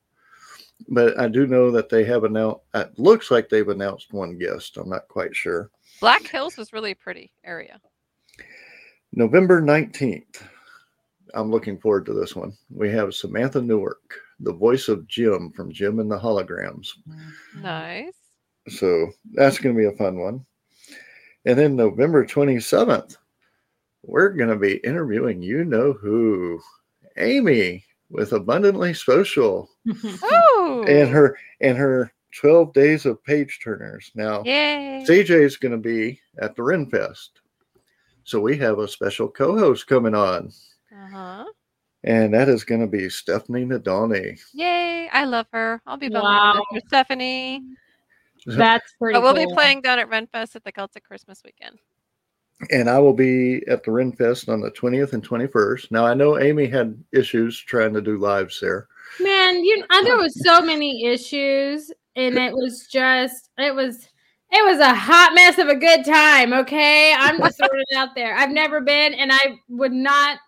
but 0.90 1.20
I 1.20 1.28
do 1.28 1.48
know 1.48 1.72
that 1.72 1.90
they 1.90 2.04
have 2.06 2.24
announced, 2.24 2.62
it 2.74 2.98
looks 2.98 3.32
like 3.32 3.50
they've 3.50 3.68
announced 3.68 4.14
one 4.14 4.38
guest. 4.38 4.78
I'm 4.78 4.90
not 4.90 5.08
quite 5.08 5.36
sure. 5.36 5.70
Black 6.00 6.28
Hills 6.28 6.58
was 6.58 6.74
really 6.74 6.92
a 6.92 6.96
pretty 6.96 7.32
area. 7.44 7.80
November 9.14 9.62
19th. 9.62 10.42
I'm 11.36 11.50
looking 11.52 11.80
forward 11.80 12.06
to 12.08 12.14
this 12.14 12.36
one. 12.36 12.54
We 12.70 12.92
have 12.92 13.16
Samantha 13.16 13.62
Newark, 13.62 14.16
the 14.40 14.54
voice 14.54 14.88
of 14.88 15.08
Jem 15.08 15.52
from 15.52 15.72
Jem 15.72 16.00
and 16.00 16.12
the 16.12 16.20
Holograms. 16.20 16.90
Nice. 17.60 18.14
So 18.70 19.12
that's 19.34 19.58
going 19.58 19.76
to 19.76 19.80
be 19.80 19.88
a 19.88 19.98
fun 19.98 20.20
one. 20.20 20.46
And 21.46 21.58
then 21.58 21.76
November 21.76 22.26
27th, 22.26 23.18
we're 24.04 24.30
going 24.30 24.50
to 24.50 24.56
be 24.56 24.78
interviewing 24.78 25.42
you 25.42 25.66
know 25.66 25.94
who, 25.94 26.60
Amy 27.18 27.84
with 28.10 28.34
Abundantly 28.34 28.94
Social 28.94 29.70
Oh, 29.88 30.86
and 30.88 31.10
her 31.10 31.38
and 31.62 31.78
her 31.78 32.12
12 32.40 32.74
days 32.74 33.06
of 33.06 33.24
page 33.24 33.60
turners. 33.64 34.12
Now, 34.16 34.44
yay! 34.44 35.04
CJ 35.08 35.30
is 35.44 35.58
going 35.58 35.72
to 35.72 35.78
be 35.78 36.20
at 36.40 36.56
the 36.56 36.62
Renfest. 36.62 37.30
So 38.24 38.40
we 38.40 38.58
have 38.58 38.80
a 38.80 38.88
special 38.88 39.28
co-host 39.30 39.88
coming 39.88 40.16
on, 40.16 40.52
Uh 40.92 41.08
huh. 41.12 41.46
and 42.04 42.34
that 42.34 42.48
is 42.50 42.64
going 42.64 42.82
to 42.82 42.88
be 42.88 43.10
Stephanie 43.10 43.66
Nadani. 43.66 44.40
Yay! 44.54 45.10
I 45.10 45.26
love 45.26 45.48
her. 45.52 45.82
I'll 45.86 45.98
be 45.98 46.08
bumming 46.08 46.24
Wow. 46.24 46.54
wow. 46.72 46.80
Stephanie. 46.88 47.64
That's 48.46 48.94
pretty. 49.00 49.18
But 49.20 49.24
we'll 49.24 49.48
be 49.48 49.54
playing 49.54 49.82
down 49.82 50.00
at 50.00 50.10
Renfest 50.10 50.56
at 50.56 50.64
the 50.64 50.72
Celtic 50.72 51.04
Christmas 51.06 51.42
weekend. 51.46 51.80
And 52.72 52.90
I 52.90 53.00
will 53.00 53.14
be 53.14 53.62
at 53.68 53.84
the 53.84 53.92
Renfest 53.92 54.48
on 54.48 54.62
the 54.62 54.72
20th 54.72 55.14
and 55.14 55.28
21st. 55.28 55.92
Now 55.92 56.06
I 56.06 56.14
know 56.14 56.40
Amy 56.40 56.68
had 56.68 57.02
issues 57.12 57.60
trying 57.60 57.94
to 57.94 58.02
do 58.02 58.18
lives 58.18 58.60
there. 58.62 58.88
Man, 59.20 59.64
you 59.64 59.84
uh, 59.90 60.04
there 60.04 60.18
was 60.18 60.44
so 60.44 60.62
many 60.62 61.06
issues, 61.06 61.92
and 62.16 62.38
it 62.38 62.54
was 62.54 62.88
just 62.88 63.50
it 63.58 63.74
was 63.76 64.08
it 64.52 64.66
was 64.66 64.80
a 64.80 64.94
hot 64.94 65.34
mess 65.34 65.58
of 65.58 65.68
a 65.68 65.76
good 65.76 66.06
time. 66.06 66.54
Okay, 66.54 67.14
I'm 67.14 67.38
just 67.40 67.58
throwing 67.58 67.84
it 67.90 67.98
out 67.98 68.16
there. 68.16 68.36
I've 68.36 68.52
never 68.52 68.82
been, 68.82 69.14
and 69.14 69.32
I 69.32 69.58
would 69.70 69.92
not 69.92 70.40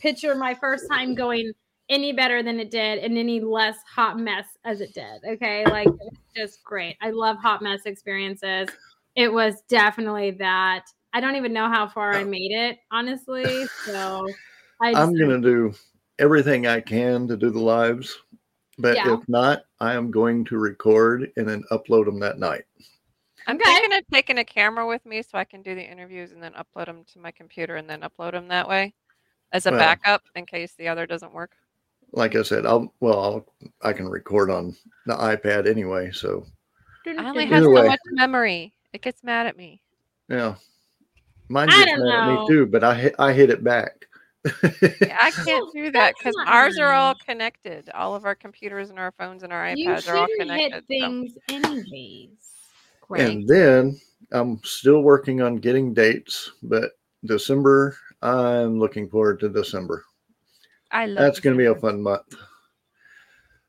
picture 0.00 0.34
my 0.34 0.54
first 0.54 0.84
time 0.90 1.14
going 1.14 1.52
any 1.88 2.12
better 2.12 2.42
than 2.42 2.58
it 2.58 2.70
did, 2.70 2.98
and 2.98 3.16
any 3.16 3.40
less 3.40 3.76
hot 3.94 4.18
mess 4.18 4.46
as 4.64 4.80
it 4.80 4.92
did. 4.92 5.24
Okay, 5.26 5.64
like 5.66 5.88
just 6.36 6.62
great. 6.64 6.96
I 7.00 7.10
love 7.10 7.36
hot 7.38 7.62
mess 7.62 7.82
experiences. 7.86 8.68
It 9.14 9.32
was 9.32 9.62
definitely 9.68 10.32
that. 10.32 10.84
I 11.16 11.20
don't 11.20 11.36
even 11.36 11.54
know 11.54 11.70
how 11.70 11.88
far 11.88 12.12
I 12.12 12.24
made 12.24 12.52
it, 12.52 12.78
honestly. 12.92 13.66
So 13.86 14.26
I 14.82 14.92
just, 14.92 15.00
I'm 15.02 15.16
going 15.16 15.40
to 15.40 15.48
do 15.48 15.74
everything 16.18 16.66
I 16.66 16.80
can 16.82 17.26
to 17.28 17.38
do 17.38 17.48
the 17.48 17.58
lives. 17.58 18.14
But 18.76 18.96
Yeah. 18.96 19.14
if 19.14 19.20
not, 19.26 19.62
I 19.80 19.94
am 19.94 20.10
going 20.10 20.44
to 20.44 20.58
record 20.58 21.32
and 21.38 21.48
then 21.48 21.64
upload 21.72 22.04
them 22.04 22.20
that 22.20 22.38
night. 22.38 22.64
I'm 23.46 23.56
Okay. 23.56 23.64
thinking 23.64 23.96
of 23.96 24.04
taking 24.12 24.36
a 24.36 24.44
camera 24.44 24.86
with 24.86 25.06
me 25.06 25.22
so 25.22 25.38
I 25.38 25.44
can 25.44 25.62
do 25.62 25.74
the 25.74 25.82
interviews 25.82 26.32
and 26.32 26.42
then 26.42 26.52
upload 26.52 26.84
them 26.84 27.02
to 27.14 27.18
my 27.18 27.30
computer 27.30 27.76
and 27.76 27.88
then 27.88 28.02
upload 28.02 28.32
them 28.32 28.48
that 28.48 28.68
way 28.68 28.92
as 29.52 29.64
a 29.64 29.70
Well- 29.70 29.80
backup 29.80 30.20
in 30.34 30.44
case 30.44 30.74
the 30.74 30.88
other 30.88 31.06
doesn't 31.06 31.32
work. 31.32 31.52
Like 32.12 32.36
I 32.36 32.42
said, 32.42 32.66
I'll 32.66 32.92
well, 33.00 33.18
I'll, 33.24 33.46
I 33.82 33.94
can 33.94 34.06
record 34.06 34.50
on 34.50 34.76
the 35.06 35.14
iPad 35.14 35.66
anyway. 35.66 36.10
So 36.12 36.44
I 37.06 37.26
only 37.30 37.46
have 37.46 37.62
so 37.64 37.70
way. 37.70 37.86
much 37.86 38.00
memory. 38.12 38.74
It 38.92 39.00
gets 39.00 39.24
mad 39.24 39.46
at 39.46 39.56
me. 39.56 39.80
yeah, 40.28 40.56
mine 41.48 41.70
I 41.70 41.84
gets 41.84 41.92
don't 41.92 42.06
mad 42.06 42.28
at 42.28 42.40
me 42.40 42.46
too. 42.48 42.66
But 42.66 42.84
I 42.84 42.94
hit 42.94 43.14
I 43.18 43.32
hit 43.32 43.50
it 43.50 43.64
back. 43.64 44.06
Yeah, 44.44 45.16
I 45.20 45.30
can't 45.44 45.72
do 45.72 45.90
that 45.92 46.14
because 46.18 46.34
ours 46.46 46.78
are 46.78 46.92
all 46.92 47.14
connected. 47.14 47.90
All 47.94 48.14
of 48.14 48.24
our 48.24 48.34
computers 48.34 48.90
and 48.90 48.98
our 48.98 49.12
phones 49.12 49.42
and 49.42 49.52
our 49.52 49.72
you 49.74 49.88
iPads 49.88 50.08
are 50.08 50.16
all 50.16 50.26
connected. 50.38 50.84
hit 50.88 51.02
so- 51.02 51.06
things 51.08 51.38
anyways. 51.48 52.30
Great. 53.00 53.28
And 53.28 53.48
then 53.48 54.00
I'm 54.32 54.60
still 54.64 55.00
working 55.02 55.40
on 55.40 55.56
getting 55.56 55.94
dates, 55.94 56.50
but 56.62 56.92
December, 57.24 57.96
I'm 58.22 58.78
looking 58.80 59.08
forward 59.08 59.40
to 59.40 59.48
December. 59.48 60.04
I 60.90 61.06
love 61.06 61.18
That's 61.18 61.40
going 61.40 61.56
to 61.56 61.58
be 61.58 61.66
a 61.66 61.74
fun 61.74 62.02
month. 62.02 62.34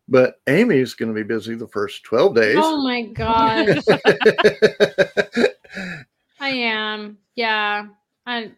But 0.08 0.40
Amy's 0.48 0.94
going 0.94 1.14
to 1.14 1.16
be 1.16 1.24
busy 1.28 1.56
the 1.56 1.68
first 1.68 2.04
12 2.04 2.36
days. 2.36 2.56
oh 2.58 2.82
my 2.82 3.02
god, 3.04 3.78
I 6.40 6.50
am. 6.50 7.18
Yeah. 7.36 7.88
I, 8.26 8.52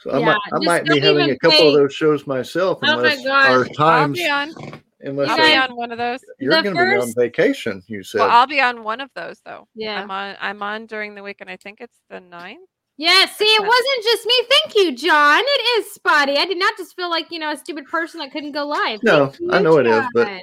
so 0.00 0.10
I 0.12 0.18
might, 0.24 0.38
I 0.52 0.58
might 0.64 0.84
be 0.84 1.00
don't 1.00 1.18
having 1.18 1.30
a 1.34 1.38
couple 1.38 1.58
play- 1.58 1.68
of 1.68 1.74
those 1.74 1.94
shows 1.94 2.26
myself 2.26 2.78
Oh 2.82 2.86
my 2.86 2.92
unless 2.94 3.24
God. 3.24 3.50
our 3.50 3.58
I'll 3.60 3.64
times, 3.74 4.18
be 4.18 4.28
on. 4.28 4.54
unless 5.00 5.28
I'll 5.30 5.36
be 5.36 5.54
on 5.56 5.76
one 5.76 5.92
of 5.92 5.98
those. 5.98 6.20
you're 6.38 6.50
going 6.62 6.74
to 6.76 6.84
be 6.84 6.96
on 7.00 7.12
vacation, 7.16 7.82
you 7.86 8.02
said. 8.02 8.20
Well, 8.20 8.30
I'll 8.30 8.46
be 8.46 8.60
on 8.60 8.84
one 8.84 9.00
of 9.00 9.10
those 9.14 9.40
though. 9.44 9.66
yeah. 9.74 10.00
I'm 10.02 10.10
on. 10.10 10.36
I'm 10.40 10.62
on 10.62 10.86
during 10.86 11.14
the 11.14 11.22
week, 11.22 11.38
and 11.40 11.48
I 11.50 11.56
think 11.56 11.80
it's 11.80 11.96
the 12.10 12.16
9th. 12.16 12.56
Yeah, 12.98 13.26
see, 13.26 13.44
it 13.44 13.60
wasn't 13.60 14.02
just 14.04 14.24
me. 14.26 14.34
Thank 14.48 14.74
you, 14.76 14.96
John. 15.08 15.42
It 15.44 15.80
is 15.80 15.92
spotty. 15.92 16.36
I 16.38 16.46
did 16.46 16.58
not 16.58 16.78
just 16.78 16.96
feel 16.96 17.10
like, 17.10 17.30
you 17.30 17.38
know, 17.38 17.52
a 17.52 17.56
stupid 17.56 17.84
person 17.86 18.20
that 18.20 18.32
couldn't 18.32 18.52
go 18.52 18.66
live. 18.66 19.00
No, 19.02 19.26
Thank 19.26 19.52
I 19.52 19.58
you, 19.58 19.64
know 19.64 19.76
it 19.78 19.86
is, 19.86 20.04
but 20.14 20.42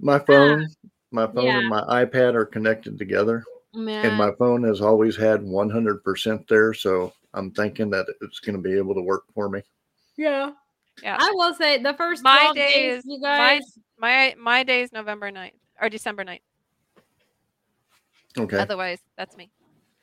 my 0.00 0.18
phone, 0.18 0.66
ah. 0.70 0.88
my 1.10 1.26
phone 1.26 1.44
Yeah. 1.44 1.58
and 1.58 1.68
my 1.68 1.82
iPad 1.82 2.34
are 2.34 2.46
connected 2.46 2.98
together. 2.98 3.44
Man. 3.74 4.04
and 4.06 4.16
my 4.18 4.30
phone 4.38 4.62
has 4.64 4.80
always 4.82 5.16
had 5.16 5.40
100% 5.40 6.46
there 6.48 6.74
so 6.74 7.12
i'm 7.34 7.50
thinking 7.52 7.88
that 7.90 8.06
it's 8.20 8.38
going 8.40 8.54
to 8.56 8.60
be 8.62 8.76
able 8.76 8.94
to 8.94 9.00
work 9.00 9.24
for 9.34 9.48
me 9.48 9.62
yeah. 10.16 10.50
Yeah. 11.02 11.16
I 11.18 11.30
will 11.34 11.54
say 11.54 11.78
the 11.82 11.94
first 11.94 12.22
My 12.22 12.52
day 12.54 12.90
days, 12.90 12.98
is- 12.98 13.04
you 13.06 13.18
guys. 13.22 13.62
My 13.98 14.34
my 14.38 14.62
day 14.62 14.82
is 14.82 14.92
November 14.92 15.30
9th 15.32 15.52
or 15.80 15.88
December 15.88 16.22
9th. 16.22 16.40
okay 18.38 18.58
Otherwise, 18.58 18.98
that's 19.16 19.36
me. 19.38 19.50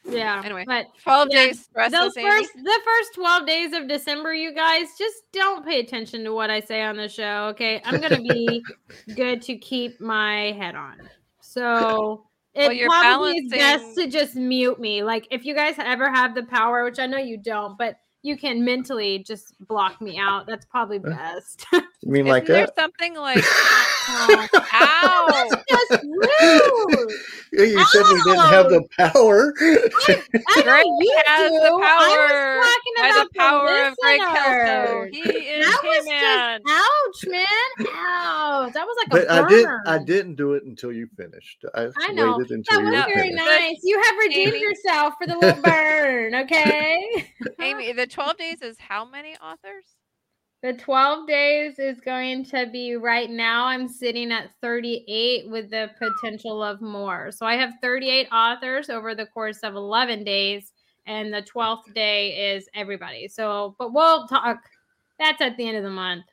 yeah. 0.09 0.41
Anyway, 0.43 0.63
But 0.65 0.87
12 1.03 1.27
Yeah, 1.29 1.37
days 1.45 1.63
stress 1.65 1.91
those 1.91 2.13
first 2.15 2.49
the 2.55 2.79
first 2.83 3.13
12 3.15 3.45
days 3.45 3.73
of 3.73 3.87
december 3.87 4.33
you 4.33 4.53
guys 4.55 4.87
just 4.97 5.17
don't 5.31 5.63
pay 5.65 5.79
attention 5.79 6.23
to 6.23 6.33
what 6.33 6.49
i 6.49 6.59
say 6.59 6.81
on 6.81 6.95
the 6.97 7.07
show 7.09 7.47
okay 7.51 7.81
i'm 7.85 7.99
gonna 8.01 8.21
be 8.21 8.63
good 9.15 9.41
to 9.43 9.57
keep 9.57 9.99
my 10.01 10.53
head 10.53 10.73
on 10.75 10.97
so 11.41 12.25
it 12.55 12.67
Well, 12.67 13.01
probably 13.01 13.37
is 13.37 13.51
best 13.51 13.95
to 13.95 14.07
just 14.07 14.35
mute 14.35 14.79
me 14.79 15.03
like 15.03 15.27
if 15.31 15.45
you 15.45 15.53
guys 15.53 15.75
ever 15.77 16.09
have 16.09 16.35
the 16.35 16.43
power 16.43 16.83
which 16.83 16.99
i 16.99 17.05
know 17.05 17.17
you 17.17 17.37
don't 17.37 17.77
but 17.77 17.97
you 18.21 18.37
can 18.37 18.65
mentally 18.65 19.19
just 19.19 19.55
block 19.67 20.01
me 20.01 20.17
out 20.17 20.45
that's 20.47 20.65
probably 20.65 20.97
uh. 20.97 21.09
best 21.09 21.65
you 22.01 22.11
mean 22.11 22.27
Isn't 22.27 22.27
like 22.27 22.45
there 22.45 22.65
that 22.65 22.75
something 22.75 23.15
like 23.15 23.43
Oh, 24.11 24.47
ow? 24.73 25.27
that's 25.29 25.63
just 25.69 26.03
rude 26.03 27.09
you 27.51 27.83
said 27.85 28.03
we 28.11 28.21
didn't 28.23 28.47
have 28.47 28.69
the 28.69 28.83
power 28.97 29.53
I 30.47 30.63
know 30.63 30.63
Greg 30.63 30.85
you 30.85 31.21
has 31.25 31.51
do. 31.51 31.57
the 31.59 31.69
I 31.69 31.71
was 31.71 31.83
power 31.85 32.61
talking 32.63 32.93
by 32.97 33.11
the 33.11 33.21
about 33.21 33.33
power 33.35 33.87
of 33.87 33.97
Greg 34.01 34.19
Kelso. 34.19 35.07
He 35.11 35.19
is 35.21 35.65
That 35.65 35.81
was 35.83 36.03
He-Man. 36.05 36.61
just 36.65 37.25
ouch, 37.27 37.31
man. 37.31 37.47
Ouch. 37.93 38.73
That 38.73 38.85
was 38.87 38.97
like 38.97 39.09
but 39.11 39.23
a 39.29 39.31
i 39.33 39.41
burn. 39.41 39.49
did 39.49 39.67
i 39.85 39.97
didn't 39.99 40.35
do 40.35 40.53
it 40.53 40.63
until 40.63 40.91
you 40.91 41.07
finished 41.17 41.63
i, 41.75 41.87
I 41.97 42.11
know. 42.13 42.37
waited 42.37 42.51
until 42.51 42.81
That 42.81 42.85
you 42.85 42.91
was 42.91 43.05
very 43.05 43.29
finished 43.29 43.45
nice. 43.45 43.79
You 43.83 44.01
have 44.01 44.15
redeemed 44.19 44.55
Amy. 44.55 44.61
yourself 44.61 45.13
for 45.19 45.27
the 45.27 45.37
little 45.37 45.61
burn, 45.61 46.35
okay? 46.35 47.27
Amy, 47.61 47.91
the 47.93 48.07
12 48.07 48.37
days 48.37 48.61
is 48.61 48.77
how 48.79 49.05
many 49.05 49.35
authors? 49.37 49.85
The 50.61 50.73
12 50.73 51.25
days 51.25 51.79
is 51.79 52.01
going 52.01 52.43
to 52.45 52.65
be 52.71 52.95
right 52.95 53.29
now. 53.29 53.65
I'm 53.65 53.87
sitting 53.87 54.31
at 54.31 54.49
38 54.61 55.49
with 55.49 55.69
the 55.69 55.89
potential 55.97 56.61
of 56.61 56.81
more. 56.81 57.31
So 57.31 57.45
I 57.45 57.55
have 57.55 57.73
38 57.81 58.27
authors 58.31 58.89
over 58.89 59.15
the 59.15 59.25
course 59.27 59.59
of 59.59 59.75
11 59.75 60.25
days, 60.25 60.73
and 61.05 61.33
the 61.33 61.41
12th 61.43 61.93
day 61.93 62.53
is 62.55 62.67
everybody. 62.75 63.29
So, 63.29 63.75
but 63.79 63.93
we'll 63.93 64.27
talk. 64.27 64.59
That's 65.17 65.39
at 65.41 65.55
the 65.55 65.65
end 65.65 65.77
of 65.77 65.83
the 65.83 65.89
month. 65.89 66.25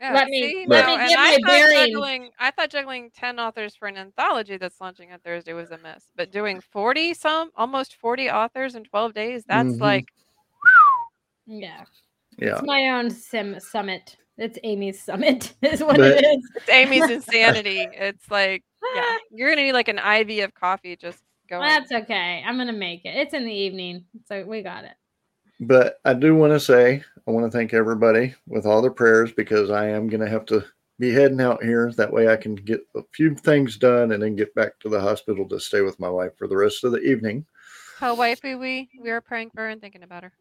Yeah, 0.00 0.14
Let 0.14 0.28
me- 0.28 0.40
see, 0.50 0.64
let 0.66 0.86
now- 0.86 0.96
me 0.96 1.08
get 1.08 1.18
I 1.18 1.24
my 1.24 1.32
thought 1.36 1.46
bearings. 1.46 1.90
juggling 1.92 2.30
I 2.38 2.50
thought 2.50 2.70
juggling 2.70 3.10
10 3.10 3.38
authors 3.38 3.76
for 3.76 3.86
an 3.86 3.96
anthology 3.98 4.56
that's 4.56 4.80
launching 4.80 5.12
on 5.12 5.20
Thursday 5.20 5.52
was 5.52 5.70
a 5.70 5.78
mess. 5.78 6.08
But 6.16 6.32
doing 6.32 6.60
40 6.60 7.14
some 7.14 7.50
almost 7.54 7.96
40 7.96 8.28
authors 8.30 8.74
in 8.74 8.82
12 8.84 9.12
days, 9.12 9.44
that's 9.44 9.74
Mhm. 9.76 9.80
like 9.80 10.06
Yeah. 11.46 11.84
Yeah 12.38 12.54
It's 12.54 12.62
my 12.62 12.88
own 12.90 13.10
sim 13.10 13.58
summit. 13.60 14.16
It's 14.38 14.58
Amy's 14.64 15.00
summit, 15.02 15.54
is 15.62 15.82
what 15.82 15.96
But- 15.98 16.12
it 16.12 16.24
is. 16.24 16.50
it's 16.56 16.68
Amy's 16.68 17.10
insanity. 17.10 17.86
It's 17.92 18.30
like 18.30 18.64
yeah, 18.94 19.16
you're 19.30 19.50
gonna 19.50 19.62
need 19.62 19.72
like 19.72 19.88
an 19.88 19.98
IV 19.98 20.44
of 20.44 20.54
coffee 20.54 20.96
just 20.96 21.22
going. 21.48 21.62
That's 21.68 21.92
okay. 21.92 22.42
I'm 22.46 22.56
gonna 22.56 22.72
make 22.72 23.04
it. 23.04 23.14
It's 23.16 23.34
in 23.34 23.44
the 23.44 23.52
evening, 23.52 24.04
so 24.26 24.44
we 24.44 24.62
got 24.62 24.84
it. 24.84 24.92
but 25.60 25.98
i 26.04 26.12
do 26.14 26.34
want 26.34 26.52
to 26.52 26.58
say 26.58 27.02
i 27.28 27.30
want 27.30 27.44
to 27.46 27.56
thank 27.56 27.72
everybody 27.72 28.34
with 28.48 28.66
all 28.66 28.82
their 28.82 28.90
prayers 29.02 29.30
because 29.32 29.70
i 29.70 29.86
am 29.86 30.08
going 30.08 30.20
to 30.24 30.28
have 30.28 30.44
to 30.46 30.64
be 30.98 31.12
heading 31.12 31.40
out 31.40 31.62
here 31.62 31.92
that 31.96 32.12
way 32.12 32.26
i 32.28 32.36
can 32.36 32.54
get 32.56 32.80
a 32.96 33.02
few 33.14 33.34
things 33.36 33.76
done 33.76 34.10
and 34.12 34.20
then 34.22 34.34
get 34.34 34.52
back 34.56 34.72
to 34.80 34.88
the 34.88 35.00
hospital 35.00 35.46
to 35.48 35.60
stay 35.60 35.82
with 35.82 36.00
my 36.00 36.08
wife 36.08 36.32
for 36.38 36.48
the 36.48 36.56
rest 36.56 36.82
of 36.84 36.90
the 36.92 37.00
evening 37.12 37.44
How 37.98 38.16
wifey 38.16 38.54
we 38.56 38.88
we 39.00 39.10
are 39.10 39.20
praying 39.20 39.50
for 39.54 39.60
her 39.62 39.68
and 39.68 39.80
thinking 39.80 40.02
about 40.02 40.22
her. 40.24 40.32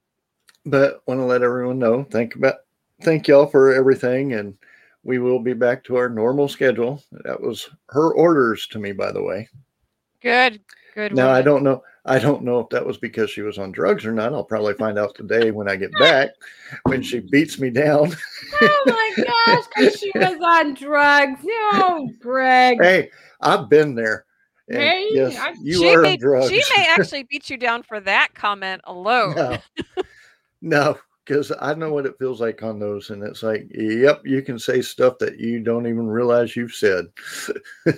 But 0.65 1.01
want 1.07 1.19
to 1.19 1.25
let 1.25 1.41
everyone 1.41 1.79
know 1.79 2.03
thank 2.11 2.35
about 2.35 2.55
thank 3.01 3.27
y'all 3.27 3.47
for 3.47 3.73
everything 3.73 4.33
and 4.33 4.55
we 5.03 5.17
will 5.17 5.39
be 5.39 5.53
back 5.53 5.83
to 5.83 5.95
our 5.95 6.07
normal 6.09 6.47
schedule 6.47 7.03
that 7.23 7.39
was 7.39 7.69
her 7.89 8.13
orders 8.13 8.67
to 8.67 8.79
me 8.79 8.91
by 8.91 9.11
the 9.11 9.21
way 9.21 9.47
Good, 10.21 10.61
good. 10.93 11.13
now 11.15 11.31
i 11.31 11.41
don't 11.41 11.63
know 11.63 11.83
i 12.05 12.19
don't 12.19 12.43
know 12.43 12.59
if 12.59 12.69
that 12.69 12.85
was 12.85 12.97
because 12.97 13.31
she 13.31 13.41
was 13.41 13.57
on 13.57 13.71
drugs 13.71 14.05
or 14.05 14.11
not 14.11 14.33
i'll 14.33 14.43
probably 14.43 14.75
find 14.75 14.99
out 14.99 15.15
today 15.15 15.49
when 15.49 15.67
i 15.67 15.75
get 15.75 15.91
back 15.99 16.29
when 16.83 17.01
she 17.01 17.19
beats 17.19 17.59
me 17.59 17.69
down 17.69 18.15
Oh 18.61 18.83
my 18.85 19.23
gosh, 19.25 19.63
'cause 19.75 19.97
she 19.97 20.11
was 20.15 20.39
on 20.43 20.73
drugs. 20.75 21.39
No, 21.43 22.11
Greg. 22.19 22.77
hey 22.81 23.09
i've 23.41 23.69
been 23.69 23.95
there 23.95 24.25
Hey, 24.69 25.07
yes 25.11 25.57
you 25.61 25.79
she 25.79 25.89
are 25.89 26.01
may, 26.01 26.17
she 26.17 26.61
may 26.77 26.87
actually 26.87 27.23
beat 27.23 27.49
you 27.49 27.57
down 27.57 27.83
for 27.83 27.99
that 27.99 28.33
comment 28.33 28.79
alone. 28.85 29.35
no 29.35 29.57
no 30.61 30.97
because 31.25 31.51
I 31.59 31.73
know 31.75 31.93
what 31.93 32.05
it 32.05 32.17
feels 32.17 32.41
like 32.41 32.63
on 32.63 32.79
those, 32.79 33.09
and 33.09 33.23
it's 33.23 33.43
like, 33.43 33.67
yep, 33.71 34.21
you 34.25 34.41
can 34.41 34.57
say 34.59 34.81
stuff 34.81 35.17
that 35.19 35.39
you 35.39 35.59
don't 35.59 35.87
even 35.87 36.07
realize 36.07 36.55
you've 36.55 36.73
said. 36.73 37.05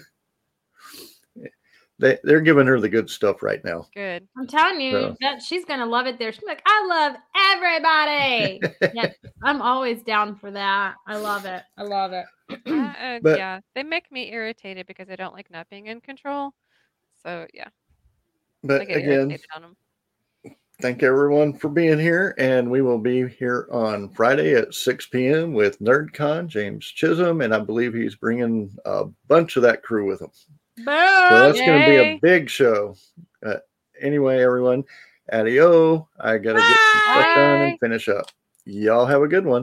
they 1.99 2.18
they're 2.24 2.41
giving 2.41 2.68
her 2.68 2.80
the 2.80 2.89
good 2.89 3.09
stuff 3.09 3.41
right 3.41 3.64
now. 3.64 3.88
Good. 3.95 4.28
I'm 4.38 4.47
telling 4.47 4.82
you 4.82 4.91
So. 4.91 5.16
that 5.22 5.41
she's 5.41 5.66
gonna 5.66 5.86
love 5.86 6.05
it 6.05 6.20
there. 6.20 6.32
She's 6.32 6.43
like, 6.43 6.61
I 6.66 6.86
love 6.88 7.16
everybody. 7.53 8.59
yeah, 8.93 9.11
I'm 9.43 9.61
always 9.61 10.03
down 10.03 10.36
for 10.36 10.51
that. 10.51 10.95
I 11.07 11.18
love 11.18 11.45
it. 11.45 11.64
I 11.78 11.84
love 11.84 12.14
it. 12.14 12.26
Uh, 12.68 12.72
uh, 12.72 13.20
But- 13.22 13.38
yeah, 13.38 13.59
they 13.74 13.84
make 13.84 14.11
me 14.11 14.32
irritated 14.32 14.86
because 14.86 15.09
I 15.09 15.16
don't 15.16 15.34
like 15.34 15.49
not 15.49 15.70
being 15.70 15.88
in 15.88 16.01
control. 16.01 16.51
So 17.24 17.47
yeah, 17.53 17.70
But 18.64 18.82
again, 18.82 19.01
irritated 19.01 19.45
on 19.55 19.61
them. 19.64 19.76
Thank 20.84 21.02
everyone 21.02 21.54
for 21.54 21.70
being 21.70 21.98
here, 21.98 22.36
and 22.38 22.70
we 22.70 22.82
will 22.82 22.98
be 22.98 23.26
here 23.26 23.70
on 23.72 24.10
Friday 24.10 24.54
at 24.54 24.74
6 24.74 25.06
p.m. 25.06 25.54
with 25.54 25.80
NerdCon, 25.80 26.48
James 26.48 26.86
Chisholm, 26.86 27.40
and 27.40 27.56
I 27.56 27.60
believe 27.60 27.94
he's 27.94 28.16
bringing 28.16 28.70
a 28.84 29.06
bunch 29.30 29.56
of 29.56 29.64
that 29.64 29.82
crew 29.82 30.06
with 30.06 30.22
him. 30.22 30.32
So 30.80 30.84
that's 30.84 31.58
going 31.58 31.84
to 31.84 31.88
be 31.88 31.96
a 31.96 32.20
big 32.22 32.50
show. 32.50 32.96
Uh, 33.46 33.60
anyway, 34.02 34.44
everyone, 34.44 34.84
adio. 35.32 36.06
I 36.20 36.38
got 36.38 36.54
to 36.54 36.60
get 36.60 36.68
some 36.68 37.02
stuff 37.02 37.36
done 37.38 37.62
and 37.62 37.80
finish 37.80 38.10
up. 38.10 38.26
Y'all 38.66 39.06
have 39.06 39.22
a 39.22 39.28
good 39.30 39.46
one. 39.46 39.62